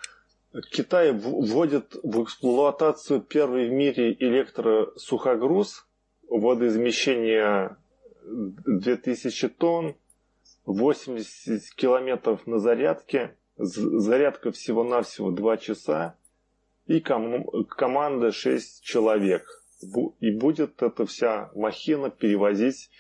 Китай 0.71 1.13
вводит 1.13 1.95
в 2.03 2.23
эксплуатацию 2.25 3.21
первый 3.23 3.69
в 3.69 3.73
мире 3.73 4.13
электросухогруз 4.13 5.87
водоизмещение 6.29 7.77
2000 8.25 9.49
тонн, 9.51 9.95
80 10.67 11.75
километров 11.75 12.47
на 12.47 12.59
зарядке, 12.59 13.37
зарядка 13.57 14.51
всего-навсего 14.51 15.31
2 15.31 15.57
часа 15.57 16.17
и 16.87 17.01
ком- 17.01 17.65
команда 17.65 18.33
6 18.33 18.83
человек– 18.83 19.47
и 20.21 20.31
будет 20.31 20.83
эта 20.83 21.07
вся 21.07 21.51
махина 21.55 22.11
перевозить 22.11 22.91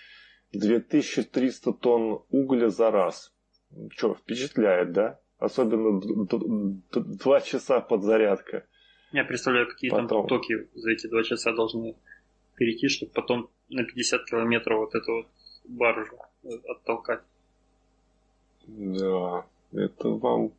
2300 0.53 1.73
тонн 1.73 2.23
угля 2.31 2.69
за 2.69 2.91
раз. 2.91 3.33
Что, 3.91 4.15
впечатляет, 4.15 4.93
да? 4.93 5.21
Особенно 5.39 6.01
два 6.91 7.41
часа 7.41 7.81
подзарядка. 7.81 8.67
Я 9.13 9.25
представляю, 9.25 9.69
какие 9.69 9.91
потом... 9.91 10.09
там 10.09 10.27
токи 10.27 10.69
за 10.75 10.93
эти 10.93 11.07
два 11.07 11.23
часа 11.23 11.53
должны 11.53 11.97
перейти, 12.55 12.89
чтобы 12.89 13.13
потом 13.13 13.51
на 13.69 13.85
50 13.85 14.25
километров 14.25 14.79
вот 14.79 14.95
эту 14.95 15.13
вот 15.13 15.27
баржу 15.65 16.19
оттолкать. 16.69 17.23
Да, 18.67 19.47
это 19.73 20.09
вам 20.09 20.53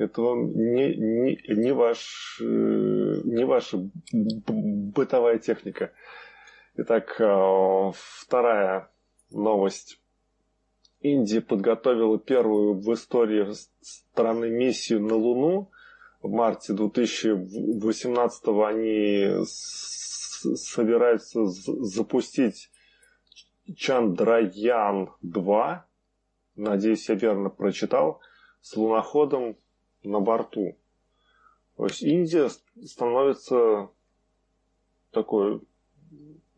это 0.00 0.22
вам 0.22 0.52
не, 0.54 0.96
не, 0.96 1.38
не, 1.48 1.72
ваш, 1.72 2.40
э, 2.40 3.20
не 3.24 3.44
ваша 3.44 3.90
бытовая 4.12 5.38
техника. 5.38 5.92
Итак, 6.74 7.20
э, 7.20 7.92
вторая 7.92 8.90
новость. 9.30 10.00
Индия 11.00 11.42
подготовила 11.42 12.18
первую 12.18 12.80
в 12.80 12.90
истории 12.94 13.46
страны 13.82 14.48
миссию 14.48 15.02
на 15.02 15.16
Луну. 15.16 15.70
В 16.22 16.30
марте 16.30 16.72
2018 16.72 18.48
они 18.66 19.44
собираются 19.44 21.44
запустить 21.44 22.70
Чандраян-2. 23.68 25.80
Надеюсь, 26.56 27.08
я 27.08 27.14
верно 27.14 27.50
прочитал. 27.50 28.20
С 28.62 28.76
луноходом 28.76 29.56
на 30.02 30.20
борту. 30.20 30.76
То 31.76 31.86
есть 31.86 32.02
Индия 32.02 32.48
становится 32.84 33.88
такой 35.12 35.60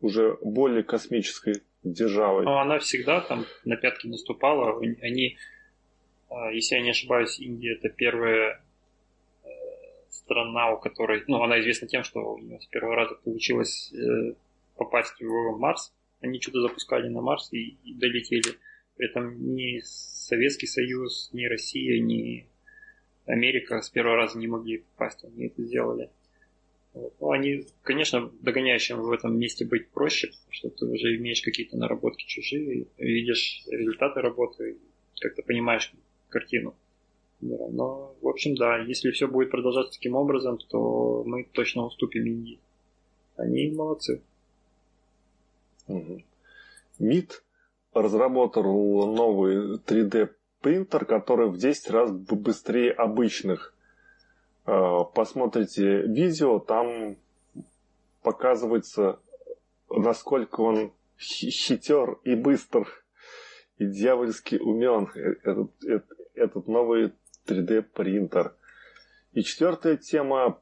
уже 0.01 0.37
более 0.41 0.83
космической 0.83 1.63
державой. 1.83 2.45
Ну, 2.45 2.57
она 2.57 2.79
всегда 2.79 3.21
там 3.21 3.45
на 3.63 3.75
пятки 3.77 4.07
наступала. 4.07 4.79
Они, 5.01 5.37
а, 6.29 6.51
если 6.51 6.75
я 6.75 6.81
не 6.81 6.91
ошибаюсь, 6.91 7.39
Индия 7.39 7.73
это 7.73 7.89
первая 7.89 8.61
э, 9.43 9.47
страна, 10.09 10.71
у 10.71 10.79
которой, 10.79 11.23
ну, 11.27 11.41
она 11.41 11.59
известна 11.61 11.87
тем, 11.87 12.03
что 12.03 12.33
у 12.33 12.39
нее 12.39 12.59
с 12.59 12.65
первого 12.67 12.95
раза 12.95 13.15
получилось 13.15 13.93
э, 13.93 14.33
попасть 14.75 15.21
в 15.21 15.57
Марс. 15.57 15.93
Они 16.21 16.39
что-то 16.39 16.61
запускали 16.61 17.09
на 17.09 17.21
Марс 17.21 17.51
и, 17.51 17.77
и 17.83 17.93
долетели. 17.93 18.57
При 18.95 19.09
этом 19.09 19.55
ни 19.55 19.79
Советский 19.83 20.67
Союз, 20.67 21.29
ни 21.33 21.45
Россия, 21.45 22.01
ни 22.01 22.47
Америка 23.25 23.81
с 23.81 23.89
первого 23.89 24.17
раза 24.17 24.37
не 24.37 24.47
могли 24.47 24.79
попасть. 24.79 25.23
Они 25.23 25.47
это 25.47 25.63
сделали. 25.63 26.09
Вот. 26.93 27.13
Ну, 27.19 27.31
они, 27.31 27.65
конечно, 27.81 28.31
догоняющим 28.41 29.01
в 29.01 29.11
этом 29.11 29.37
месте 29.37 29.65
быть 29.65 29.89
проще, 29.89 30.27
потому 30.27 30.51
что 30.51 30.69
ты 30.69 30.85
уже 30.85 31.15
имеешь 31.15 31.41
какие-то 31.41 31.77
наработки 31.77 32.25
чужие, 32.25 32.85
видишь 32.97 33.63
результаты 33.67 34.21
работы, 34.21 34.77
как-то 35.19 35.41
понимаешь 35.41 35.91
картину. 36.29 36.75
Но, 37.41 38.15
в 38.21 38.27
общем, 38.27 38.55
да, 38.55 38.77
если 38.77 39.11
все 39.11 39.27
будет 39.27 39.51
продолжаться 39.51 39.93
таким 39.93 40.15
образом, 40.15 40.57
то 40.57 41.23
мы 41.25 41.43
точно 41.43 41.85
уступим 41.85 42.25
Индии. 42.25 42.59
Они 43.35 43.69
молодцы. 43.71 44.21
Угу. 45.87 46.21
МИД 46.99 47.43
разработал 47.93 49.13
новый 49.13 49.77
3D 49.77 50.29
принтер, 50.63 51.05
который 51.05 51.49
в 51.49 51.57
10 51.57 51.89
раз 51.91 52.11
быстрее 52.11 52.91
обычных. 52.91 53.75
А, 54.65 55.03
посмотрите 55.03 56.01
видео, 56.03 56.57
там 56.59 57.17
показывается, 58.23 59.19
насколько 59.89 60.61
он 60.61 60.93
хитер 61.19 62.17
и 62.23 62.33
быстр, 62.35 62.87
и 63.77 63.85
дьявольски 63.85 64.55
умен, 64.55 65.09
э, 65.13 65.35
этот, 65.43 65.71
этот, 65.83 66.19
этот 66.33 66.67
новый 66.67 67.13
3D 67.45 67.81
принтер. 67.81 68.55
И 69.33 69.43
четвертая 69.43 69.97
тема 69.97 70.59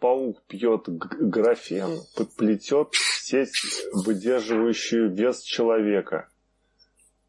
паук 0.00 0.42
пьет 0.48 0.88
графен, 0.88 2.00
плетет 2.36 2.88
сеть, 2.92 3.54
выдерживающую 3.92 5.12
вес 5.12 5.42
человека. 5.42 6.28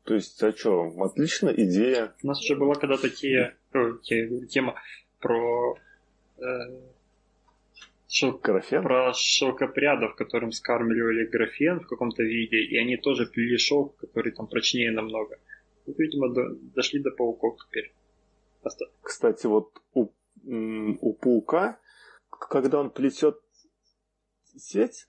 То 0.06 0.14
есть, 0.14 0.42
а 0.44 0.56
что, 0.56 0.94
отличная 1.00 1.54
идея. 1.54 2.14
У 2.24 2.28
нас 2.28 2.40
уже 2.42 2.56
была 2.56 2.76
когда-то 2.76 3.10
те, 3.10 3.56
те, 4.04 4.46
тема 4.48 4.76
про 5.20 5.76
э, 6.38 6.44
шел, 8.08 8.38
графен? 8.38 8.84
про 8.84 9.14
шелкопрядов, 9.14 10.16
которым 10.16 10.52
скармливали 10.52 11.26
графен 11.26 11.80
в 11.80 11.88
каком-то 11.88 12.24
виде, 12.24 12.58
и 12.58 12.78
они 12.78 12.98
тоже 12.98 13.26
плели 13.26 13.58
шелк, 13.58 13.98
который 13.98 14.32
там 14.32 14.48
прочнее 14.48 14.92
намного. 14.92 15.40
Вот, 15.86 15.98
видимо, 16.00 16.30
до, 16.30 16.56
дошли 16.76 17.00
до 17.00 17.12
пауков 17.12 17.58
теперь. 17.68 17.94
Кстати, 19.02 19.48
вот 19.48 19.82
у, 19.94 20.12
у 20.44 21.14
паука 21.14 21.80
когда 22.50 22.80
он 22.80 22.90
плетет 22.90 23.40
сеть, 24.58 25.08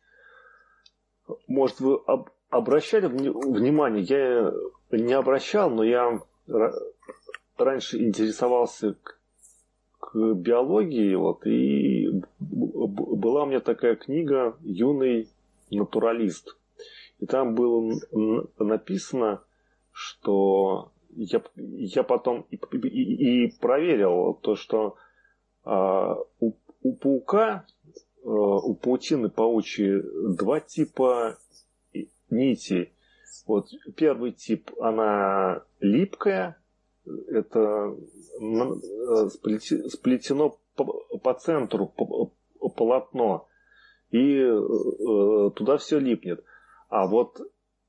может, 1.47 1.81
вы 1.81 1.98
об, 2.06 2.31
обращали 2.51 3.06
внимание, 3.06 4.02
я 4.02 4.52
не 4.91 5.13
обращал, 5.13 5.71
но 5.71 5.83
я 5.85 6.21
раньше 7.57 7.99
интересовался 8.03 8.95
к, 8.95 9.17
биологии, 10.15 11.15
вот, 11.15 11.47
и 11.47 12.09
была 12.39 13.43
у 13.43 13.47
меня 13.47 13.61
такая 13.61 13.97
книга 13.97 14.57
«Юный 14.63 15.29
натуралист». 15.71 16.57
И 17.19 17.27
там 17.27 17.55
было 17.55 17.93
написано, 18.59 19.43
что 19.91 20.93
я, 21.11 21.43
я 21.57 22.03
потом 22.03 22.47
и, 22.51 22.57
и, 22.57 23.45
и 23.47 23.61
проверил 23.61 24.39
то, 24.41 24.55
что 24.55 24.97
а, 25.65 26.17
у 26.41 26.55
у 26.87 26.95
паука, 26.95 27.67
э, 28.23 28.29
у 28.29 28.75
паутины 28.75 29.29
паучьи 29.29 30.03
два 30.37 30.61
типа 30.61 31.39
нитей. 32.31 32.93
Вот 33.47 33.69
первый 33.97 34.33
тип, 34.33 34.71
она 34.81 35.63
липкая, 35.81 36.59
это 37.29 37.95
э, 38.41 39.29
сплетено 39.89 40.59
по 40.75 41.35
центру 41.35 41.93
полотно, 42.77 43.47
и 44.11 44.39
э, 44.39 45.51
туда 45.55 45.77
все 45.79 45.99
липнет. 45.99 46.45
А 46.89 47.07
вот 47.07 47.41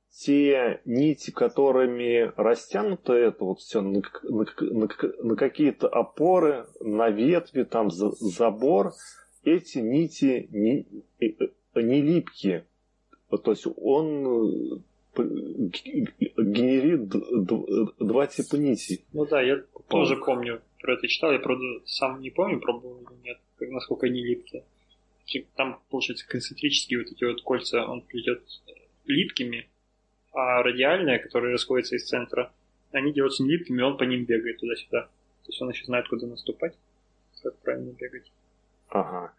те 0.09 0.81
нити, 0.85 1.31
которыми 1.31 2.31
растянуто 2.35 3.13
это 3.13 3.43
вот 3.43 3.59
все 3.59 3.81
на, 3.81 4.01
на, 4.23 4.45
на, 4.59 4.89
на 5.23 5.35
какие-то 5.35 5.87
опоры, 5.87 6.65
на 6.79 7.09
ветви, 7.09 7.63
там 7.63 7.91
за, 7.91 8.11
забор, 8.11 8.93
эти 9.43 9.79
нити 9.79 10.47
не, 10.51 10.87
не 11.75 12.01
липкие. 12.01 12.65
То 13.29 13.51
есть 13.51 13.67
он 13.77 14.25
э, 14.25 14.79
генерит 15.23 17.09
два 17.99 18.27
типа 18.27 18.55
нитей. 18.55 19.05
Ну 19.13 19.25
да, 19.25 19.41
я 19.41 19.57
Паук. 19.57 19.87
тоже 19.87 20.17
помню 20.17 20.61
про 20.79 20.93
это 20.93 21.07
читал, 21.07 21.31
я 21.31 21.39
правда 21.39 21.63
сам 21.85 22.21
не 22.21 22.29
помню, 22.29 22.59
пробовал 22.59 23.01
или 23.01 23.21
нет, 23.23 23.37
насколько 23.59 24.05
они 24.05 24.23
липкие. 24.23 24.63
Там, 25.55 25.81
получается, 25.89 26.27
концентрические 26.27 26.99
вот 26.99 27.11
эти 27.11 27.23
вот 27.25 27.41
кольца 27.41 27.85
он 27.85 28.01
плетет 28.01 28.41
липкими, 29.05 29.67
а 30.31 30.63
радиальные, 30.63 31.19
которые 31.19 31.53
расходятся 31.53 31.95
из 31.95 32.05
центра, 32.05 32.53
они 32.91 33.11
делаются 33.11 33.43
нелипкими, 33.43 33.79
и 33.79 33.83
он 33.83 33.97
по 33.97 34.03
ним 34.03 34.25
бегает 34.25 34.59
туда-сюда. 34.59 35.01
То 35.03 35.49
есть 35.49 35.61
он 35.61 35.69
еще 35.69 35.85
знает, 35.85 36.07
куда 36.07 36.27
наступать, 36.27 36.77
как 37.41 37.57
правильно 37.59 37.91
бегать. 37.91 38.31
Ага. 38.89 39.33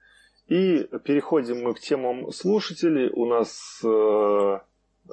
И 0.49 0.89
переходим 1.05 1.63
мы 1.63 1.75
к 1.75 1.81
темам 1.81 2.33
слушателей. 2.33 3.11
У 3.11 3.27
нас 3.27 3.81
э, 3.85 4.59
э, 5.09 5.13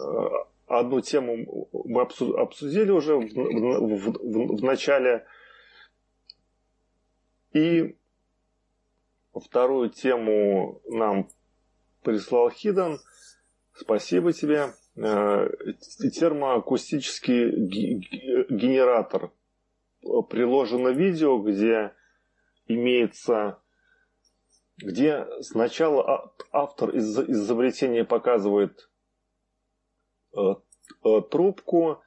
одну 0.68 1.02
тему 1.02 1.70
мы 1.72 2.02
обсудили 2.02 2.92
уже 2.92 3.16
в, 3.16 3.28
в, 3.28 4.12
в, 4.12 4.58
в 4.58 4.64
начале. 4.64 5.26
И 7.54 7.96
вторую 9.34 9.90
тему 9.90 10.82
нам 10.86 11.30
прислал 12.04 12.50
Хидан. 12.50 13.00
Спасибо 13.74 14.34
тебе. 14.34 14.74
Э, 14.98 15.50
термоакустический 16.14 17.50
генератор. 18.50 19.32
Приложено 20.30 20.90
видео, 20.90 21.40
где 21.40 21.94
имеется 22.68 23.60
где 24.78 25.26
сначала 25.42 26.34
автор 26.52 26.90
из 26.90 27.18
изобретения 27.18 28.04
показывает 28.04 28.90
трубку 31.30 32.02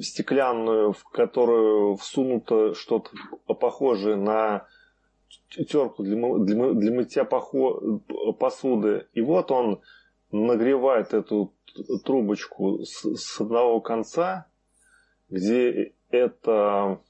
стеклянную, 0.00 0.92
в 0.92 1.04
которую 1.04 1.96
всунуто 1.96 2.74
что-то 2.74 3.10
похожее 3.46 4.16
на 4.16 4.66
терку 5.48 6.02
для, 6.02 6.16
мытья 6.16 7.24
посуды. 7.24 9.06
И 9.14 9.22
вот 9.22 9.50
он 9.50 9.80
нагревает 10.30 11.14
эту 11.14 11.54
трубочку 12.04 12.80
с 12.84 13.40
одного 13.40 13.80
конца, 13.80 14.46
где 15.28 15.94
это, 16.10 17.00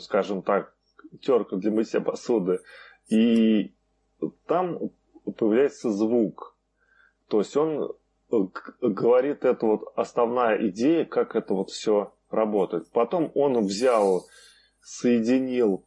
скажем 0.00 0.42
так, 0.42 0.74
терка 1.20 1.56
для 1.56 1.70
мытья 1.70 2.00
посуды, 2.00 2.60
и 3.08 3.74
там 4.46 4.90
появляется 5.36 5.90
звук. 5.90 6.55
То 7.28 7.38
есть 7.38 7.56
он 7.56 7.92
говорит, 8.28 9.44
это 9.44 9.66
вот 9.66 9.92
основная 9.96 10.68
идея, 10.68 11.04
как 11.04 11.36
это 11.36 11.54
вот 11.54 11.70
все 11.70 12.12
работает. 12.30 12.90
Потом 12.90 13.30
он 13.34 13.58
взял, 13.64 14.26
соединил 14.80 15.84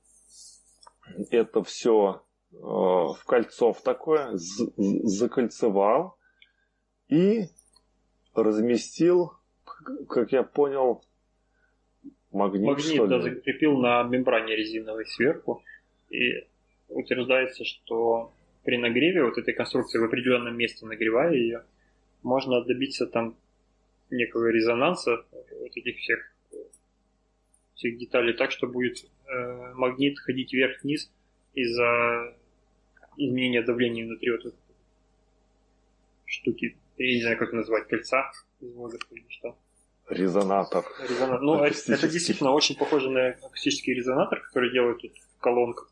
это 1.31 1.63
все 1.63 2.21
Э, 2.51 2.57
в 2.57 3.23
кольцо 3.27 3.73
в 3.73 3.81
такое, 3.81 4.31
закольцевал 4.33 6.17
и 7.07 7.43
разместил, 8.33 9.33
как 10.07 10.31
я 10.31 10.43
понял, 10.43 11.03
магнит. 12.31 12.65
Магнит, 12.65 13.07
да, 13.07 13.21
закрепил 13.21 13.77
на 13.77 14.03
мембране 14.03 14.55
резиновой 14.55 15.05
сверху. 15.05 15.63
И 16.09 16.47
утверждается, 16.87 17.65
что 17.65 18.33
при 18.63 18.77
нагреве 18.77 19.23
вот 19.23 19.37
этой 19.37 19.53
конструкции 19.53 19.99
в 19.99 20.03
определенном 20.03 20.57
месте 20.57 20.85
нагревая 20.85 21.33
ее, 21.33 21.63
можно 22.23 22.63
добиться 22.63 23.07
там 23.07 23.35
некого 24.09 24.47
резонанса 24.47 25.25
вот 25.31 25.75
этих 25.75 25.97
всех, 25.97 26.33
всех 27.75 27.97
деталей 27.97 28.33
так, 28.33 28.51
что 28.51 28.67
будет 28.67 29.05
э, 29.27 29.73
магнит 29.73 30.19
ходить 30.19 30.51
вверх-вниз 30.51 31.11
из-за 31.53 32.35
изменения 33.17 33.61
давления 33.61 34.05
внутри 34.05 34.31
вот 34.31 34.45
этой 34.45 34.59
штуки 36.25 36.75
я 36.99 37.15
не 37.15 37.21
знаю, 37.21 37.37
как 37.37 37.53
назвать, 37.53 37.87
кольца 37.87 38.29
из 38.59 38.73
воздуха 38.73 39.05
или 39.11 39.25
что. 39.29 39.57
Резонатор. 40.09 40.83
Резонатор. 41.07 41.41
Ну, 41.41 41.63
это, 41.63 41.93
это 41.93 42.07
действительно 42.09 42.51
очень 42.51 42.75
похоже 42.75 43.09
на 43.09 43.29
акустический 43.29 43.93
резонатор, 43.93 44.41
который 44.41 44.71
делают 44.71 45.01
тут 45.01 45.13
в 45.17 45.39
колонках. 45.39 45.89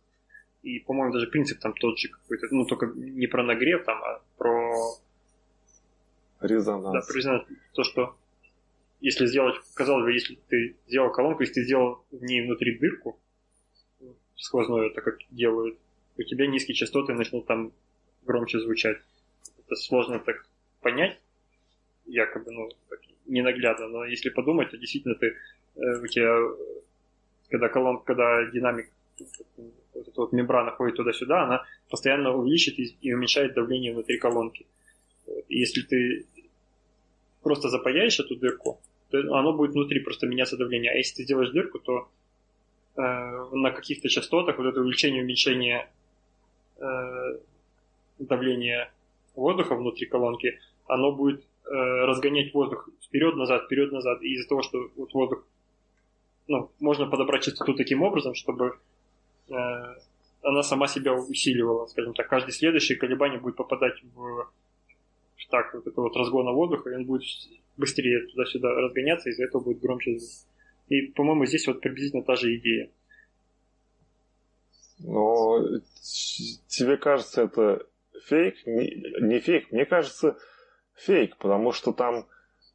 И, 0.63 0.79
по-моему, 0.79 1.13
даже 1.13 1.27
принцип 1.27 1.59
там 1.59 1.73
тот 1.73 1.97
же 1.99 2.09
какой-то. 2.09 2.47
Ну, 2.51 2.65
только 2.65 2.88
не 2.88 3.27
про 3.27 3.43
нагрев 3.43 3.85
там, 3.85 4.01
а 4.03 4.21
про... 4.38 4.73
Резонанс. 6.41 6.93
Да, 6.93 7.01
про 7.07 7.15
резонанс. 7.15 7.43
То, 7.73 7.84
что 7.84 8.17
если 8.99 9.25
сделать, 9.25 9.55
казалось 9.73 10.05
бы, 10.05 10.11
если 10.11 10.35
ты 10.47 10.75
сделал 10.88 11.11
колонку, 11.11 11.41
если 11.41 11.55
ты 11.55 11.63
сделал 11.63 12.05
в 12.11 12.23
ней 12.23 12.45
внутри 12.45 12.77
дырку, 12.77 13.19
сквозную, 14.35 14.91
так 14.93 15.03
как 15.03 15.17
делают, 15.29 15.77
у 16.17 16.23
тебя 16.23 16.47
низкие 16.47 16.75
частоты 16.75 17.13
начнут 17.13 17.45
там 17.45 17.73
громче 18.23 18.59
звучать. 18.59 18.97
Это 19.59 19.75
сложно 19.75 20.19
так 20.19 20.47
понять, 20.81 21.19
якобы, 22.05 22.51
ну, 22.51 22.69
так, 22.89 22.99
ненаглядно, 23.25 23.88
но 23.88 24.05
если 24.05 24.29
подумать, 24.29 24.71
то 24.71 24.77
действительно 24.77 25.15
ты, 25.15 25.35
э, 25.75 26.01
у 26.01 26.07
тебя, 26.07 26.38
когда 27.49 27.69
колонка, 27.69 28.05
когда 28.05 28.49
динамик, 28.51 28.89
вот 29.19 30.07
эта 30.07 30.22
вот 30.22 30.31
мембрана 30.31 30.72
ходит 30.72 30.95
туда-сюда, 30.95 31.44
она 31.44 31.65
постоянно 31.89 32.34
увеличит 32.34 32.77
и, 32.80 33.14
уменьшает 33.14 33.53
давление 33.53 33.94
внутри 33.94 34.18
колонки. 34.18 34.68
Если 35.49 35.81
ты 35.81 36.26
просто 37.41 37.69
запаяешь 37.69 38.19
эту 38.19 38.35
дырку, 38.35 38.80
то 39.10 39.18
оно 39.38 39.53
будет 39.53 39.72
внутри 39.72 39.99
просто 39.99 40.27
меняться 40.27 40.57
давление. 40.57 40.91
А 40.91 40.95
если 40.95 41.18
ты 41.18 41.23
сделаешь 41.23 41.52
дырку, 41.52 41.80
то 41.80 42.10
э, 42.95 43.02
на 43.02 43.72
каких-то 43.72 44.10
частотах 44.10 44.57
вот 44.57 44.68
это 44.68 44.81
увеличение 44.81 45.23
уменьшение 45.23 45.89
э, 46.77 47.39
давления 48.19 48.91
воздуха 49.35 49.76
внутри 49.76 50.07
колонки, 50.07 50.60
оно 50.88 51.11
будет 51.11 51.41
э, 51.65 51.69
разгонять 51.72 52.53
воздух 52.53 52.89
вперед-назад, 53.06 53.65
вперед-назад. 53.65 54.22
И 54.23 54.34
из-за 54.34 54.49
того, 54.49 54.61
что 54.61 54.89
вот 54.95 55.14
воздух, 55.14 55.45
ну, 56.48 56.72
можно 56.80 57.07
подобрать 57.07 57.44
частоту 57.44 57.76
таким 57.76 58.03
образом, 58.03 58.34
чтобы 58.35 58.77
она 59.49 60.64
сама 60.64 60.88
себя 60.88 61.14
усиливала, 61.14 61.86
скажем 61.88 62.14
так. 62.14 62.28
Каждый 62.28 62.52
следующий 62.52 62.95
колебание 62.95 63.40
будет 63.40 63.56
попадать 63.56 64.02
в, 64.15 64.49
так 65.49 65.74
вот 65.74 65.88
этого 65.88 66.06
вот 66.06 66.15
разгона 66.15 66.52
воздуха, 66.52 66.90
и 66.90 66.95
он 66.95 67.06
будет 67.06 67.24
быстрее 67.78 68.28
туда-сюда 68.28 68.69
разгоняться, 68.69 69.30
из-за 69.30 69.45
этого 69.45 69.61
будет 69.61 69.80
громче. 69.80 70.18
И, 70.90 71.02
по-моему, 71.07 71.45
здесь 71.45 71.68
вот 71.68 71.82
приблизительно 71.82 72.24
та 72.24 72.36
же 72.36 72.56
идея. 72.56 72.90
Но 74.99 75.64
тебе 76.68 76.98
кажется 76.98 77.44
это 77.44 77.86
фейк? 78.24 78.65
Не, 78.65 79.22
не 79.22 79.40
фейк, 79.40 79.72
мне 79.72 79.86
кажется 79.86 80.38
фейк, 80.95 81.38
потому 81.38 81.72
что 81.72 81.94
там 81.94 82.26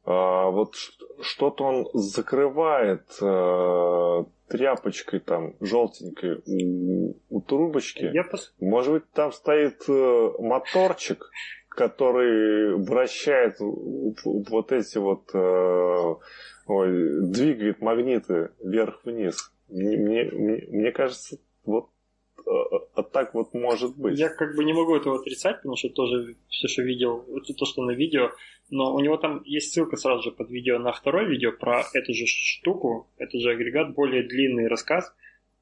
вот 0.05 0.75
что-то 1.21 1.63
он 1.63 1.87
закрывает 1.93 3.03
а, 3.21 4.25
тряпочкой 4.47 5.19
там 5.19 5.55
желтенькой 5.61 6.41
у, 6.45 7.15
у 7.29 7.41
трубочки. 7.41 8.09
Я 8.13 8.23
пос... 8.23 8.53
Может 8.59 8.93
быть, 8.93 9.11
там 9.11 9.31
стоит 9.31 9.81
э, 9.87 10.31
моторчик, 10.39 11.31
который 11.69 12.75
вращает 12.77 13.55
вот 13.59 14.71
эти 14.71 14.97
вот, 14.97 15.29
э, 15.33 16.15
ой, 16.67 17.21
двигает 17.29 17.81
магниты 17.81 18.51
вверх-вниз. 18.59 19.51
Мне, 19.69 19.97
мне, 19.97 20.65
мне 20.67 20.91
кажется, 20.91 21.37
вот 21.65 21.89
а 22.45 23.03
так 23.03 23.33
вот 23.33 23.53
может 23.53 23.95
быть. 23.97 24.19
Я 24.19 24.29
как 24.29 24.55
бы 24.55 24.63
не 24.63 24.73
могу 24.73 24.95
этого 24.95 25.19
отрицать, 25.19 25.57
потому 25.57 25.75
что 25.75 25.89
тоже 25.89 26.35
все, 26.49 26.67
что 26.67 26.81
видел, 26.81 27.25
то, 27.57 27.65
что 27.65 27.83
на 27.83 27.91
видео, 27.91 28.31
но 28.69 28.93
у 28.93 28.99
него 28.99 29.17
там 29.17 29.41
есть 29.45 29.73
ссылка 29.73 29.97
сразу 29.97 30.23
же 30.23 30.31
под 30.31 30.49
видео 30.49 30.79
на 30.79 30.91
второе 30.91 31.27
видео 31.27 31.51
про 31.51 31.83
эту 31.93 32.13
же 32.13 32.25
штуку, 32.25 33.07
это 33.17 33.39
же 33.39 33.51
агрегат, 33.51 33.93
более 33.93 34.23
длинный 34.23 34.67
рассказ, 34.67 35.13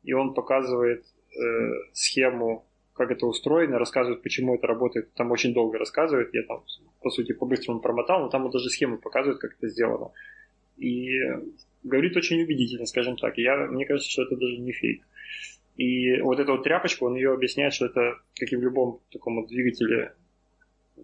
и 0.04 0.14
он 0.14 0.34
показывает 0.34 1.04
э, 1.04 1.72
схему, 1.94 2.66
как 2.94 3.12
это 3.12 3.26
устроено, 3.26 3.80
рассказывает, 3.80 4.22
почему 4.22 4.56
это 4.56 4.68
работает, 4.68 5.14
там 5.14 5.32
очень 5.32 5.54
долго 5.54 5.78
рассказывает, 5.78 6.34
я 6.34 6.44
там, 6.44 6.64
по 7.02 7.10
сути, 7.10 7.34
по-быстрому 7.34 7.80
промотал, 7.80 8.22
но 8.22 8.30
там 8.30 8.46
он 8.46 8.52
даже 8.52 8.70
схему 8.70 8.98
показывает, 8.98 9.40
как 9.40 9.56
это 9.58 9.68
сделано. 9.68 10.12
И 10.78 11.08
говорит 11.84 12.16
очень 12.16 12.42
убедительно, 12.42 12.86
скажем 12.86 13.18
так. 13.18 13.38
Я, 13.38 13.68
мне 13.68 13.86
кажется, 13.86 14.10
что 14.10 14.24
это 14.24 14.36
даже 14.36 14.58
не 14.58 14.72
фейк. 14.72 15.04
И 15.82 16.22
вот 16.22 16.40
эта 16.40 16.52
вот 16.52 16.64
тряпочка, 16.64 17.06
он 17.06 17.16
ее 17.16 17.34
объясняет, 17.34 17.74
что 17.74 17.88
это, 17.88 18.20
как 18.36 18.54
и 18.54 18.56
в 18.56 18.62
любом 18.62 19.00
таком 19.12 19.44
двигателе, 19.48 20.14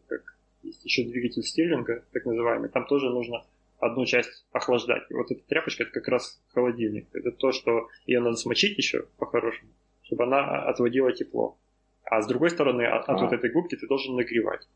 как 0.07 0.37
есть 0.61 0.85
еще 0.85 1.03
двигатель 1.03 1.41
стерлинга, 1.41 2.03
так 2.11 2.25
называемый, 2.25 2.69
там 2.69 2.85
тоже 2.85 3.09
нужно 3.09 3.43
одну 3.79 4.05
часть 4.05 4.45
охлаждать. 4.51 5.09
И 5.09 5.15
вот 5.15 5.31
эта 5.31 5.41
тряпочка, 5.47 5.81
это 5.81 5.91
как 5.91 6.07
раз 6.09 6.39
холодильник. 6.53 7.07
Это 7.13 7.31
то, 7.31 7.51
что 7.53 7.87
ее 8.05 8.19
надо 8.19 8.35
смочить 8.35 8.77
еще 8.77 9.07
по-хорошему, 9.17 9.71
чтобы 10.03 10.25
она 10.25 10.65
отводила 10.65 11.11
тепло. 11.11 11.57
А 12.03 12.21
с 12.21 12.27
другой 12.27 12.51
стороны, 12.51 12.83
от, 12.83 13.09
от 13.09 13.19
вот 13.19 13.33
этой 13.33 13.49
губки 13.49 13.75
ты 13.75 13.87
должен 13.87 14.15
нагревать. 14.15 14.67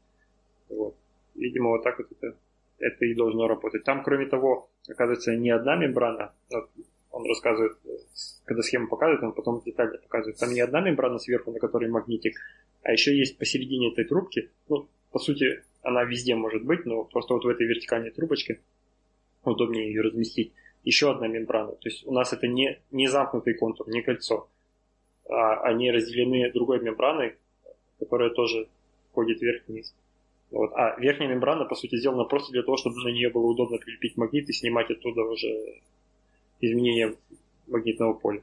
Вот. 0.69 0.95
Видимо, 1.35 1.69
вот 1.69 1.83
так 1.83 1.99
вот 1.99 2.07
это, 2.11 2.35
это 2.79 3.05
и 3.05 3.13
должно 3.13 3.47
работать. 3.47 3.83
Там, 3.83 4.01
кроме 4.01 4.25
того, 4.25 4.67
оказывается, 4.89 5.35
не 5.35 5.51
одна 5.51 5.75
мембрана, 5.75 6.33
он 7.11 7.25
рассказывает, 7.25 7.77
когда 8.45 8.61
схему 8.61 8.87
показывает, 8.87 9.23
он 9.23 9.33
потом 9.33 9.61
детально 9.65 9.97
показывает. 9.97 10.37
Там 10.37 10.51
не 10.51 10.61
одна 10.61 10.81
мембрана 10.81 11.19
сверху, 11.19 11.51
на 11.51 11.59
которой 11.59 11.89
магнитик, 11.89 12.39
а 12.83 12.91
еще 12.91 13.17
есть 13.17 13.37
посередине 13.37 13.91
этой 13.91 14.05
трубки, 14.05 14.49
ну, 14.69 14.87
по 15.11 15.19
сути, 15.19 15.63
она 15.81 16.03
везде 16.03 16.35
может 16.35 16.63
быть, 16.63 16.85
но 16.85 17.03
просто 17.03 17.33
вот 17.33 17.43
в 17.43 17.47
этой 17.47 17.67
вертикальной 17.67 18.11
трубочке 18.11 18.61
удобнее 19.43 19.87
ее 19.87 20.01
разместить. 20.01 20.53
Еще 20.83 21.11
одна 21.11 21.27
мембрана. 21.27 21.73
То 21.73 21.89
есть 21.89 22.05
у 22.07 22.11
нас 22.11 22.33
это 22.33 22.47
не, 22.47 22.79
не 22.91 23.07
замкнутый 23.07 23.53
контур, 23.55 23.87
не 23.89 24.01
кольцо. 24.01 24.47
А 25.29 25.61
они 25.61 25.91
разделены 25.91 26.51
другой 26.51 26.79
мембраной, 26.79 27.35
которая 27.99 28.29
тоже 28.31 28.67
ходит 29.13 29.41
вверх-вниз. 29.41 29.93
Вот. 30.49 30.71
А 30.73 30.99
верхняя 30.99 31.29
мембрана, 31.29 31.65
по 31.65 31.75
сути, 31.75 31.97
сделана 31.97 32.23
просто 32.23 32.51
для 32.51 32.63
того, 32.63 32.77
чтобы 32.77 32.97
на 33.03 33.09
нее 33.09 33.29
было 33.29 33.45
удобно 33.45 33.77
прилепить 33.77 34.17
магнит 34.17 34.49
и 34.49 34.53
снимать 34.53 34.89
оттуда 34.89 35.21
уже 35.23 35.81
изменения 36.61 37.15
магнитного 37.67 38.13
поля. 38.13 38.41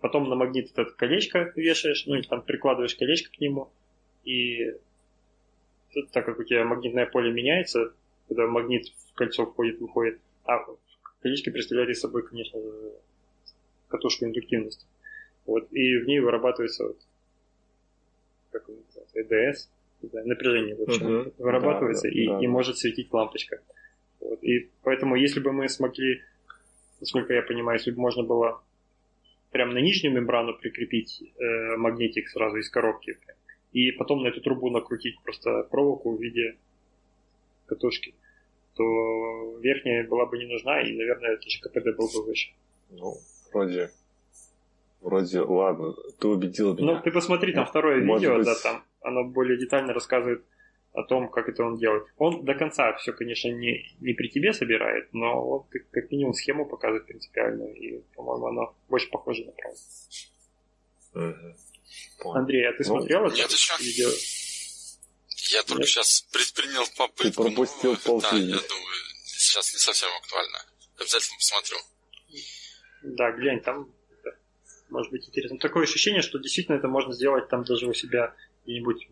Потом 0.00 0.28
на 0.28 0.34
магнит 0.34 0.70
это 0.72 0.84
колечко 0.84 1.52
вешаешь, 1.54 2.06
ну 2.06 2.16
или 2.16 2.22
там 2.22 2.42
прикладываешь 2.42 2.96
колечко 2.96 3.30
к 3.30 3.40
нему, 3.40 3.70
и 4.24 4.74
так 6.12 6.24
как 6.24 6.38
у 6.38 6.44
тебя 6.44 6.64
магнитное 6.64 7.06
поле 7.06 7.32
меняется, 7.32 7.94
когда 8.28 8.46
магнит 8.46 8.88
в 8.88 9.14
кольцо 9.14 9.46
входит, 9.46 9.80
выходит, 9.80 10.20
а 10.44 10.58
колечко 11.20 11.50
представляет 11.50 11.90
из 11.90 12.00
собой, 12.00 12.26
конечно, 12.26 12.60
катушку 13.88 14.24
индуктивности. 14.24 14.86
Вот, 15.46 15.72
и 15.72 15.98
в 15.98 16.06
ней 16.06 16.20
вырабатывается 16.20 16.86
вот, 16.88 16.98
как 18.50 18.68
он 18.68 18.76
называется, 18.86 19.20
ЭДС, 19.20 19.68
да, 20.02 20.24
напряжение, 20.24 20.74
в 20.74 20.82
общем, 20.82 21.06
uh-huh. 21.06 21.34
вырабатывается 21.38 22.08
да, 22.08 22.08
и, 22.08 22.26
да. 22.26 22.40
и 22.40 22.46
может 22.46 22.78
светить 22.78 23.12
лампочка. 23.12 23.60
Вот, 24.20 24.42
и 24.42 24.70
поэтому, 24.82 25.16
если 25.16 25.40
бы 25.40 25.52
мы 25.52 25.68
смогли 25.68 26.22
насколько 27.02 27.34
я 27.34 27.42
понимаю, 27.42 27.78
если 27.78 27.90
бы 27.90 28.00
можно 28.00 28.22
было 28.22 28.62
прямо 29.50 29.72
на 29.72 29.78
нижнюю 29.78 30.14
мембрану 30.14 30.54
прикрепить 30.54 31.20
э, 31.20 31.76
магнитик 31.76 32.28
сразу 32.28 32.58
из 32.58 32.70
коробки, 32.70 33.18
и 33.72 33.90
потом 33.90 34.22
на 34.22 34.28
эту 34.28 34.40
трубу 34.40 34.70
накрутить 34.70 35.20
просто 35.22 35.64
проволоку 35.64 36.16
в 36.16 36.22
виде 36.22 36.56
катушки, 37.66 38.14
то 38.76 39.58
верхняя 39.58 40.06
была 40.06 40.26
бы 40.26 40.38
не 40.38 40.46
нужна, 40.46 40.80
и, 40.80 40.96
наверное, 40.96 41.32
это 41.32 41.50
же 41.50 41.60
КПД 41.60 41.96
был 41.96 42.08
бы 42.08 42.24
выше. 42.24 42.52
Ну, 42.90 43.16
вроде 43.52 43.90
Вроде, 45.00 45.40
ладно, 45.40 45.94
ты 46.20 46.28
убедил 46.28 46.74
меня. 46.74 46.94
Ну, 46.94 47.02
ты 47.02 47.10
посмотри, 47.10 47.52
там 47.52 47.66
второе 47.66 48.04
Может 48.04 48.22
видео, 48.22 48.36
быть... 48.36 48.46
да, 48.46 48.54
там 48.62 48.84
оно 49.00 49.24
более 49.24 49.58
детально 49.58 49.92
рассказывает 49.92 50.44
о 50.92 51.02
том, 51.04 51.30
как 51.30 51.48
это 51.48 51.64
он 51.64 51.78
делает. 51.78 52.04
Он 52.18 52.44
до 52.44 52.54
конца 52.54 52.94
все, 52.96 53.12
конечно, 53.12 53.48
не, 53.48 53.94
не 54.00 54.12
при 54.12 54.28
тебе 54.28 54.52
собирает, 54.52 55.12
но 55.12 55.42
вот 55.42 55.66
как 55.90 56.10
минимум 56.10 56.34
схему 56.34 56.66
показывает 56.66 57.06
принципиальную, 57.06 57.74
и, 57.74 58.02
по-моему, 58.14 58.46
оно 58.46 58.76
больше 58.88 59.08
похоже 59.10 59.44
на 59.44 59.52
правду. 59.52 59.80
Угу. 61.14 62.32
Андрей, 62.34 62.68
а 62.68 62.72
ты 62.72 62.78
ну, 62.80 62.84
смотрел 62.84 63.26
это 63.26 63.36
нет 63.36 63.50
еще. 63.50 63.74
видео? 63.82 64.10
Я 65.50 65.62
только 65.62 65.82
нет? 65.82 65.88
сейчас 65.88 66.22
предпринял 66.32 66.84
попытку. 66.96 67.44
Ты 67.44 67.50
пропустил 67.50 67.96
ну, 68.06 68.20
Да, 68.20 68.36
я 68.36 68.56
думаю, 68.56 68.96
сейчас 69.24 69.72
не 69.72 69.78
совсем 69.78 70.08
актуально. 70.20 70.58
Обязательно 70.98 71.36
посмотрю. 71.38 71.76
Да, 73.02 73.32
глянь, 73.32 73.60
там 73.60 73.92
может 74.90 75.10
быть 75.10 75.26
интересно. 75.26 75.58
Такое 75.58 75.84
ощущение, 75.84 76.22
что 76.22 76.38
действительно 76.38 76.76
это 76.76 76.86
можно 76.86 77.12
сделать 77.14 77.48
там 77.48 77.64
даже 77.64 77.88
у 77.88 77.94
себя 77.94 78.34
где-нибудь 78.64 79.08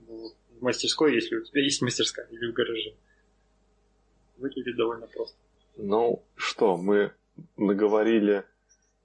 в 0.61 0.62
мастерской, 0.62 1.15
если 1.15 1.37
у 1.37 1.45
тебя 1.45 1.62
есть 1.62 1.82
мастерская, 1.82 2.27
или 2.27 2.51
в 2.51 2.53
гараже. 2.53 2.95
Выглядит 4.37 4.77
довольно 4.77 5.07
просто. 5.07 5.37
Ну 5.77 6.23
что, 6.37 6.77
мы 6.77 7.12
наговорили 7.57 8.45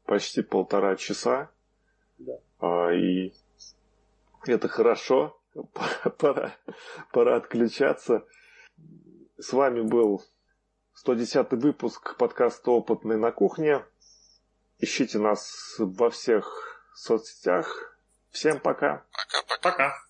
почти 0.06 0.42
полтора 0.42 0.96
часа. 0.98 1.50
Да. 2.18 2.34
А, 2.60 2.92
и 2.92 3.34
это 4.46 4.68
хорошо. 4.68 5.40
Пора, 6.18 6.58
пора 7.14 7.38
отключаться. 7.38 8.26
С 9.38 9.54
вами 9.54 9.82
был 9.82 10.22
110 10.96 11.52
выпуск 11.52 12.18
подкаста 12.18 12.72
«Опытный 12.72 13.18
на 13.18 13.32
кухне». 13.32 13.86
Ищите 14.80 15.18
нас 15.18 15.76
во 15.80 16.10
всех 16.10 16.82
соцсетях. 16.94 17.98
Всем 18.32 18.60
пока. 18.60 19.06
Пока-пока. 19.14 19.72
Пока. 19.72 20.05